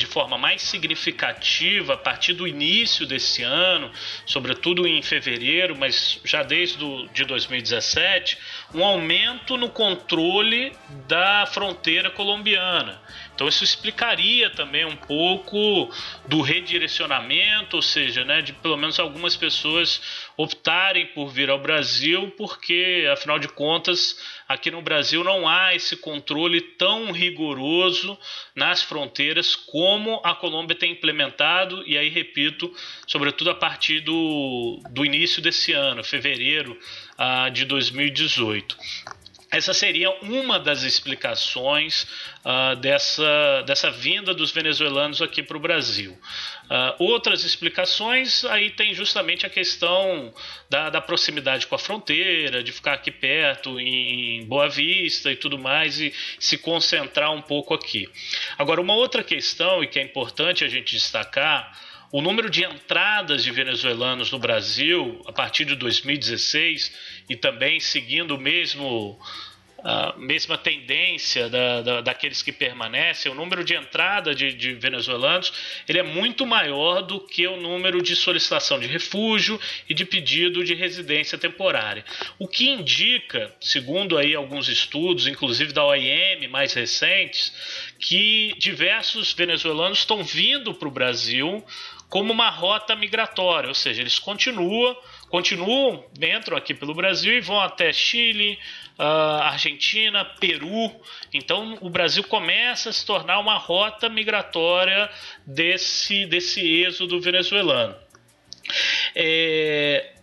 [0.00, 3.90] de forma mais significativa a partir do início desse ano,
[4.24, 8.38] sobretudo em fevereiro, mas já desde do, de 2017,
[8.74, 10.72] um aumento no controle
[11.06, 13.00] da fronteira colombiana.
[13.40, 15.90] Então isso explicaria também um pouco
[16.28, 19.98] do redirecionamento, ou seja, né, de pelo menos algumas pessoas
[20.36, 25.96] optarem por vir ao Brasil, porque afinal de contas aqui no Brasil não há esse
[25.96, 28.18] controle tão rigoroso
[28.54, 32.70] nas fronteiras como a Colômbia tem implementado, e aí repito,
[33.06, 36.78] sobretudo a partir do, do início desse ano, fevereiro
[37.18, 38.76] uh, de 2018.
[39.50, 42.06] Essa seria uma das explicações
[42.44, 46.16] uh, dessa, dessa vinda dos venezuelanos aqui para o Brasil.
[46.70, 50.32] Uh, outras explicações aí tem justamente a questão
[50.68, 55.58] da, da, proximidade com a fronteira, de ficar aqui perto, em Boa Vista e tudo
[55.58, 58.08] mais, e se concentrar um pouco aqui.
[58.56, 61.76] Agora, uma outra questão, e que é importante a gente destacar,
[62.12, 68.34] o número de entradas de venezuelanos no Brasil a partir de 2016 e também seguindo
[68.34, 69.18] o mesmo
[69.82, 75.52] a mesma tendência da, da, daqueles que permanecem, o número de entrada de, de, venezuelanos
[75.88, 79.58] ele é muito maior do que o número de solicitação de refúgio
[79.88, 82.04] e de pedido de residência temporária.
[82.38, 87.50] O que indica, segundo aí alguns estudos, inclusive da OIM mais recentes,
[87.98, 91.64] que diversos venezuelanos estão vindo para o Brasil
[92.10, 94.94] como uma rota migratória, ou seja, eles continuam
[95.30, 98.58] continuam, entram aqui pelo Brasil e vão até Chile,
[98.98, 100.90] uh, Argentina, Peru.
[101.32, 105.08] Então o Brasil começa a se tornar uma rota migratória
[105.46, 107.96] desse, desse êxodo venezuelano.
[109.14, 110.14] É,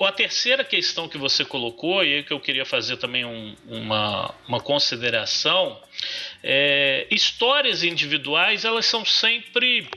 [0.00, 4.60] a terceira questão que você colocou, e que eu queria fazer também um, uma, uma
[4.60, 5.80] consideração,
[6.42, 9.88] é, histórias individuais elas são sempre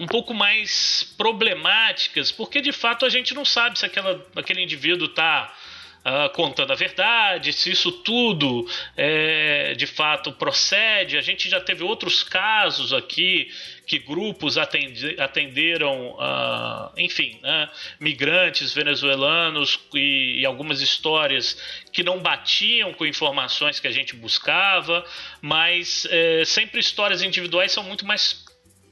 [0.00, 5.06] um pouco mais problemáticas, porque de fato a gente não sabe se aquela, aquele indivíduo
[5.06, 5.54] está
[6.00, 11.18] Uh, contando a verdade, se isso tudo é, de fato procede.
[11.18, 13.52] A gente já teve outros casos aqui
[13.86, 17.68] que grupos atendi, atenderam, uh, enfim, né,
[18.00, 25.04] migrantes venezuelanos e, e, algumas histórias que não batiam com informações que a gente buscava,
[25.42, 28.42] mas é, sempre histórias individuais são muito mais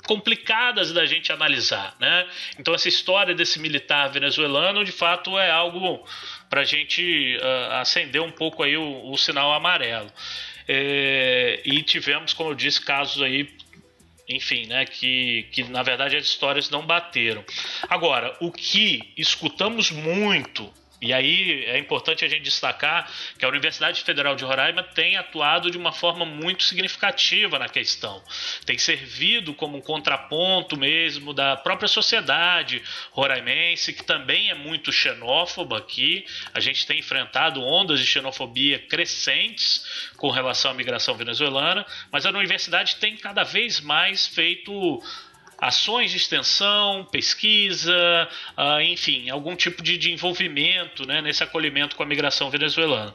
[0.08, 2.26] complicadas da gente analisar, né?
[2.58, 6.02] Então essa história desse militar venezuelano, de fato, é algo
[6.48, 10.10] para a gente uh, acender um pouco aí o, o sinal amarelo.
[10.66, 13.48] É, e tivemos, como eu disse, casos aí
[14.30, 17.42] enfim, né, que, que na verdade as histórias não bateram.
[17.88, 20.70] Agora, o que escutamos muito
[21.00, 25.70] e aí é importante a gente destacar que a Universidade Federal de Roraima tem atuado
[25.70, 28.22] de uma forma muito significativa na questão.
[28.66, 32.82] Tem servido como um contraponto mesmo da própria sociedade
[33.12, 36.26] roraimense, que também é muito xenófoba aqui.
[36.52, 42.30] A gente tem enfrentado ondas de xenofobia crescentes com relação à migração venezuelana, mas a
[42.30, 45.00] universidade tem cada vez mais feito
[45.58, 52.02] ações de extensão, pesquisa, uh, enfim, algum tipo de, de envolvimento né, nesse acolhimento com
[52.02, 53.12] a migração venezuelana.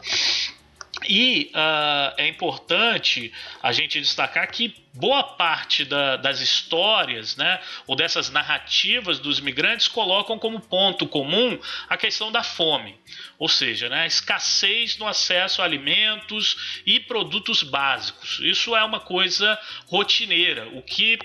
[1.08, 7.96] E uh, é importante a gente destacar que boa parte da, das histórias, né, ou
[7.96, 12.96] dessas narrativas dos migrantes colocam como ponto comum a questão da fome,
[13.40, 18.40] ou seja, né, a escassez no acesso a alimentos e produtos básicos.
[18.42, 21.18] Isso é uma coisa rotineira, o que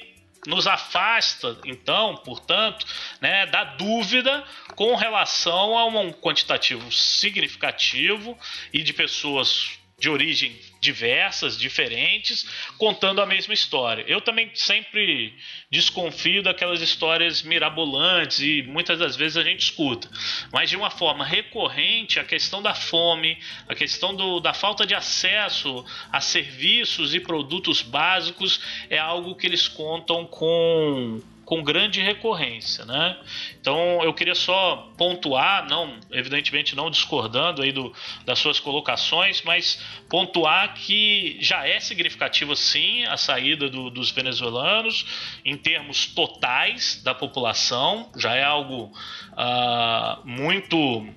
[0.47, 2.87] nos afasta, então, portanto,
[3.21, 8.39] né, da dúvida com relação a um quantitativo significativo
[8.73, 14.05] e de pessoas de origem diversas, diferentes, contando a mesma história.
[14.07, 15.35] Eu também sempre
[15.71, 20.09] desconfio daquelas histórias mirabolantes e muitas das vezes a gente escuta,
[20.53, 24.95] mas de uma forma recorrente a questão da fome, a questão do, da falta de
[24.95, 32.85] acesso a serviços e produtos básicos é algo que eles contam com com grande recorrência,
[32.85, 33.19] né?
[33.59, 37.91] Então eu queria só pontuar, não, evidentemente não discordando aí do,
[38.27, 45.07] das suas colocações, mas pontuar que já é significativo sim a saída do, dos venezuelanos
[45.43, 48.93] em termos totais da população, já é algo
[49.33, 51.09] uh, muito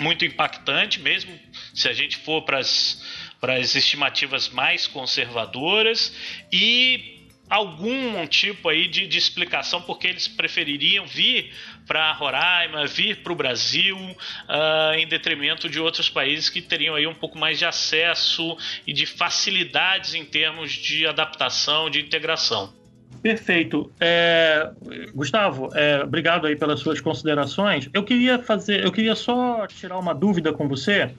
[0.00, 1.32] muito impactante, mesmo
[1.72, 6.14] se a gente for para as estimativas mais conservadoras
[6.52, 7.21] e
[7.52, 11.52] algum tipo aí de, de explicação porque eles prefeririam vir
[11.86, 17.06] para Roraima, vir para o Brasil, uh, em detrimento de outros países que teriam aí
[17.06, 22.72] um pouco mais de acesso e de facilidades em termos de adaptação, de integração.
[23.20, 23.92] Perfeito.
[24.00, 24.70] É,
[25.14, 27.90] Gustavo, é, obrigado aí pelas suas considerações.
[27.92, 31.10] Eu queria fazer, eu queria só tirar uma dúvida com você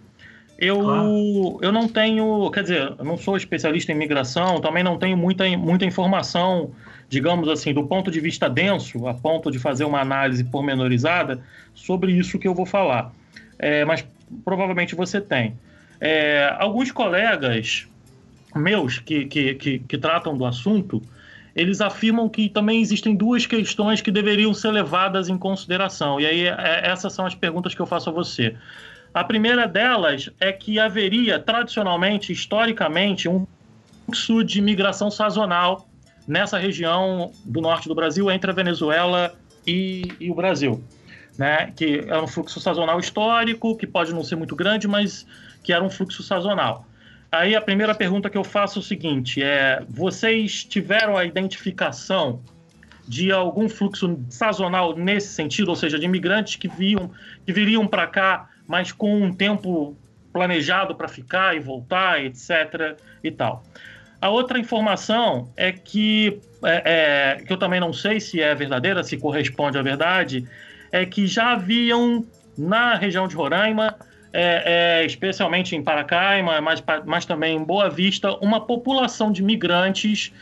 [0.58, 1.60] eu, claro.
[1.62, 5.46] eu não tenho, quer dizer, eu não sou especialista em migração, também não tenho muita,
[5.58, 6.72] muita informação,
[7.10, 11.44] digamos assim, do ponto de vista denso, a ponto de fazer uma análise pormenorizada
[11.74, 13.12] sobre isso que eu vou falar.
[13.58, 14.06] É, mas
[14.44, 15.56] provavelmente você tem.
[16.00, 17.88] É, alguns colegas
[18.56, 21.02] meus que, que, que, que tratam do assunto,
[21.56, 26.20] eles afirmam que também existem duas questões que deveriam ser levadas em consideração.
[26.20, 28.56] E aí, é, essas são as perguntas que eu faço a você.
[29.14, 33.46] A primeira delas é que haveria, tradicionalmente, historicamente, um
[34.06, 35.88] fluxo de migração sazonal
[36.28, 39.36] nessa região do norte do Brasil, entre a Venezuela
[39.68, 40.84] e, e o Brasil.
[41.38, 41.72] Né?
[41.76, 45.28] Que é um fluxo sazonal histórico, que pode não ser muito grande, mas
[45.62, 46.88] que era um fluxo sazonal.
[47.32, 52.42] Aí a primeira pergunta que eu faço é o seguinte: é, vocês tiveram a identificação
[53.08, 57.12] de algum fluxo sazonal nesse sentido, ou seja, de imigrantes que, viam,
[57.46, 59.96] que viriam para cá mas com um tempo
[60.34, 62.98] planejado para ficar e voltar, etc.
[63.24, 63.64] e tal.
[64.20, 69.04] A outra informação é que, é, é, que eu também não sei se é verdadeira,
[69.04, 70.48] se corresponde à verdade,
[70.92, 72.26] é que já haviam
[72.58, 73.96] na região de Roraima,
[74.34, 80.34] é, é especialmente em Paracaima, mas, mas também em Boa Vista, uma população de migrantes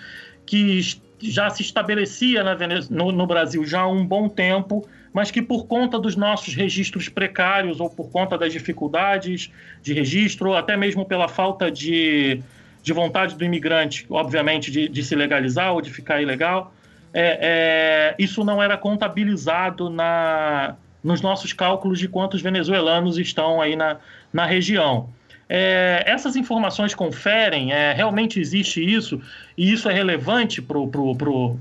[0.46, 0.80] que
[1.20, 2.56] já se estabelecia na
[2.90, 7.10] no, no Brasil já há um bom tempo mas que por conta dos nossos registros
[7.10, 9.52] precários ou por conta das dificuldades
[9.82, 12.42] de registro, até mesmo pela falta de,
[12.82, 16.74] de vontade do imigrante, obviamente, de, de se legalizar ou de ficar ilegal,
[17.14, 23.76] é, é, isso não era contabilizado na, nos nossos cálculos de quantos venezuelanos estão aí
[23.76, 23.98] na,
[24.32, 25.10] na região.
[25.50, 29.22] É, essas informações conferem, é, realmente existe isso,
[29.58, 31.58] e isso é relevante para o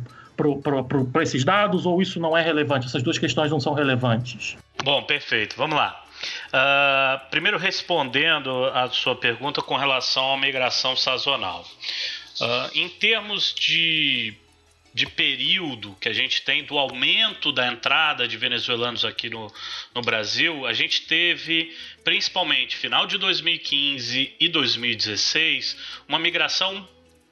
[1.11, 2.87] para esses dados ou isso não é relevante?
[2.87, 4.57] Essas duas questões não são relevantes?
[4.83, 5.57] Bom, perfeito.
[5.57, 6.05] Vamos lá.
[6.49, 11.65] Uh, primeiro, respondendo a sua pergunta com relação à migração sazonal.
[12.41, 14.35] Uh, em termos de,
[14.93, 19.53] de período que a gente tem do aumento da entrada de venezuelanos aqui no,
[19.95, 21.75] no Brasil, a gente teve,
[22.05, 25.77] principalmente final de 2015 e 2016,
[26.09, 26.87] uma migração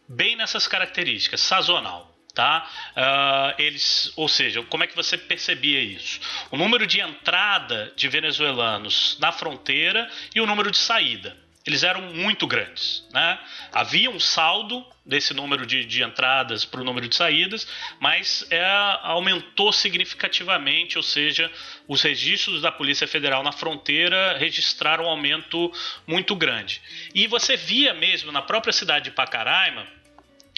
[0.09, 2.08] bem nessas características, sazonal
[2.39, 2.71] tá?
[2.97, 6.21] Uh, eles, ou seja, como é que você percebia isso?
[6.53, 11.37] O número de entrada de venezuelanos na fronteira e o número de saída.
[11.67, 13.05] Eles eram muito grandes.
[13.13, 13.37] Né?
[13.73, 17.67] Havia um saldo desse número de, de entradas para o número de saídas,
[17.99, 18.65] mas é,
[19.03, 21.51] aumentou significativamente, ou seja,
[21.89, 25.73] os registros da Polícia Federal na fronteira registraram um aumento
[26.07, 26.81] muito grande.
[27.13, 29.98] E você via mesmo na própria cidade de Pacaraima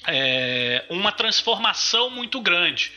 [0.06, 2.92] é, uma transformação muito grande.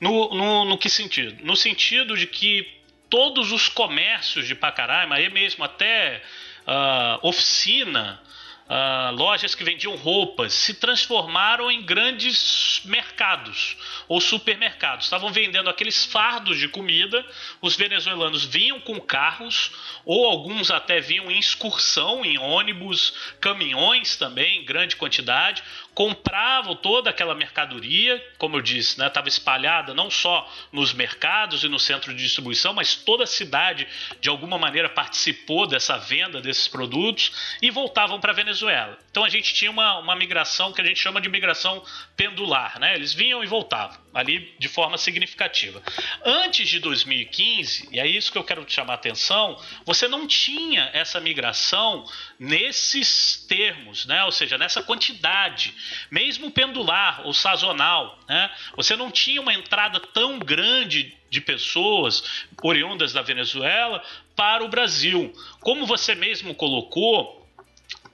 [0.00, 1.44] No, no, no, que sentido?
[1.44, 2.68] No sentido de que
[3.08, 6.22] todos os comércios de Pacaraima, aí mesmo até
[6.66, 8.20] uh, oficina,
[8.64, 13.76] uh, lojas que vendiam roupas se transformaram em grandes mercados
[14.08, 15.06] ou supermercados.
[15.06, 17.24] Estavam vendendo aqueles fardos de comida.
[17.60, 19.70] Os venezuelanos vinham com carros,
[20.04, 25.62] ou alguns até vinham em excursão, em ônibus, caminhões também, em grande quantidade
[25.94, 31.68] compravam toda aquela mercadoria, como eu disse, estava né, espalhada não só nos mercados e
[31.68, 33.86] no centro de distribuição, mas toda a cidade
[34.20, 38.98] de alguma maneira participou dessa venda desses produtos e voltavam para a Venezuela.
[39.10, 41.84] Então a gente tinha uma, uma migração que a gente chama de migração
[42.16, 42.94] pendular, né?
[42.94, 45.82] Eles vinham e voltavam ali de forma significativa.
[46.24, 50.88] Antes de 2015, e é isso que eu quero chamar a atenção, você não tinha
[50.92, 52.04] essa migração
[52.38, 54.24] nesses termos, né?
[54.24, 55.74] ou seja, nessa quantidade,
[56.10, 58.18] mesmo pendular ou sazonal.
[58.28, 58.50] Né?
[58.76, 64.02] Você não tinha uma entrada tão grande de pessoas oriundas da Venezuela
[64.36, 65.32] para o Brasil.
[65.60, 67.43] Como você mesmo colocou,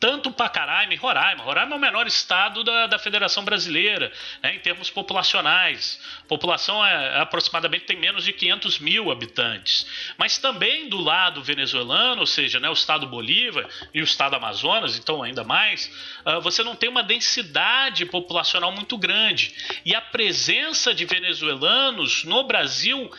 [0.00, 1.44] tanto Pacaraima e Roraima.
[1.44, 4.10] Roraima é o menor estado da, da Federação Brasileira,
[4.42, 6.00] né, em termos populacionais.
[6.24, 9.86] A população é, é, aproximadamente tem menos de 500 mil habitantes.
[10.16, 14.96] Mas também do lado venezuelano, ou seja, né, o estado Bolívar e o estado Amazonas,
[14.96, 15.92] então ainda mais,
[16.24, 19.54] uh, você não tem uma densidade populacional muito grande.
[19.84, 23.10] E a presença de venezuelanos no Brasil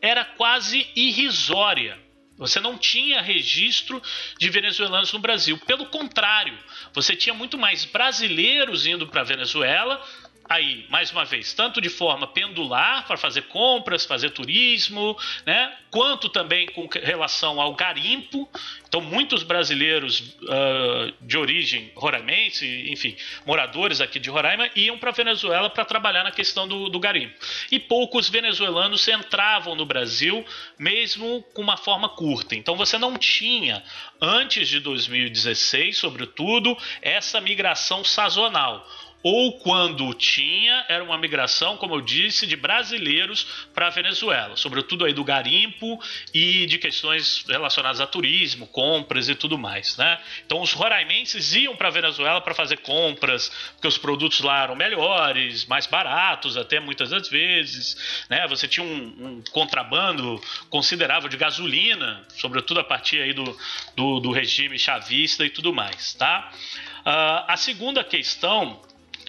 [0.00, 2.07] era quase irrisória.
[2.38, 4.00] Você não tinha registro
[4.38, 5.58] de venezuelanos no Brasil.
[5.58, 6.56] Pelo contrário,
[6.94, 10.00] você tinha muito mais brasileiros indo para a Venezuela
[10.48, 16.28] aí, mais uma vez, tanto de forma pendular para fazer compras, fazer turismo, né, quanto
[16.28, 18.48] também com relação ao garimpo.
[18.88, 23.14] Então, muitos brasileiros uh, de origem roraimense, enfim,
[23.44, 27.34] moradores aqui de Roraima, iam para a Venezuela para trabalhar na questão do, do garimpo.
[27.70, 30.44] E poucos venezuelanos entravam no Brasil,
[30.78, 32.54] mesmo com uma forma curta.
[32.54, 33.82] Então, você não tinha,
[34.20, 38.86] antes de 2016, sobretudo, essa migração sazonal
[39.22, 45.04] ou quando tinha, era uma migração, como eu disse, de brasileiros para a Venezuela, sobretudo
[45.04, 46.00] aí do garimpo
[46.32, 50.20] e de questões relacionadas a turismo, compras e tudo mais, né?
[50.46, 54.76] Então os roraimenses iam para a Venezuela para fazer compras, porque os produtos lá eram
[54.76, 58.46] melhores, mais baratos até muitas das vezes, né?
[58.46, 60.40] Você tinha um, um contrabando
[60.70, 63.56] considerável de gasolina, sobretudo a partir aí do,
[63.96, 66.52] do, do regime chavista e tudo mais, tá?
[67.00, 68.80] Uh, a segunda questão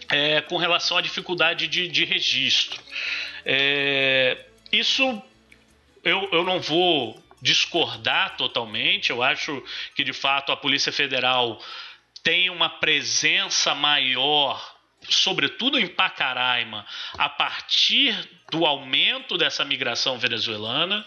[0.09, 2.81] é, com relação à dificuldade de, de registro.
[3.45, 4.37] É,
[4.71, 5.21] isso
[6.03, 9.63] eu, eu não vou discordar totalmente, eu acho
[9.95, 11.61] que de fato a Polícia Federal
[12.21, 14.77] tem uma presença maior
[15.07, 16.85] sobretudo em Pacaraima,
[17.17, 18.15] a partir
[18.51, 21.05] do aumento dessa migração venezuelana,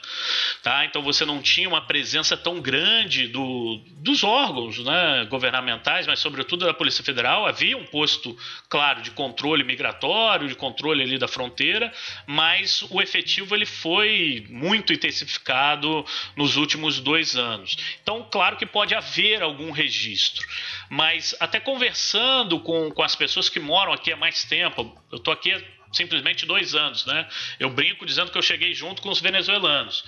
[0.62, 0.84] tá?
[0.84, 6.64] Então você não tinha uma presença tão grande do, dos órgãos né, governamentais, mas sobretudo
[6.64, 7.46] da Polícia Federal.
[7.46, 8.36] Havia um posto,
[8.68, 11.92] claro, de controle migratório, de controle ali da fronteira,
[12.26, 16.04] mas o efetivo ele foi muito intensificado
[16.36, 17.76] nos últimos dois anos.
[18.02, 20.46] Então, claro que pode haver algum registro,
[20.88, 25.32] mas até conversando com, com as pessoas que moram aqui há mais tempo, eu estou
[25.32, 25.52] aqui
[25.92, 27.28] simplesmente dois anos, né?
[27.58, 30.04] Eu brinco dizendo que eu cheguei junto com os venezuelanos,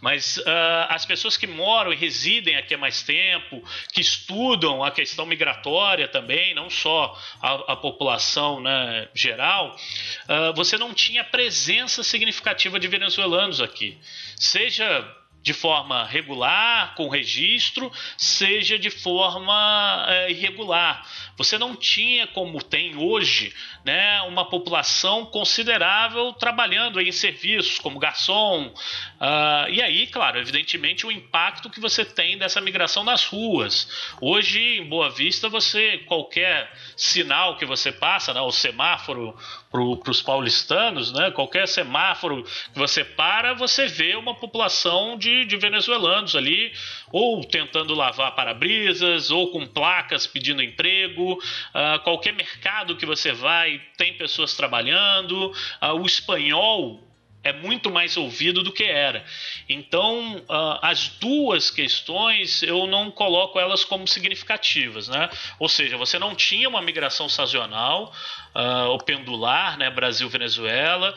[0.00, 0.42] mas uh,
[0.88, 3.62] as pessoas que moram e residem aqui há mais tempo,
[3.92, 9.76] que estudam a questão migratória também, não só a, a população né, geral,
[10.28, 13.96] uh, você não tinha presença significativa de venezuelanos aqui,
[14.36, 21.06] seja de forma regular, com registro, seja de forma é, irregular.
[21.36, 23.54] Você não tinha, como tem hoje,
[23.84, 28.66] né, uma população considerável trabalhando em serviços como garçom.
[28.66, 33.88] Uh, e aí, claro, evidentemente, o impacto que você tem dessa migração nas ruas.
[34.20, 39.36] Hoje, em Boa Vista, você qualquer sinal que você passa, né, o semáforo
[39.70, 42.42] para os paulistanos, né, qualquer semáforo
[42.72, 46.72] que você para, você vê uma população de, de venezuelanos ali,
[47.12, 51.34] ou tentando lavar para-brisas, ou com placas pedindo emprego.
[51.34, 57.07] Uh, qualquer mercado que você vai tem pessoas trabalhando, uh, o espanhol
[57.48, 59.24] é muito mais ouvido do que era.
[59.68, 65.30] Então, uh, as duas questões eu não coloco elas como significativas, né?
[65.58, 68.12] Ou seja, você não tinha uma migração sazonal
[68.54, 69.90] uh, ou pendular, né?
[69.90, 71.16] Brasil-Venezuela.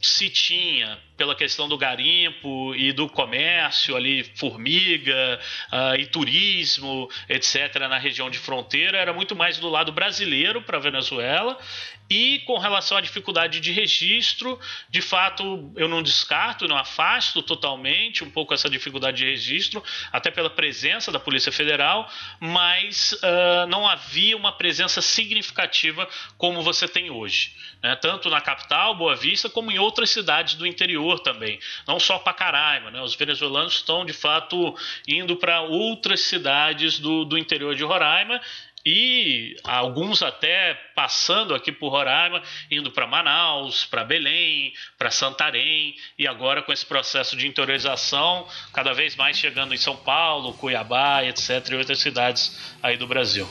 [0.00, 5.38] Se tinha, pela questão do garimpo e do comércio ali, formiga
[5.72, 10.78] uh, e turismo, etc., na região de fronteira, era muito mais do lado brasileiro para
[10.78, 11.58] a Venezuela
[12.10, 14.58] e com relação à dificuldade de registro,
[14.88, 20.30] de fato, eu não descarto, não afasto totalmente um pouco essa dificuldade de registro, até
[20.30, 26.08] pela presença da Polícia Federal, mas uh, não havia uma presença significativa
[26.38, 27.52] como você tem hoje.
[27.82, 27.94] Né?
[27.96, 31.60] Tanto na capital, Boa Vista, como em outras cidades do interior também.
[31.86, 32.90] Não só Pacaraima.
[32.90, 33.00] Né?
[33.00, 34.74] Os venezuelanos estão, de fato,
[35.06, 38.40] indo para outras cidades do, do interior de Roraima
[38.84, 46.26] e alguns até passando aqui por Roraima, indo para Manaus, para Belém, para Santarém e
[46.26, 51.68] agora com esse processo de interiorização cada vez mais chegando em São Paulo, Cuiabá, etc.
[51.70, 53.46] e outras cidades aí do Brasil.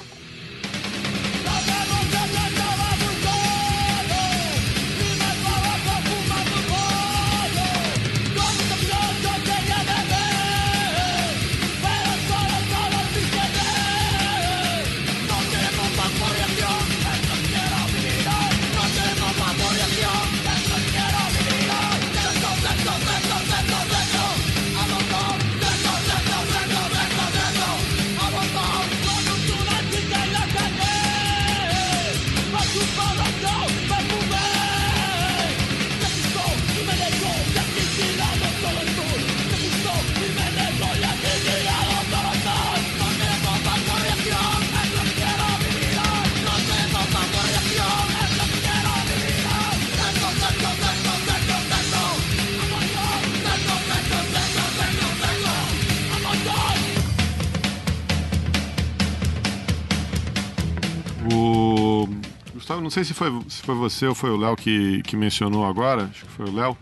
[63.68, 66.78] Foi, você ou foi o Léo que, que mencionou agora, acho que foi o Léo,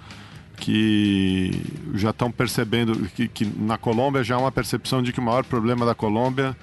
[0.58, 1.52] que
[1.96, 5.44] já estão percebendo que, que, na Colômbia já há uma percepção de que o maior
[5.44, 6.56] problema da Colômbia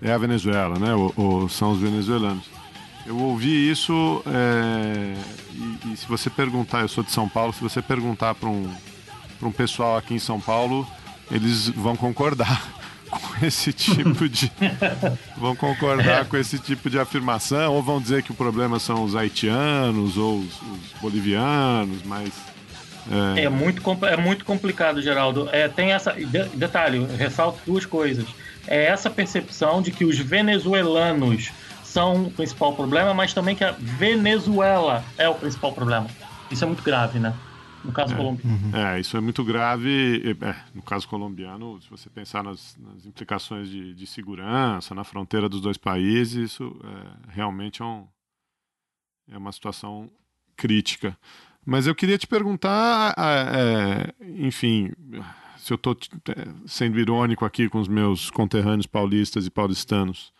[0.00, 0.94] é a Venezuela, né?
[0.94, 2.44] Ou, ou são os venezuelanos.
[3.04, 5.14] Eu ouvi isso é,
[5.52, 8.72] e, e, se você perguntar, eu sou de São Paulo, se você perguntar para um,
[9.42, 10.86] um pessoal aqui em São Paulo,
[11.30, 12.62] eles vão concordar
[13.10, 14.50] com esse tipo de.
[15.36, 19.14] vão concordar com esse tipo de afirmação, ou vão dizer que o problema são os
[19.14, 22.32] haitianos ou os, os bolivianos, mas.
[23.36, 23.44] É...
[23.44, 23.48] é...
[23.48, 25.48] muito, é muito complicado, Geraldo.
[25.52, 26.14] É, tem essa.
[26.54, 28.26] Detalhe, ressalto duas coisas.
[28.66, 31.52] É essa percepção de que os venezuelanos
[31.84, 36.06] são o principal problema, mas também que a Venezuela é o principal problema.
[36.50, 37.32] Isso é muito grave, né?
[37.86, 38.56] No caso é, colombiano.
[38.56, 38.76] Uhum.
[38.76, 40.36] É, isso é muito grave.
[40.40, 45.48] É, no caso colombiano, se você pensar nas, nas implicações de, de, segurança na fronteira
[45.48, 48.06] dos dois países, isso é, realmente é, um,
[49.30, 50.10] é uma situação
[50.56, 51.16] crítica.
[51.64, 54.92] Mas eu queria te perguntar, é, enfim,
[55.58, 55.96] se eu estou
[56.28, 60.32] é, sendo irônico aqui com os meus conterrâneos paulistas e paulistanos,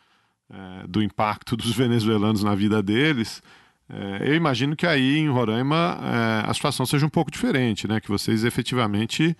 [0.49, 3.43] é, do impacto dos venezuelanos na vida deles.
[3.89, 8.01] É, eu imagino que aí em Roraima é, a situação seja um pouco diferente, né?
[8.01, 9.37] Que vocês efetivamente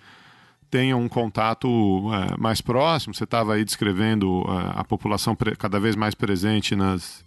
[0.69, 1.67] tenham um contato
[2.13, 3.13] é, mais próximo.
[3.13, 7.23] Você estava aí descrevendo a população cada vez mais presente nas,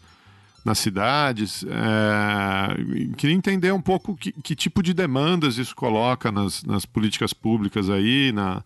[0.65, 1.65] nas cidades.
[1.65, 7.33] É, queria entender um pouco que, que, tipo de demandas isso coloca nas, nas políticas
[7.33, 8.63] públicas aí, na,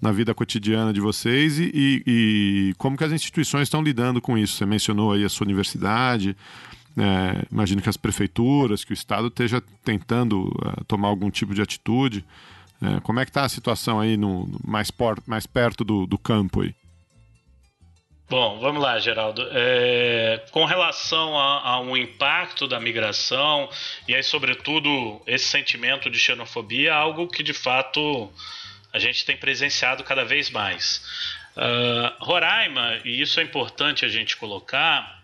[0.00, 4.36] na vida cotidiana de vocês e, e, e como que as instituições estão lidando com
[4.36, 4.56] isso.
[4.56, 6.36] Você mencionou aí a sua universidade.
[6.98, 11.60] É, imagino que as prefeituras, que o Estado esteja tentando uh, tomar algum tipo de
[11.60, 12.24] atitude.
[12.82, 16.18] É, como é que está a situação aí no, mais, por, mais perto do, do
[16.18, 16.74] campo aí?
[18.28, 19.46] Bom, vamos lá, Geraldo.
[19.52, 23.70] É, com relação a, um impacto da migração
[24.08, 28.28] e aí, sobretudo, esse sentimento de xenofobia, é algo que de fato
[28.92, 31.02] a gente tem presenciado cada vez mais.
[31.56, 35.15] Uh, Roraima, e isso é importante a gente colocar,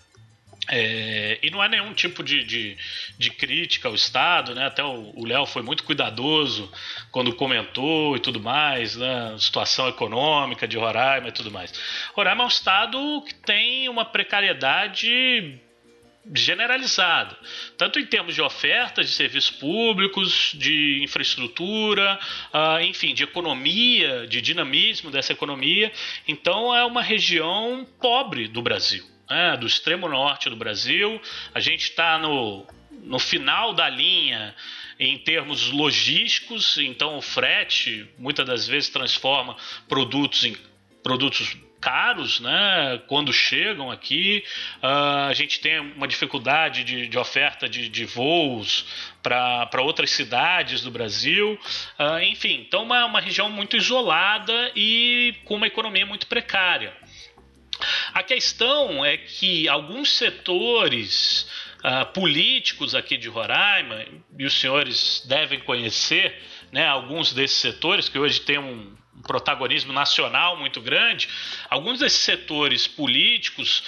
[0.69, 2.77] é, e não é nenhum tipo de, de,
[3.19, 4.67] de, crítica ao Estado, né?
[4.67, 6.71] Até o Léo foi muito cuidadoso
[7.11, 9.35] quando comentou e tudo mais, né?
[9.39, 11.73] Situação econômica de Roraima e tudo mais.
[12.15, 15.59] Roraima é um Estado que tem uma precariedade
[16.33, 17.37] generalizada,
[17.77, 22.17] tanto em termos de ofertas de serviços públicos, de infraestrutura,
[22.55, 25.91] uh, enfim, de economia, de dinamismo dessa economia.
[26.29, 31.21] Então é uma região pobre do Brasil né, do extremo norte do Brasil.
[31.55, 32.67] A gente está no,
[33.03, 34.55] no final da linha
[35.01, 39.57] em termos logísticos, então o frete muitas das vezes transforma
[39.89, 40.55] produtos em
[41.03, 43.03] produtos caros, né?
[43.09, 44.45] Quando chegam aqui,
[44.81, 48.87] uh, a gente tem uma dificuldade de, de oferta de, de voos
[49.21, 51.59] para outras cidades do Brasil.
[51.99, 56.97] Uh, enfim, então uma, uma região muito isolada e com uma economia muito precária.
[58.13, 61.47] A questão é que alguns setores
[61.83, 64.05] uh, políticos aqui de Roraima,
[64.39, 66.41] e os senhores devem conhecer
[66.71, 71.29] né, alguns desses setores que hoje têm um, um protagonismo nacional muito grande,
[71.69, 73.83] alguns desses setores políticos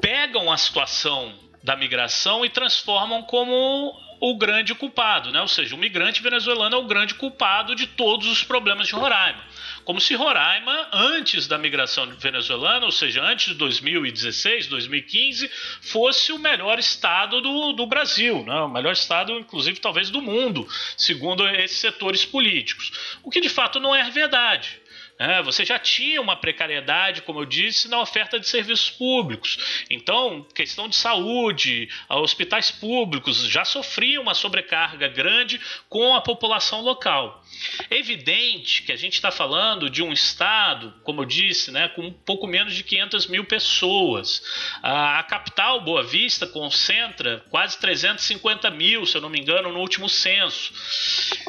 [0.00, 5.40] pegam a situação da migração e transformam como o grande culpado, né?
[5.40, 9.42] Ou seja, o migrante venezuelano é o grande culpado de todos os problemas de Roraima.
[9.84, 15.48] Como se Roraima, antes da migração venezuelana, ou seja, antes de 2016, 2015,
[15.80, 18.60] fosse o melhor estado do, do Brasil, né?
[18.62, 20.66] o melhor estado, inclusive, talvez do mundo,
[20.96, 23.18] segundo esses setores políticos.
[23.22, 24.80] O que de fato não é verdade.
[25.18, 29.84] É, você já tinha uma precariedade, como eu disse, na oferta de serviços públicos.
[29.88, 37.42] Então, questão de saúde, hospitais públicos já sofriam uma sobrecarga grande com a população local.
[37.90, 42.12] É evidente que a gente está falando de um estado, como eu disse, né, com
[42.12, 44.42] pouco menos de 500 mil pessoas.
[44.82, 50.08] A, capital, Boa Vista, concentra quase 350 mil, se eu não me engano, no último
[50.08, 50.72] censo.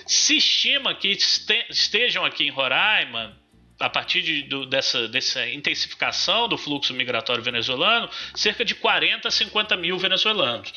[0.06, 3.35] Se estima que este, estejam aqui em Roraima
[3.80, 9.32] a partir de, do, dessa, dessa intensificação do fluxo migratório venezuelano, cerca de 40 a
[9.32, 10.74] 50 mil venezuelanos.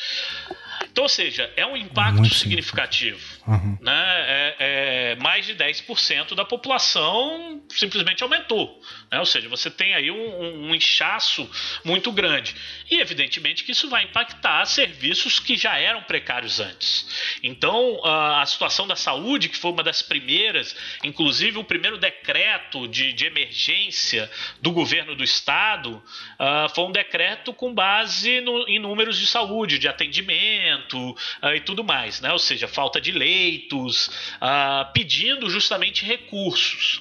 [0.90, 3.20] Então, ou seja, é um impacto Muito significativo.
[3.46, 3.78] Uhum.
[3.80, 3.92] Né?
[3.92, 8.80] É, é, mais de 10% da população simplesmente aumentou.
[9.10, 9.18] Né?
[9.18, 11.48] Ou seja, você tem aí um, um, inchaço
[11.84, 12.54] muito grande.
[12.90, 17.38] E, evidentemente, que isso vai impactar serviços que já eram precários antes.
[17.42, 22.88] Então, a, a situação da saúde, que foi uma das primeiras, inclusive o primeiro decreto
[22.88, 24.30] de, de emergência
[24.60, 26.02] do governo do Estado,
[26.38, 31.60] uh, foi um decreto com base no, em números de saúde, de atendimento uh, e
[31.60, 32.20] tudo mais.
[32.20, 32.32] Né?
[32.32, 37.00] Ou seja, falta de leitos, uh, pedindo justamente recursos.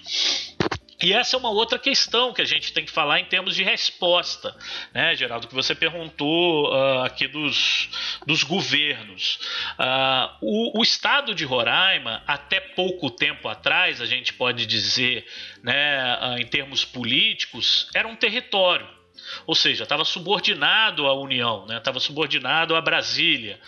[1.01, 3.64] E essa é uma outra questão que a gente tem que falar em termos de
[3.64, 4.53] resposta,
[4.93, 7.89] né, Geraldo, que você perguntou uh, aqui dos,
[8.27, 9.39] dos governos.
[9.80, 15.26] Uh, o, o, estado de Roraima, até pouco tempo atrás, a gente pode dizer,
[15.64, 18.99] né, uh, em termos políticos, era um território.
[19.46, 22.06] Ou seja, estava subordinado à União, estava né?
[22.06, 23.60] subordinado a Brasília.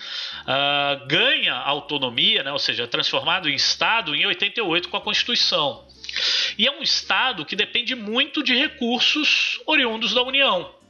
[0.41, 2.51] Uh, ganha autonomia, né?
[2.51, 5.85] ou seja, transformado em Estado em 88 com a Constituição.
[6.57, 10.80] E é um Estado que depende muito de recursos oriundos da União.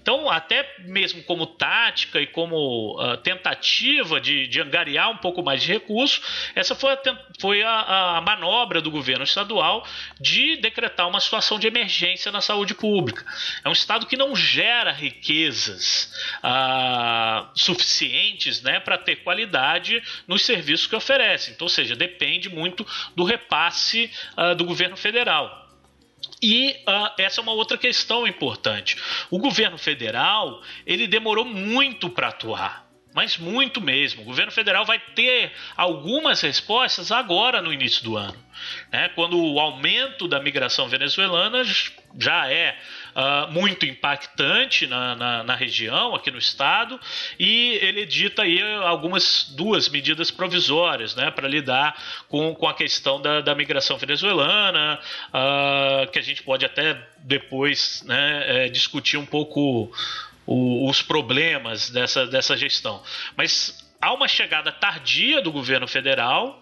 [0.00, 5.62] Então, até mesmo como tática e como uh, tentativa de, de, angariar um pouco mais
[5.62, 6.20] de recursos,
[6.54, 6.98] essa foi, a,
[7.40, 9.86] foi a, a, manobra do governo estadual
[10.20, 13.24] de decretar uma situação de emergência na saúde pública.
[13.64, 20.86] É um Estado que não gera riquezas uh, suficientes né, para ter qualidade nos serviços
[20.86, 21.50] que oferece.
[21.50, 25.63] Então, ou seja, depende muito do repasse uh, do governo federal.
[26.46, 28.98] E uh, essa é uma outra questão importante.
[29.30, 34.20] O governo federal ele demorou muito para atuar, mas muito mesmo.
[34.20, 38.36] O governo federal vai ter algumas respostas agora no início do ano,
[38.92, 39.08] né?
[39.14, 41.62] quando o aumento da migração venezuelana
[42.18, 42.78] já é
[43.14, 46.98] uh, muito impactante na, na, na, região, aqui no estado,
[47.38, 51.96] e ele edita aí algumas duas medidas provisórias né, para lidar
[52.28, 58.02] com, com a questão da, da migração venezuelana, uh, que a gente pode até depois
[58.06, 59.90] né, é, discutir um pouco
[60.46, 63.02] o, os problemas dessa, dessa gestão.
[63.36, 66.60] Mas há uma chegada tardia do governo federal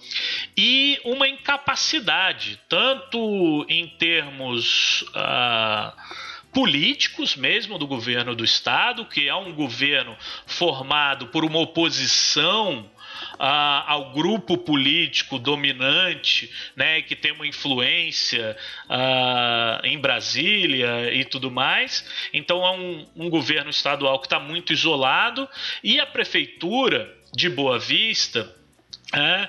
[0.57, 5.03] e uma incapacidade, tanto em termos.
[5.03, 6.23] Uh,
[6.53, 10.17] políticos mesmo do governo do estado, que é um governo
[10.47, 12.91] formado por uma oposição
[13.35, 18.57] Uh, ao grupo político dominante, né, que tem uma influência
[18.87, 22.05] uh, em Brasília e tudo mais.
[22.33, 25.49] Então é um, um governo estadual que está muito isolado
[25.85, 28.55] e a prefeitura de Boa Vista
[29.13, 29.49] é,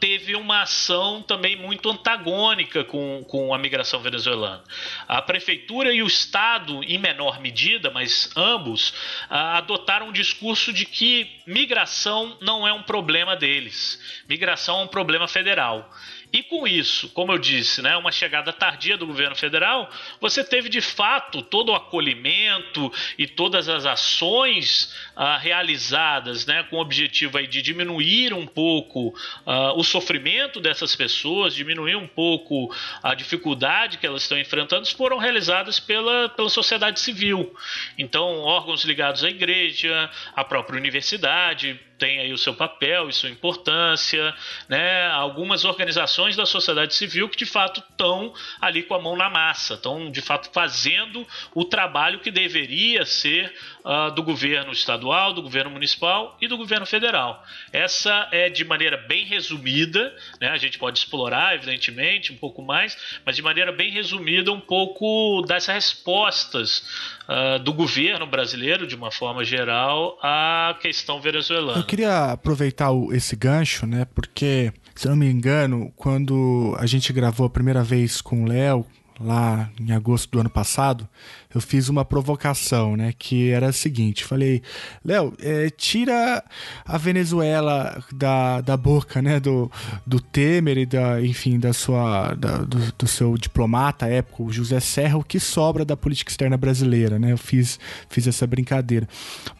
[0.00, 4.62] teve uma ação também muito antagônica com, com a migração venezuelana.
[5.06, 8.90] A prefeitura e o Estado, em menor medida, mas ambos,
[9.30, 14.88] uh, adotaram um discurso de que migração não é um problema deles, migração é um
[14.88, 15.90] problema federal.
[16.32, 20.70] E com isso, como eu disse, né, uma chegada tardia do governo federal, você teve
[20.70, 27.36] de fato todo o acolhimento e todas as ações ah, realizadas né, com o objetivo
[27.36, 29.14] aí de diminuir um pouco
[29.44, 35.18] ah, o sofrimento dessas pessoas, diminuir um pouco a dificuldade que elas estão enfrentando, foram
[35.18, 37.54] realizadas pela, pela sociedade civil.
[37.98, 43.30] Então, órgãos ligados à igreja, à própria universidade, tem aí o seu papel e sua
[43.30, 44.34] importância,
[44.68, 45.06] né?
[45.10, 49.74] Algumas organizações da sociedade civil que de fato estão ali com a mão na massa,
[49.74, 51.24] estão de fato fazendo
[51.54, 53.54] o trabalho que deveria ser
[53.84, 57.40] uh, do governo estadual, do governo municipal e do governo federal.
[57.72, 60.48] Essa é de maneira bem resumida, né?
[60.48, 65.42] A gente pode explorar, evidentemente, um pouco mais, mas de maneira bem resumida, um pouco
[65.46, 66.84] das respostas
[67.28, 73.36] uh, do governo brasileiro, de uma forma geral, à questão venezuelana queria aproveitar o, esse
[73.36, 74.06] gancho, né?
[74.14, 78.86] Porque, se não me engano, quando a gente gravou a primeira vez com o Léo,
[79.24, 81.08] lá em agosto do ano passado,
[81.54, 83.12] eu fiz uma provocação, né?
[83.16, 84.62] Que era a seguinte: falei,
[85.04, 86.42] Léo, é, tira
[86.84, 89.38] a Venezuela da, da boca, né?
[89.38, 89.70] Do,
[90.06, 94.80] do Temer e da, enfim, da sua, da, do, do, seu diplomata época, o José
[94.80, 97.32] Serra, o que sobra da política externa brasileira, né?
[97.32, 97.78] Eu fiz,
[98.08, 99.08] fiz essa brincadeira.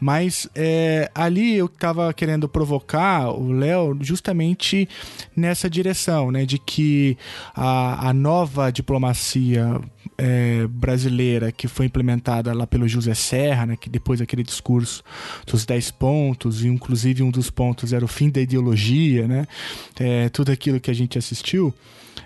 [0.01, 4.89] Mas é, ali eu estava querendo provocar o Léo justamente
[5.37, 6.47] nessa direção, né?
[6.47, 7.19] De que
[7.55, 9.52] a, a nova diplomacia
[10.19, 15.03] é, brasileira que foi implementada lá pelo José Serra, né, que depois daquele discurso
[15.47, 19.47] dos 10 pontos, e inclusive um dos pontos era o fim da ideologia, né,
[19.99, 21.75] é, tudo aquilo que a gente assistiu,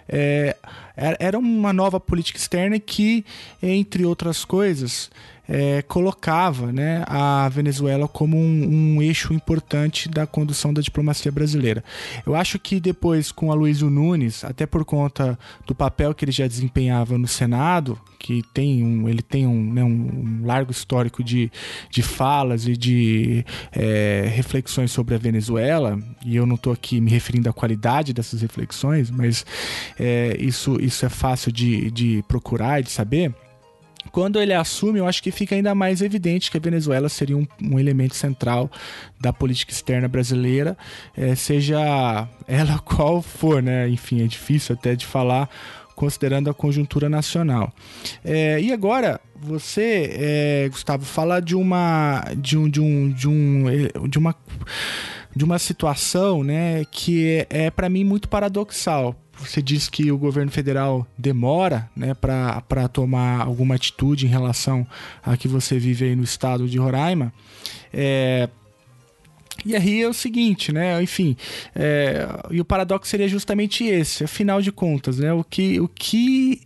[0.09, 0.57] é,
[0.97, 3.25] era uma nova política externa que,
[3.63, 5.11] entre outras coisas,
[5.49, 11.85] é, colocava né, a Venezuela como um, um, eixo importante da condução da diplomacia brasileira.
[12.25, 16.33] Eu acho que depois, com a Luísio Nunes, até por conta do papel que ele
[16.33, 21.51] já desempenhava no Senado, que tem um, ele tem um, né, um largo histórico de,
[21.91, 27.11] de falas e de é, reflexões sobre a Venezuela, e eu não estou aqui me
[27.11, 29.47] referindo à qualidade dessas reflexões, mas
[29.99, 33.33] é, isso, isso é fácil de, de procurar e de saber
[34.13, 37.47] quando ele assume, eu acho que fica ainda mais evidente que a Venezuela seria um,
[37.63, 38.71] um elemento central
[39.21, 40.77] da política externa brasileira,
[41.17, 43.89] é, seja ela qual for, né?
[43.89, 45.49] Enfim, é difícil até de falar
[45.95, 47.73] considerando a conjuntura nacional.
[48.23, 53.65] É, e agora você, é, Gustavo, fala de uma de um de um de um
[54.09, 54.35] de uma
[55.37, 60.17] de uma situação, né, que é, é para mim muito paradoxal você diz que o
[60.17, 64.87] governo federal demora né, para tomar alguma atitude em relação
[65.23, 67.33] a que você vive aí no estado de Roraima.
[67.93, 68.49] É,
[69.65, 71.03] e aí é o seguinte, né?
[71.03, 71.37] Enfim,
[71.75, 74.25] é, e o paradoxo seria justamente esse.
[74.25, 75.33] Afinal de contas, né?
[75.33, 76.63] O que, o que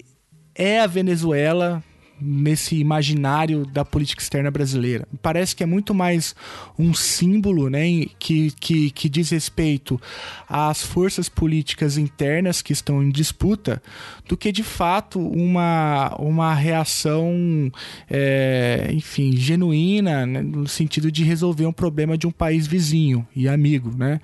[0.55, 1.83] é a Venezuela
[2.21, 5.07] nesse imaginário da política externa brasileira.
[5.23, 6.35] Parece que é muito mais
[6.79, 10.01] um símbolo né, que, que, que diz respeito
[10.49, 13.83] às forças políticas internas que estão em disputa
[14.29, 17.71] do que de fato uma, uma reação,
[18.09, 23.49] é, enfim, genuína né, no sentido de resolver um problema de um país vizinho e
[23.49, 23.95] amigo.
[23.97, 24.21] Né?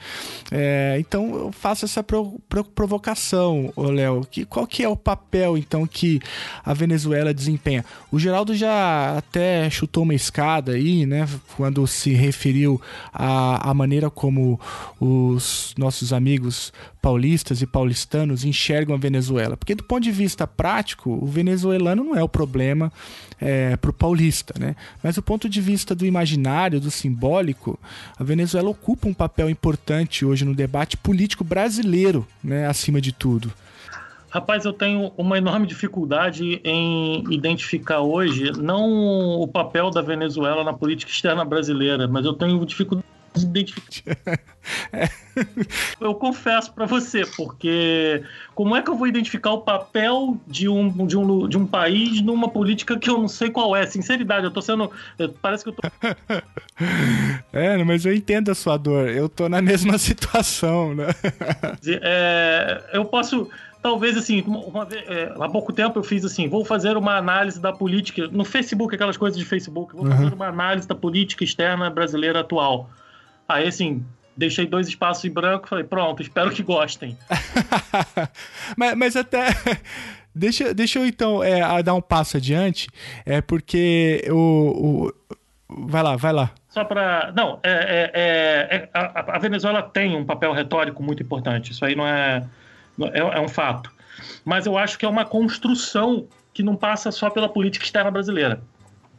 [0.50, 4.26] É, então eu faço essa pro, pro, provocação, Léo.
[4.48, 6.20] Qual que é o papel então que
[6.64, 7.84] a Venezuela desempenha?
[8.10, 11.28] O Geraldo já até chutou uma escada aí, né?
[11.56, 12.80] Quando se referiu
[13.12, 14.60] à, à maneira como
[15.00, 19.56] os nossos amigos paulistas e paulistanos enxergam a Venezuela.
[19.56, 22.92] Porque do ponto de vista prático, o venezuelano não é o problema
[23.40, 24.74] é, para o paulista, né?
[25.02, 27.78] Mas do ponto de vista do imaginário, do simbólico,
[28.18, 32.66] a Venezuela ocupa um papel importante hoje no debate político brasileiro, né?
[32.66, 33.52] Acima de tudo.
[34.36, 40.74] Rapaz, eu tenho uma enorme dificuldade em identificar hoje, não o papel da Venezuela na
[40.74, 44.38] política externa brasileira, mas eu tenho dificuldade de identificar.
[45.98, 48.22] eu confesso para você, porque
[48.54, 52.20] como é que eu vou identificar o papel de um, de, um, de um país
[52.20, 53.86] numa política que eu não sei qual é?
[53.86, 54.90] Sinceridade, eu tô sendo.
[55.40, 55.82] Parece que eu tô.
[57.54, 59.08] é, mas eu entendo a sua dor.
[59.08, 61.06] Eu tô na mesma situação, né?
[62.02, 63.48] é, eu posso
[63.86, 67.60] talvez assim, uma vez, é, há pouco tempo eu fiz assim, vou fazer uma análise
[67.60, 70.10] da política no Facebook, aquelas coisas de Facebook, vou uhum.
[70.10, 72.90] fazer uma análise da política externa brasileira atual.
[73.48, 74.04] Aí assim,
[74.36, 77.16] deixei dois espaços em branco, falei, pronto, espero que gostem.
[78.76, 79.50] mas, mas até
[80.34, 82.88] Deixa, deixa eu então é, dar um passo adiante,
[83.24, 85.86] é porque o, o...
[85.88, 86.50] vai lá, vai lá.
[86.68, 91.22] Só para não, é, é, é, é a, a, Venezuela tem um papel retórico muito
[91.22, 91.70] importante.
[91.70, 92.44] Isso aí não é
[93.12, 93.90] é, é um fato.
[94.44, 98.62] Mas eu acho que é uma construção que não passa só pela política externa brasileira.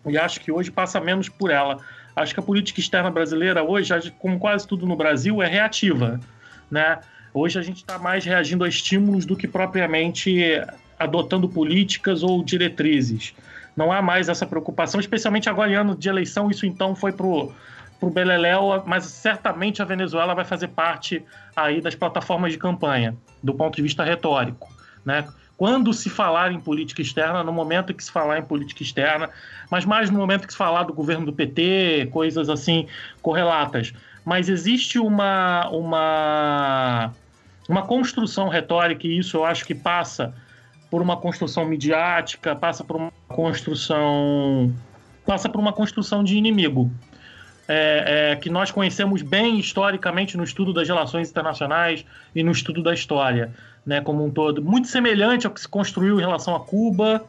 [0.05, 1.77] E acho que hoje passa menos por ela.
[2.15, 6.19] Acho que a política externa brasileira hoje, como quase tudo no Brasil, é reativa,
[6.71, 6.99] né?
[7.33, 10.59] Hoje a gente está mais reagindo a estímulos do que propriamente
[10.97, 13.35] adotando políticas ou diretrizes.
[13.75, 17.53] Não há mais essa preocupação, especialmente agora em ano de eleição, isso então foi pro
[17.99, 21.23] pro Beleléu, mas certamente a Venezuela vai fazer parte
[21.55, 24.67] aí das plataformas de campanha, do ponto de vista retórico,
[25.05, 25.27] né?
[25.57, 29.27] Quando se falar em política externa, no momento que se falar em política externa,
[29.71, 32.85] mas mais no momento que se falar do governo do PT, coisas assim
[33.23, 33.91] correlatas.
[34.23, 37.11] Mas existe uma, uma,
[37.67, 40.31] uma construção retórica, e isso eu acho que passa
[40.91, 44.71] por uma construção midiática, passa por uma construção.
[45.25, 46.91] passa por uma construção de inimigo.
[47.69, 52.81] É, é, que nós conhecemos bem historicamente no estudo das relações internacionais e no estudo
[52.81, 53.51] da história,
[53.85, 54.61] né, como um todo.
[54.61, 57.25] Muito semelhante ao que se construiu em relação a Cuba,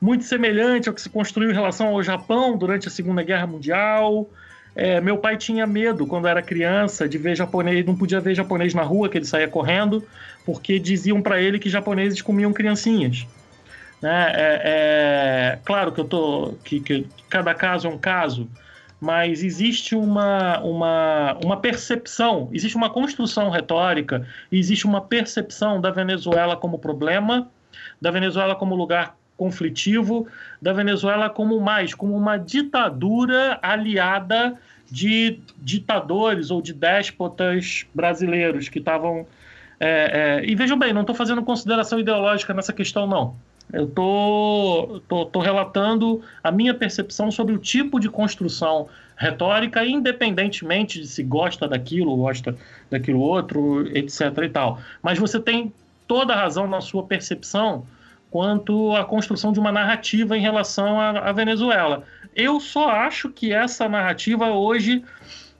[0.00, 4.28] muito semelhante ao que se construiu em relação ao Japão durante a Segunda Guerra Mundial.
[4.74, 8.72] É, meu pai tinha medo, quando era criança, de ver japonês, não podia ver japonês
[8.72, 10.06] na rua, que ele saía correndo,
[10.44, 13.26] porque diziam para ele que japoneses comiam criancinhas.
[14.00, 14.32] Né?
[14.34, 18.48] É, é, claro que eu tô que, que cada caso é um caso,
[19.00, 26.56] mas existe uma, uma, uma percepção, existe uma construção retórica, existe uma percepção da Venezuela
[26.56, 27.48] como problema,
[28.00, 30.28] da Venezuela como lugar conflitivo,
[30.60, 34.58] da Venezuela como mais, como uma ditadura aliada
[34.90, 39.26] de ditadores ou de déspotas brasileiros que estavam.
[39.78, 43.34] É, é, e vejam bem, não estou fazendo consideração ideológica nessa questão, não.
[43.72, 51.00] Eu tô, tô, tô relatando a minha percepção sobre o tipo de construção retórica, independentemente
[51.00, 52.56] de se gosta daquilo, gosta
[52.90, 54.20] daquilo outro, etc.
[54.44, 54.80] e tal.
[55.02, 55.72] Mas você tem
[56.08, 57.86] toda a razão na sua percepção
[58.30, 62.04] quanto à construção de uma narrativa em relação à, à Venezuela.
[62.34, 65.04] Eu só acho que essa narrativa hoje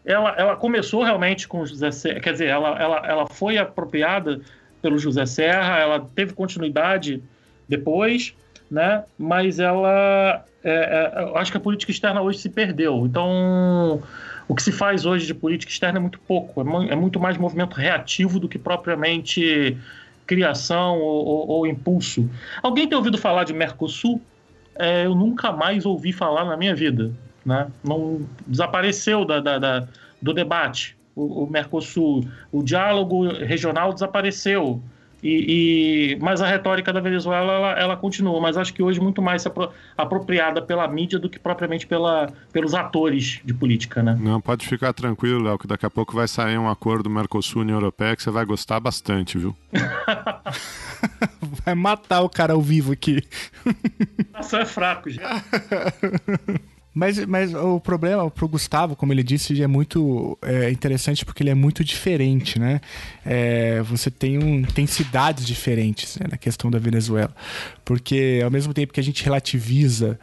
[0.05, 4.41] ela, ela começou realmente com José Serra, quer dizer, ela, ela, ela foi apropriada
[4.81, 7.23] pelo José Serra, ela teve continuidade
[7.71, 8.35] depois,
[8.71, 9.05] né?
[9.17, 13.07] Mas ela, é, é, acho que a política externa hoje se perdeu.
[13.07, 14.03] Então,
[14.47, 17.39] o que se faz hoje de política externa é muito pouco, é, é muito mais
[17.39, 19.79] movimento reativo do que propriamente
[20.27, 22.29] criação ou, ou, ou impulso.
[22.63, 24.21] Alguém tem ouvido falar de Mercosul?
[24.77, 27.13] É, eu nunca mais ouvi falar na minha vida,
[27.45, 27.69] né?
[27.83, 29.89] Não desapareceu da, da, da
[30.21, 30.97] do debate.
[31.15, 34.83] O, o Mercosul, o diálogo regional desapareceu.
[35.23, 39.21] E, e, mas a retórica da Venezuela ela, ela, continua, mas acho que hoje muito
[39.21, 44.17] mais apro apropriada pela mídia do que propriamente pela, pelos atores de política, né?
[44.19, 48.17] Não, pode ficar tranquilo, Léo, que daqui a pouco vai sair um acordo Mercosul-União Europeia
[48.17, 49.55] que você vai gostar bastante, viu?
[51.65, 53.23] vai matar o cara ao vivo aqui.
[54.33, 55.25] Nossa, é fraco, gente.
[57.01, 61.49] Mas, mas o problema pro Gustavo, como ele disse, é muito é, interessante porque ele
[61.49, 62.79] é muito diferente, né?
[63.25, 67.35] É, você tem, um, tem cidades diferentes né, na questão da Venezuela.
[67.87, 70.21] Porque ao mesmo tempo que a gente relativiza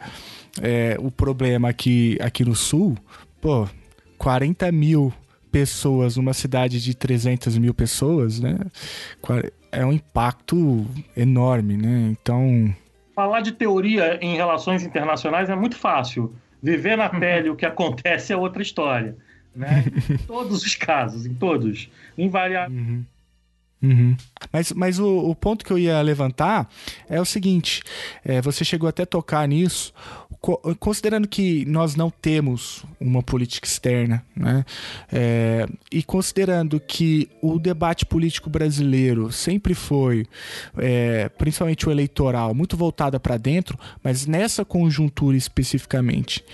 [0.62, 2.96] é, o problema aqui, aqui no sul,
[3.40, 3.68] pô,
[4.16, 5.12] 40 mil
[5.50, 8.56] pessoas numa cidade de 300 mil pessoas, né?
[9.72, 10.86] É um impacto
[11.16, 12.08] enorme, né?
[12.12, 12.72] Então...
[13.16, 18.32] Falar de teoria em relações internacionais é muito fácil Viver na pele o que acontece
[18.32, 19.16] é outra história.
[19.54, 19.84] Né?
[20.10, 21.90] em todos os casos, em todos.
[22.16, 22.76] Invariável.
[22.76, 23.04] Uhum.
[23.80, 24.16] Uhum.
[24.52, 26.68] Mas, mas o, o, ponto que eu ia levantar
[27.08, 27.82] é o seguinte:
[28.24, 29.92] é, você chegou até a tocar nisso,
[30.80, 34.64] considerando que nós não temos uma política externa, né?
[35.12, 40.26] É, e considerando que o debate político brasileiro sempre foi,
[40.76, 46.44] é, principalmente o eleitoral, muito voltado para dentro, mas nessa conjuntura especificamente,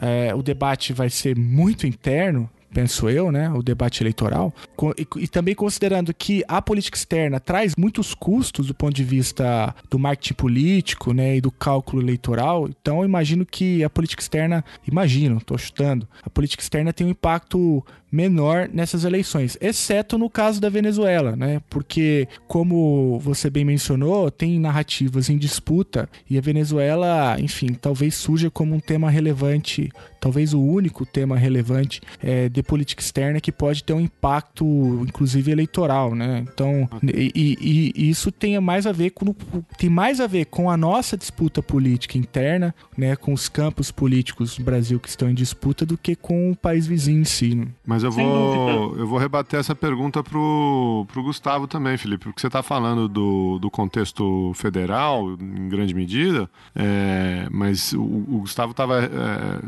[0.00, 4.52] é, o debate vai ser muito interno, penso eu, né, o debate eleitoral,
[4.96, 9.74] e, e, também considerando que a política externa traz muitos custos do ponto de vista
[9.90, 14.64] do marketing político, né, e do cálculo eleitoral, então eu imagino que a política externa,
[14.86, 20.60] imagino, estou chutando, a política externa tem um impacto menor nessas eleições, exceto no caso
[20.60, 21.62] da Venezuela, né?
[21.70, 28.50] Porque, como você bem mencionou, tem narrativas em disputa e a Venezuela, enfim, talvez surja
[28.50, 29.90] como um tema relevante,
[30.20, 34.64] talvez o único tema relevante é, de política externa que pode ter um impacto,
[35.08, 36.44] inclusive eleitoral, né?
[36.52, 39.34] Então, e, e, e isso tem mais a ver com
[39.78, 43.16] tem mais a ver com a nossa disputa política interna, né?
[43.16, 46.86] Com os campos políticos do Brasil que estão em disputa do que com o país
[46.86, 47.66] vizinho em si.
[47.86, 52.40] Mas Mas eu vou, eu vou rebater essa pergunta pro, pro Gustavo também, Felipe, porque
[52.40, 58.72] você está falando do, do contexto federal, em grande medida, é, mas o, o Gustavo
[58.72, 59.08] estava é,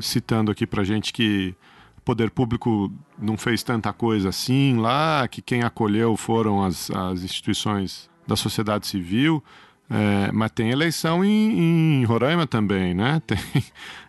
[0.01, 1.55] citando aqui para gente que
[1.99, 7.23] o poder público não fez tanta coisa assim lá, que quem acolheu foram as, as
[7.23, 9.43] instituições da sociedade civil.
[9.89, 13.21] É, mas tem eleição em, em, Roraima também, né?
[13.27, 13.39] Tem,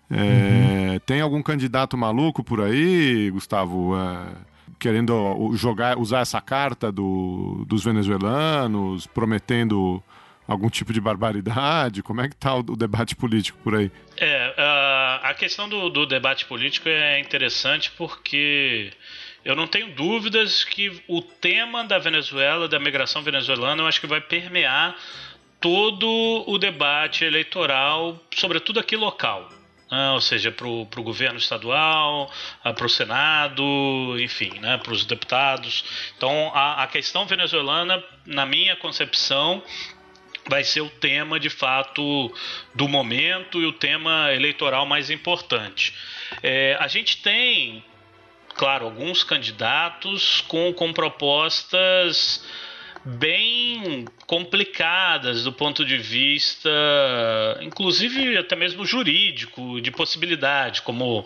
[0.10, 1.00] é, uhum.
[1.06, 4.36] tem algum candidato maluco por aí, Gustavo, é,
[4.80, 10.04] querendo jogar, usar essa carta do, dos venezuelanos, prometendo
[10.48, 12.04] algum tipo de barbaridade?
[12.04, 13.92] Como é que está o, o, debate político por aí?
[14.18, 18.92] É, a, a questão do, do debate político é interessante porque
[19.44, 24.08] eu não tenho dúvidas que o tema da Venezuela, da migração venezuelana, eu acho que
[24.08, 24.96] vai permear
[25.60, 29.50] todo o debate eleitoral, sobretudo aqui local.
[29.96, 30.12] Né?
[30.12, 32.30] ou seja, para o governo estadual,
[32.62, 33.64] ah, para o Senado,
[34.20, 34.78] enfim, né?
[34.78, 35.86] para os deputados.
[36.18, 39.64] Então, a, a questão venezuelana, na minha concepção,
[40.50, 42.34] vai ser o tema de fato
[42.74, 45.94] do momento e o tema eleitoral mais importante.
[46.44, 47.84] É, a gente tem,
[48.54, 52.46] claro, alguns candidatos com, com propostas
[53.06, 56.70] bem complicadas do ponto de vista,
[57.62, 61.24] inclusive até mesmo jurídico, de possibilidade, como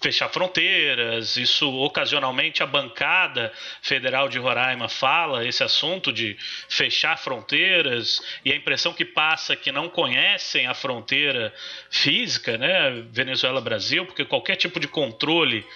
[0.00, 1.36] fechar fronteiras.
[1.36, 3.52] Isso ocasionalmente a bancada
[3.82, 6.38] federal de Roraima fala esse assunto de
[6.70, 11.52] fechar fronteiras e a impressão que passa é que não conhecem a fronteira
[11.90, 15.66] física, né, Venezuela-Brasil, porque qualquer tipo de controle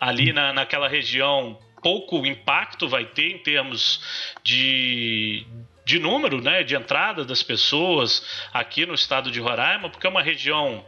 [0.00, 1.56] ali na, naquela região
[1.86, 4.00] pouco impacto vai ter em termos
[4.42, 5.46] de,
[5.84, 10.20] de número, né, de entrada das pessoas aqui no estado de Roraima, porque é uma
[10.20, 10.84] região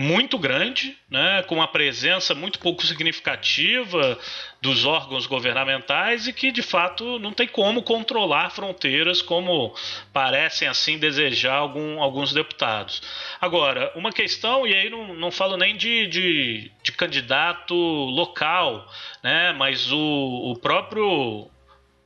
[0.00, 4.18] muito grande, né, com uma presença muito pouco significativa
[4.58, 9.74] dos órgãos governamentais e que de fato não tem como controlar fronteiras como
[10.10, 13.02] parecem assim desejar algum, alguns deputados.
[13.38, 18.90] Agora, uma questão, e aí não, não falo nem de, de, de candidato local,
[19.22, 21.46] né, mas o, o próprio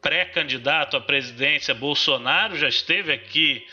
[0.03, 3.65] pré-candidato à presidência Bolsonaro já esteve aqui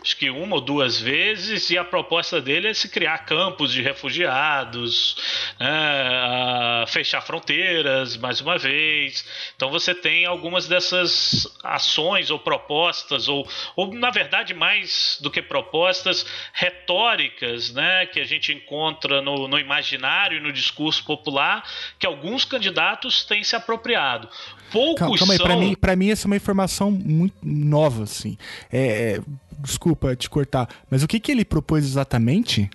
[0.00, 3.82] acho que uma ou duas vezes, e a proposta dele é se criar campos de
[3.82, 5.16] refugiados,
[5.58, 9.24] né, fechar fronteiras mais uma vez.
[9.56, 15.42] Então você tem algumas dessas ações ou propostas, ou, ou na verdade mais do que
[15.42, 21.64] propostas, retóricas né, que a gente encontra no, no imaginário e no discurso popular,
[21.98, 24.28] que alguns candidatos têm se apropriado.
[24.70, 25.60] Poucos calma, calma aí, são...
[25.60, 28.36] mim, pra mim essa é uma informação muito nova, assim.
[28.70, 29.20] É, é
[29.58, 32.70] desculpa te cortar, mas o que, que ele propôs exatamente?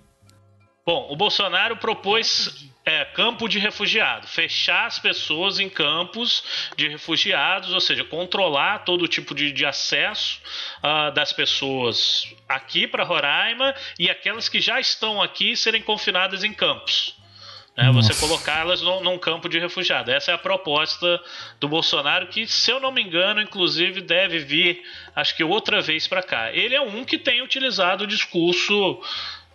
[0.85, 6.43] Bom, o Bolsonaro propôs é, campo de refugiado, fechar as pessoas em campos
[6.75, 10.41] de refugiados, ou seja, controlar todo tipo de, de acesso
[10.83, 16.53] uh, das pessoas aqui para Roraima e aquelas que já estão aqui serem confinadas em
[16.53, 17.15] campos.
[17.75, 20.11] Né, você colocá-las num, num, campo de refugiado.
[20.11, 21.19] Essa é a proposta
[21.59, 24.83] do Bolsonaro, que, se eu não me engano, inclusive deve vir,
[25.15, 26.51] acho que outra vez para cá.
[26.51, 29.01] Ele é um que tem utilizado o discurso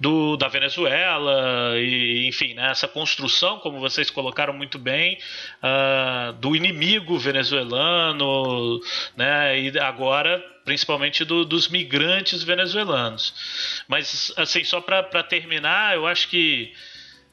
[0.01, 5.19] do, da Venezuela e enfim né, essa construção como vocês colocaram muito bem
[5.63, 8.81] uh, do inimigo venezuelano
[9.17, 16.29] né, e agora principalmente do, dos migrantes venezuelanos mas assim só para terminar eu acho
[16.29, 16.73] que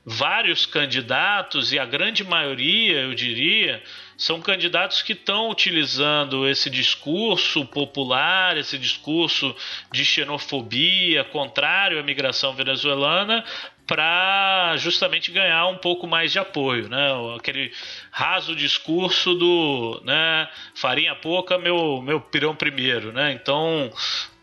[0.06, 3.82] vários candidatos, e a grande maioria, eu diria,
[4.15, 9.56] são candidatos que estão utilizando esse discurso popular, esse discurso
[9.91, 13.44] de xenofobia, contrário à migração venezuelana,
[13.88, 17.07] para justamente ganhar um pouco mais de apoio, né?
[17.38, 17.72] Aquele
[18.11, 23.32] raso discurso do, né, farinha pouca, meu meu pirão primeiro, né?
[23.32, 23.91] Então,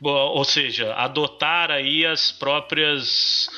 [0.01, 3.48] ou seja, adotar aí as próprias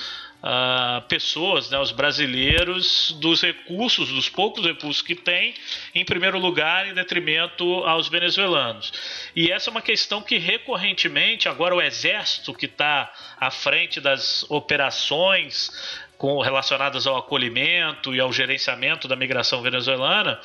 [0.45, 5.55] uh, pessoas, né, os brasileiros, dos recursos, dos poucos recursos que têm,
[5.95, 8.93] em primeiro lugar, em detrimento aos venezuelanos.
[9.35, 13.11] E essa é uma questão que recorrentemente, agora o Exército que está
[13.41, 15.71] à frente das operações
[16.19, 20.39] com, relacionadas ao acolhimento e ao gerenciamento da migração venezuelana,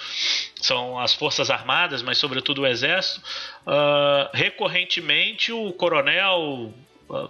[0.56, 3.22] são as Forças Armadas, mas sobretudo o Exército,
[3.68, 6.74] uh, recorrentemente o coronel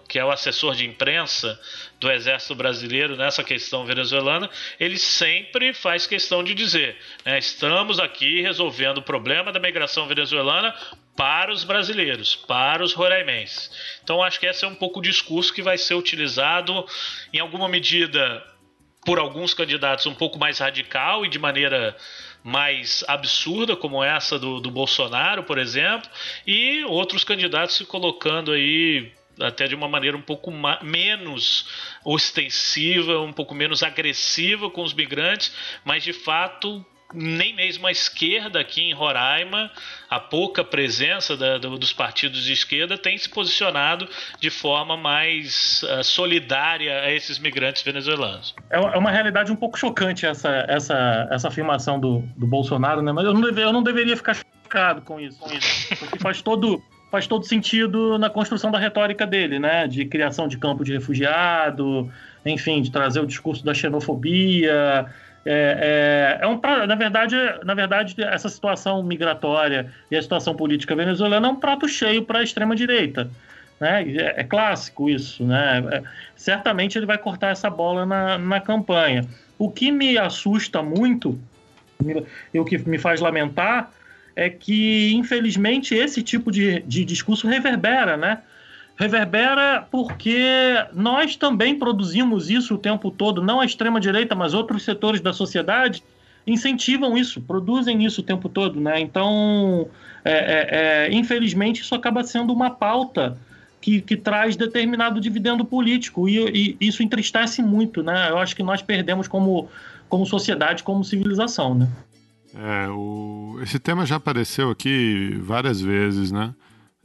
[0.07, 1.59] que é o assessor de imprensa
[1.99, 4.49] do Exército Brasileiro nessa questão venezuelana,
[4.79, 10.75] ele sempre faz questão de dizer: né, estamos aqui resolvendo o problema da migração venezuelana
[11.15, 13.71] para os brasileiros, para os roraimenses.
[14.03, 16.85] Então, acho que esse é um pouco o discurso que vai ser utilizado,
[17.33, 18.43] em alguma medida,
[19.05, 21.95] por alguns candidatos um pouco mais radical e de maneira
[22.43, 26.09] mais absurda, como essa do, do Bolsonaro, por exemplo,
[26.47, 30.51] e outros candidatos se colocando aí até de uma maneira um pouco
[30.81, 31.67] menos
[32.03, 35.53] ostensiva, um pouco menos agressiva com os migrantes,
[35.83, 39.71] mas de fato nem mesmo a esquerda aqui em Roraima,
[40.09, 44.07] a pouca presença da, do, dos partidos de esquerda tem se posicionado
[44.39, 48.53] de forma mais uh, solidária a esses migrantes venezuelanos.
[48.69, 53.11] É, é uma realidade um pouco chocante essa, essa, essa afirmação do, do Bolsonaro, né?
[53.11, 56.41] mas eu não, deve, eu não deveria ficar chocado com isso, com isso porque faz
[56.41, 59.87] todo faz todo sentido na construção da retórica dele, né?
[59.87, 62.09] De criação de campo de refugiado,
[62.45, 65.05] enfim, de trazer o discurso da xenofobia.
[65.45, 70.95] É, é, é um, na, verdade, na verdade, essa situação migratória e a situação política
[70.95, 73.29] venezuelana é um prato cheio para a extrema-direita.
[73.79, 74.03] Né?
[74.17, 75.43] É, é, clássico isso.
[75.43, 75.83] Né?
[75.91, 76.03] É,
[76.35, 79.25] certamente ele vai cortar essa bola na, na campanha.
[79.57, 81.39] O que me assusta muito
[82.53, 83.91] e o que me faz lamentar
[84.39, 88.39] é que, infelizmente, esse tipo de, de discurso reverbera, né?
[88.95, 95.19] Reverbera porque nós também produzimos isso o tempo todo, não a extrema-direita, mas outros setores
[95.19, 96.01] da sociedade
[96.47, 98.97] incentivam isso, produzem isso o tempo todo, né?
[99.01, 99.89] Então,
[100.23, 103.37] é, é, é, infelizmente, isso acaba sendo uma pauta
[103.81, 108.29] que, que traz determinado dividendo político e, e, isso entristece muito, né?
[108.29, 109.67] Eu acho que nós perdemos como,
[110.07, 111.89] como sociedade, como civilização, né?
[112.55, 113.59] É, o...
[113.61, 116.53] Esse tema já apareceu aqui várias vezes, né?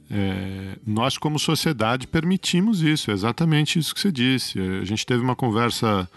[0.09, 4.59] É, nós, como sociedade, permitimos isso, é exatamente isso que você disse.
[4.59, 6.09] A gente teve uma conversa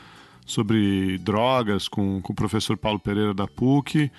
[0.45, 4.11] sobre drogas com, com o professor Paulo Pereira da PUC.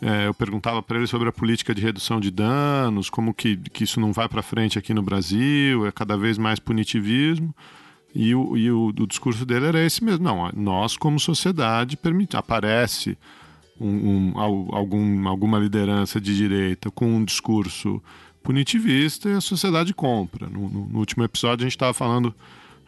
[0.00, 3.84] É, eu perguntava para ele sobre a política de redução de danos, como que, que
[3.84, 7.54] isso não vai para frente aqui no Brasil, é cada vez mais punitivismo.
[8.14, 10.24] E, o, e o, o discurso dele era esse mesmo.
[10.24, 13.16] Não, nós, como sociedade, permite, aparece
[13.80, 18.02] um, um, algum, alguma liderança de direita com um discurso
[18.42, 20.48] punitivista e a sociedade compra.
[20.48, 22.34] No, no, no último episódio a gente estava falando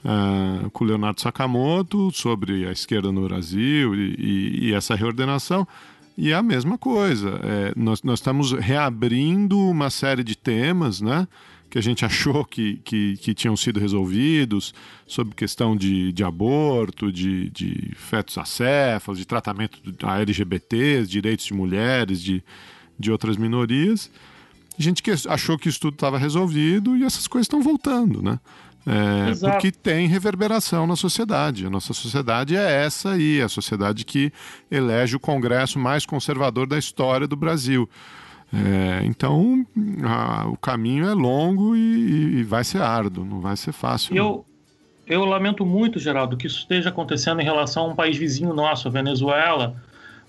[0.04, 5.66] uh, com o Leonardo Sakamoto sobre a esquerda no Brasil e, e, e essa reordenação.
[6.16, 7.40] E é a mesma coisa.
[7.44, 11.28] É, nós, nós estamos reabrindo uma série de temas, né?
[11.70, 14.74] Que a gente achou que, que, que, tinham sido resolvidos,
[15.06, 21.54] sobre questão de, de aborto, de, de fetos acéfalos, de tratamento a LGBTs, direitos de
[21.54, 22.42] mulheres, de,
[22.98, 24.10] de outras minorias.
[24.78, 28.38] A gente que achou que isso tudo estava resolvido e essas coisas estão voltando, né?
[28.86, 31.66] É, porque tem reverberação na sociedade.
[31.66, 34.32] A nossa sociedade é essa aí, a sociedade que
[34.70, 37.88] elege o Congresso mais conservador da história do Brasil.
[38.52, 39.66] É, então,
[40.04, 44.16] a, o caminho é longo e, e, vai ser árduo, não vai ser fácil.
[44.16, 44.44] Eu,
[45.06, 48.88] eu lamento muito, Geraldo, que isso esteja acontecendo em relação a um país vizinho nosso,
[48.88, 49.76] a Venezuela,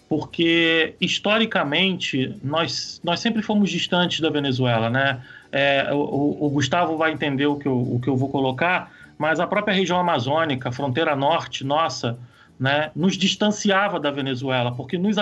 [0.10, 5.22] porque historicamente nós, nós sempre fomos distantes da Venezuela, né?
[5.52, 9.40] É, o, o, Gustavo vai entender o que, eu, o que eu vou colocar, mas
[9.40, 12.20] a própria região amazônica, a fronteira norte nossa,
[12.60, 15.16] né, nos distanciava da Venezuela, porque nos,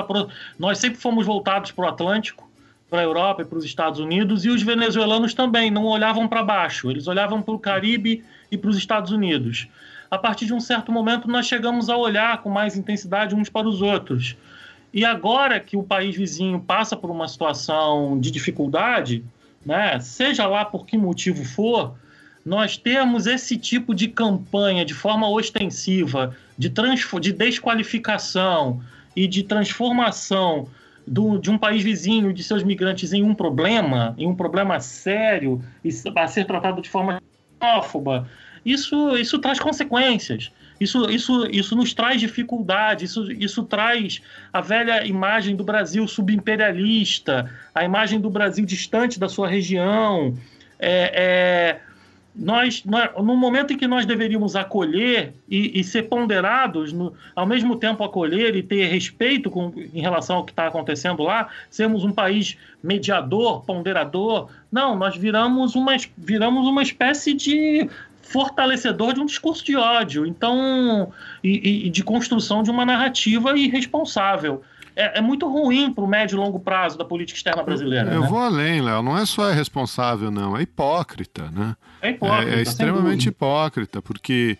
[0.57, 2.46] nós sempre fomos voltados para o Atlântico
[2.89, 6.43] para a Europa e para os Estados Unidos, e os venezuelanos também não olhavam para
[6.43, 9.67] baixo, eles olhavam para o Caribe e para os Estados Unidos.
[10.09, 13.67] A partir de um certo momento, nós chegamos a olhar com mais intensidade uns para
[13.67, 14.37] os outros.
[14.93, 19.23] E agora que o país vizinho passa por uma situação de dificuldade,
[19.65, 21.93] né, seja lá por que motivo for,
[22.45, 26.71] nós temos esse tipo de campanha de forma ostensiva, de,
[27.19, 28.81] de desqualificação
[29.13, 30.69] e de transformação
[31.07, 35.63] do, de um país vizinho, de seus migrantes em um problema, em um problema sério,
[36.15, 37.21] a ser tratado de forma
[37.59, 38.27] xenófoba,
[38.65, 40.51] isso, isso traz consequências.
[40.79, 44.21] Isso, isso, isso nos traz dificuldade, isso, isso traz
[44.53, 50.35] a velha imagem do Brasil subimperialista, a imagem do Brasil distante da sua região.
[50.79, 51.56] É, é,
[52.47, 57.75] nós, no momento em que nós deveríamos acolher e, e ser ponderados, no, ao mesmo
[57.75, 62.11] tempo acolher e ter respeito com, em relação ao que está acontecendo lá, sermos um
[62.13, 67.89] país mediador, ponderador, não, nós viramos uma, viramos uma espécie de
[68.21, 71.11] fortalecedor de um discurso de ódio, então
[71.43, 74.63] e, e de construção de uma narrativa irresponsável
[74.97, 78.11] é, é muito ruim para o médio e longo prazo da política externa brasileira.
[78.11, 78.27] Eu né?
[78.27, 79.03] vou além, Léo.
[79.03, 80.57] Não é só irresponsável, não.
[80.57, 81.75] É hipócrita, né?
[82.01, 82.51] É hipócrita.
[82.51, 84.57] É, é extremamente hipócrita, porque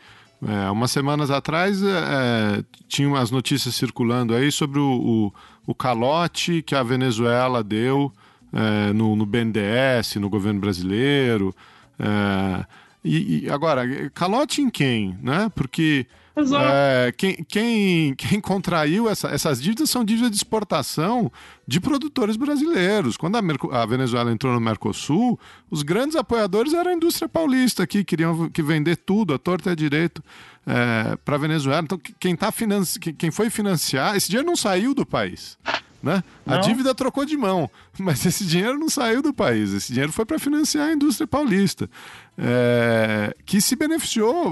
[0.47, 5.33] é, umas semanas atrás é, é, tinham as notícias circulando aí sobre o,
[5.65, 8.13] o, o calote que a Venezuela deu
[8.53, 11.55] é, no, no BNDES, no governo brasileiro.
[11.99, 12.65] É,
[13.03, 15.49] E, e agora, calote em quem, né?
[15.55, 16.05] Porque
[16.37, 21.31] é, quem, quem, quem, contraiu essa, essas dívidas são dívidas de exportação
[21.67, 23.17] de produtores brasileiros.
[23.17, 25.39] Quando a, Merco, a, Venezuela entrou no Mercosul,
[25.69, 29.71] os grandes apoiadores eram a indústria paulista que queriam que vender tudo, a torta e
[29.71, 30.23] a direito,
[30.65, 31.81] é, para a Venezuela.
[31.81, 32.99] Então, quem, tá financi...
[32.99, 35.57] quem foi financiar, esse dinheiro não saiu do país.
[36.01, 36.23] Né?
[36.45, 39.73] A dívida trocou de mão, mas esse dinheiro não saiu do país.
[39.73, 41.89] Esse dinheiro foi para financiar a indústria paulista,
[42.37, 44.51] é, que se beneficiou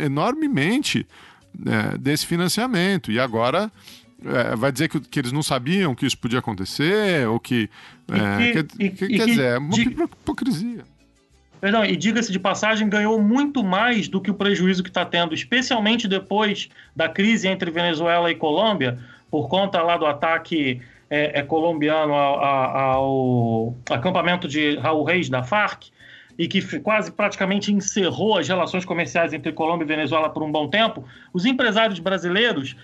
[0.00, 1.06] enormemente
[1.66, 3.10] é, desse financiamento.
[3.10, 3.70] E agora
[4.24, 7.68] é, vai dizer que, que, eles não sabiam que isso podia acontecer, ou que.
[8.08, 10.84] É, que, que, que quer dizer, é uma hipocrisia.
[11.60, 15.34] Perdão, e diga-se de passagem, ganhou muito mais do que o prejuízo que está tendo,
[15.34, 18.98] especialmente depois da crise entre Venezuela e Colômbia,
[19.30, 25.42] por conta lá do ataque é, é colombiano ao, ao, acampamento de Raul Reis da
[25.42, 25.84] Farc,
[26.38, 30.68] e que quase praticamente encerrou as relações comerciais entre Colômbia e Venezuela por um bom
[30.68, 32.76] tempo, os empresários brasileiros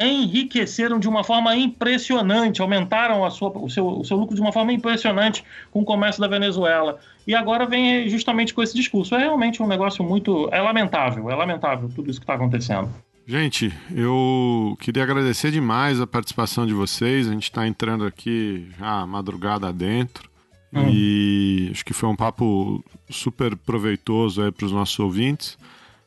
[0.00, 4.72] enriqueceram de uma forma impressionante, aumentaram sua, o, seu, o seu lucro de uma forma
[4.72, 6.98] impressionante com o comércio da Venezuela.
[7.26, 9.14] E agora vem justamente com esse discurso.
[9.14, 10.48] É realmente um negócio muito.
[10.50, 12.90] É lamentável, é lamentável tudo isso que está acontecendo.
[13.24, 17.28] Gente, eu queria agradecer demais a participação de vocês.
[17.28, 20.31] A gente está entrando aqui já madrugada dentro.
[20.72, 20.88] Hum.
[20.88, 25.58] E acho que foi um papo super proveitoso aí para os nossos ouvintes.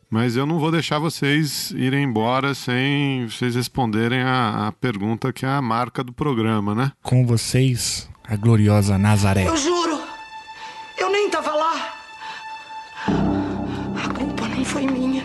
[0.09, 5.45] Mas eu não vou deixar vocês irem embora sem vocês responderem a, a pergunta que
[5.45, 6.91] é a marca do programa, né?
[7.03, 9.47] Com vocês, a gloriosa Nazaré.
[9.47, 9.99] Eu juro,
[10.97, 11.93] eu nem estava lá.
[13.07, 15.23] A culpa não foi minha,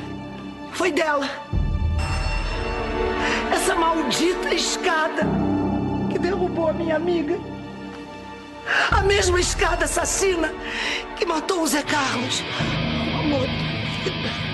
[0.72, 1.28] foi dela.
[3.52, 5.26] Essa maldita escada
[6.10, 7.38] que derrubou a minha amiga.
[8.90, 10.52] A mesma escada assassina
[11.16, 12.42] que matou o Zé Carlos.
[13.18, 14.49] Amor da vida.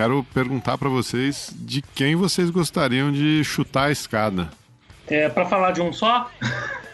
[0.00, 4.48] Quero perguntar para vocês de quem vocês gostariam de chutar a escada.
[5.06, 6.30] É, para falar de um só?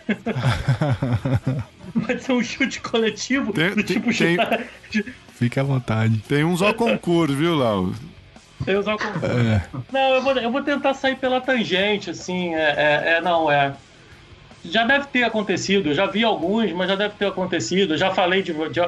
[2.04, 4.60] Pode ser um chute coletivo, tem, do tipo tem, chutar...
[5.38, 6.18] Fique à vontade.
[6.26, 7.92] Tem uns ao concurso, viu, Lau?
[8.64, 9.24] Tem uns ao concurso.
[9.24, 9.64] É.
[9.92, 13.72] Não, eu vou, eu vou tentar sair pela tangente, assim, é, é, é não, é
[14.64, 17.94] já deve ter acontecido, eu já vi alguns, mas já deve ter acontecido.
[17.94, 18.80] Eu já falei de, de,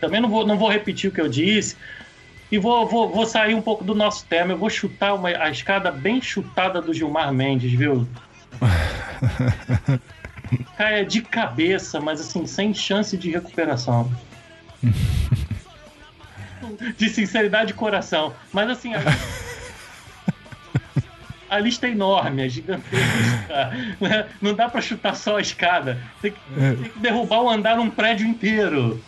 [0.00, 1.76] também não vou, não vou repetir o que eu disse,
[2.52, 4.52] e vou, vou, vou sair um pouco do nosso tema.
[4.52, 8.06] Eu vou chutar uma, a escada bem chutada do Gilmar Mendes, viu?
[10.76, 14.12] Caia de cabeça, mas assim, sem chance de recuperação.
[16.98, 18.34] de sinceridade de coração.
[18.52, 19.00] Mas assim, a,
[21.48, 23.72] a lista é enorme, é gigantesca.
[23.98, 24.28] Né?
[24.42, 25.98] Não dá para chutar só a escada.
[26.20, 29.02] Tem que, tem que derrubar um andar um prédio inteiro.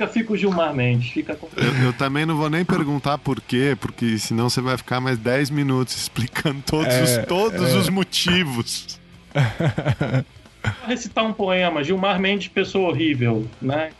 [0.00, 1.10] Fica, fica o Gilmar Mendes.
[1.10, 1.46] Fica com...
[1.56, 5.18] eu, eu, também não vou nem perguntar por quê, porque senão você vai ficar mais
[5.18, 7.76] 10 minutos explicando todos, é, os, todos é...
[7.76, 8.98] os motivos.
[9.34, 13.90] Vou recitar um poema, Gilmar Mendes, pessoa horrível, né?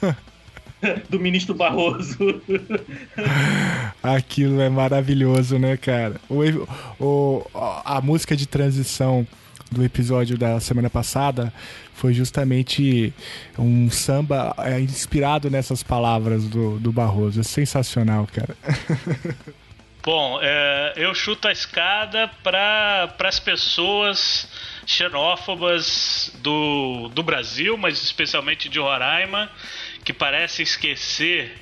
[1.10, 2.40] Do ministro Barroso.
[4.02, 6.16] Aquilo é maravilhoso, né, cara?
[6.30, 6.40] O,
[6.98, 7.46] o,
[7.84, 9.26] a música de transição
[9.70, 11.52] do episódio da semana passada
[11.94, 13.12] foi justamente
[13.58, 17.40] um samba é, inspirado nessas palavras do, do Barroso.
[17.40, 18.56] É sensacional, cara.
[20.02, 24.48] Bom, é, eu chuto a escada para as pessoas
[24.86, 29.50] xenófobas do, do Brasil, mas especialmente de Roraima,
[30.02, 31.54] que parecem esquecer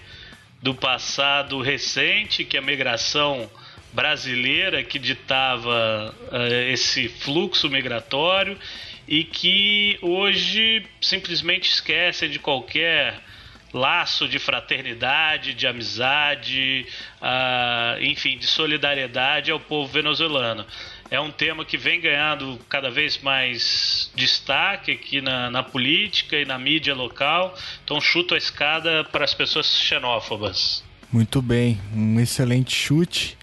[0.62, 3.50] do passado recente, que a migração
[3.92, 8.58] brasileira que ditava uh, esse fluxo migratório
[9.06, 13.22] e que hoje simplesmente esquecem de qualquer
[13.72, 16.86] laço de fraternidade, de amizade,
[17.20, 20.64] uh, enfim, de solidariedade ao povo venezuelano.
[21.10, 26.44] É um tema que vem ganhando cada vez mais destaque aqui na, na política e
[26.44, 27.56] na mídia local.
[27.82, 30.84] Então, chuto a escada para as pessoas xenófobas.
[31.10, 33.37] Muito bem, um excelente chute.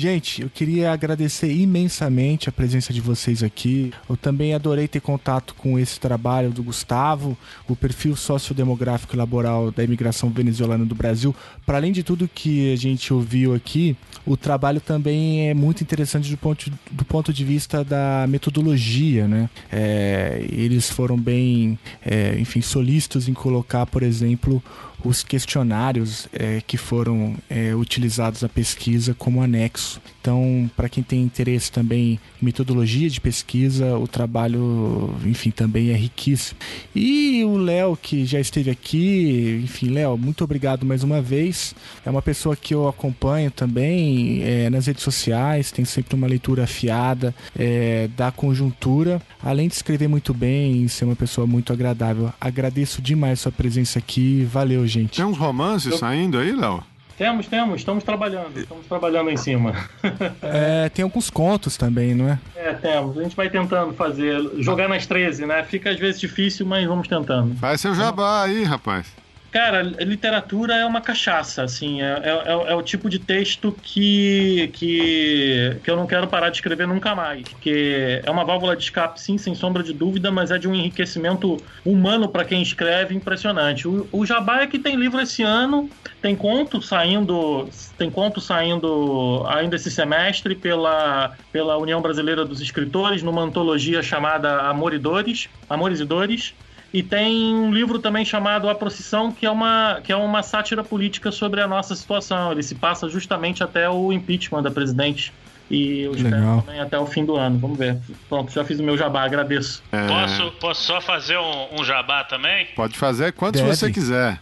[0.00, 3.92] Gente, eu queria agradecer imensamente a presença de vocês aqui.
[4.08, 7.36] Eu também adorei ter contato com esse trabalho do Gustavo,
[7.68, 11.36] o perfil sociodemográfico e laboral da imigração venezuelana do Brasil.
[11.66, 13.94] Para além de tudo que a gente ouviu aqui,
[14.24, 19.50] o trabalho também é muito interessante do ponto, do ponto de vista da metodologia, né?
[19.70, 24.62] É, eles foram bem, é, enfim, solícitos em colocar, por exemplo,
[25.04, 30.00] os questionários é, que foram é, utilizados na pesquisa como anexo.
[30.20, 35.94] Então, para quem tem interesse também em metodologia de pesquisa, o trabalho, enfim, também é
[35.94, 36.58] riquíssimo.
[36.94, 41.74] E o Léo, que já esteve aqui, enfim, Léo, muito obrigado mais uma vez.
[42.04, 46.64] É uma pessoa que eu acompanho também é, nas redes sociais, tem sempre uma leitura
[46.64, 52.30] afiada é, da conjuntura, além de escrever muito bem e ser uma pessoa muito agradável.
[52.38, 54.46] Agradeço demais sua presença aqui.
[54.50, 55.16] Valeu, gente.
[55.16, 55.98] Tem uns romances eu...
[55.98, 56.84] saindo aí, Léo?
[57.20, 59.74] Temos, temos, estamos trabalhando, estamos trabalhando em cima.
[60.40, 62.38] é, tem alguns contos também, não é?
[62.56, 63.18] É, temos.
[63.18, 65.62] A gente vai tentando fazer, jogar nas 13, né?
[65.64, 67.54] Fica às vezes difícil, mas vamos tentando.
[67.56, 69.19] Faz seu jabá aí, rapaz.
[69.50, 74.70] Cara, literatura é uma cachaça, assim, é, é, é, é, o tipo de texto que,
[74.72, 77.48] que, que eu não quero parar de escrever nunca mais.
[77.48, 80.74] Porque é uma válvula de escape, sim, sem sombra de dúvida, mas é de um
[80.74, 83.88] enriquecimento humano para quem escreve impressionante.
[83.88, 85.90] O, o Jabá é que tem livro esse ano,
[86.22, 87.68] tem conto saindo,
[87.98, 94.60] tem conto saindo ainda esse semestre pela, pela União Brasileira dos Escritores, numa antologia chamada
[94.68, 96.54] Amor e Dores, Amores e Dores.
[96.92, 100.82] E tem um livro também chamado A Procissão, que é uma, que é uma sátira
[100.82, 102.50] política sobre a nossa situação.
[102.50, 105.32] Ele se passa justamente até o impeachment da presidente.
[105.70, 106.62] E eu espero Legal.
[106.62, 107.56] também até o fim do ano.
[107.58, 107.96] Vamos ver.
[108.28, 109.82] Pronto, já fiz o meu jabá, agradeço.
[109.92, 110.08] É...
[110.08, 112.66] Posso, posso só fazer um, um, jabá também?
[112.74, 113.76] Pode fazer quantos Deve.
[113.76, 114.40] você quiser.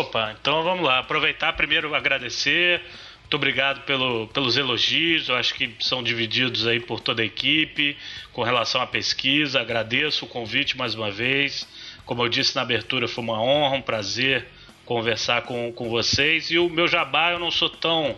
[0.00, 0.98] Opa, então vamos lá.
[0.98, 2.82] Aproveitar primeiro agradecer
[3.28, 7.94] muito obrigado pelo, pelos elogios, eu acho que são divididos aí por toda a equipe
[8.32, 9.60] com relação à pesquisa.
[9.60, 11.68] Agradeço o convite mais uma vez.
[12.06, 14.48] Como eu disse na abertura, foi uma honra, um prazer
[14.86, 16.50] conversar com, com vocês.
[16.50, 18.16] E o meu jabá eu não sou tão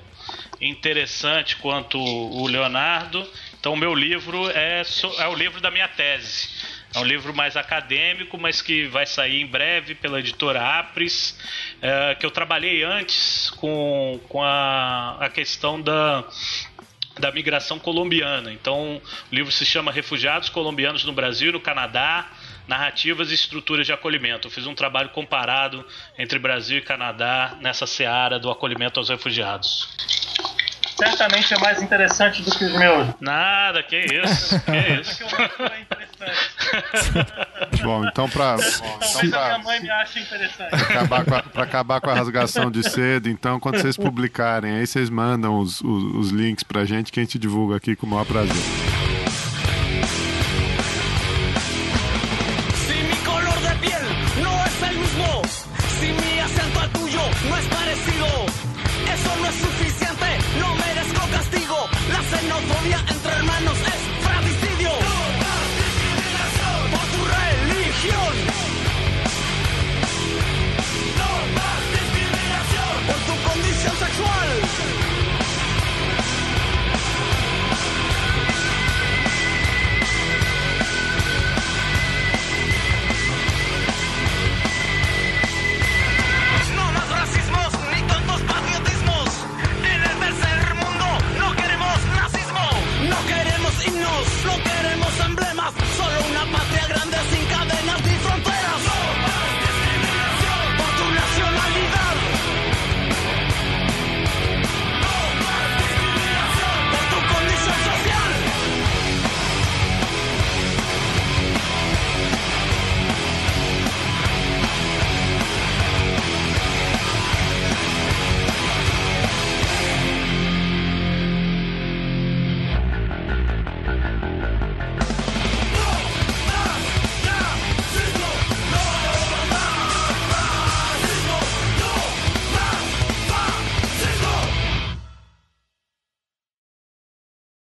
[0.60, 3.28] interessante quanto o Leonardo,
[3.58, 4.82] então o meu livro é,
[5.18, 6.50] é o livro da minha tese.
[6.92, 11.38] É um livro mais acadêmico, mas que vai sair em breve pela editora Apris,
[11.80, 16.24] é, que eu trabalhei antes com, com a, a questão da,
[17.18, 18.52] da migração colombiana.
[18.52, 19.00] Então,
[19.30, 22.28] o livro se chama Refugiados Colombianos no Brasil e no Canadá,
[22.66, 24.48] narrativas e estruturas de acolhimento.
[24.48, 25.86] Eu fiz um trabalho comparado
[26.18, 29.88] entre Brasil e Canadá nessa seara do acolhimento aos refugiados
[31.00, 33.08] certamente é mais interessante do que os meus.
[33.20, 34.60] Nada, que isso.
[34.60, 35.24] Que isso.
[37.82, 38.56] Bom, então pra.
[38.56, 40.70] Mas a minha mãe me acha interessante.
[40.70, 44.76] Pra acabar, com a, pra acabar com a rasgação de cedo, então, quando vocês publicarem,
[44.76, 48.06] aí vocês mandam os, os, os links pra gente que a gente divulga aqui com
[48.06, 48.99] o maior prazer.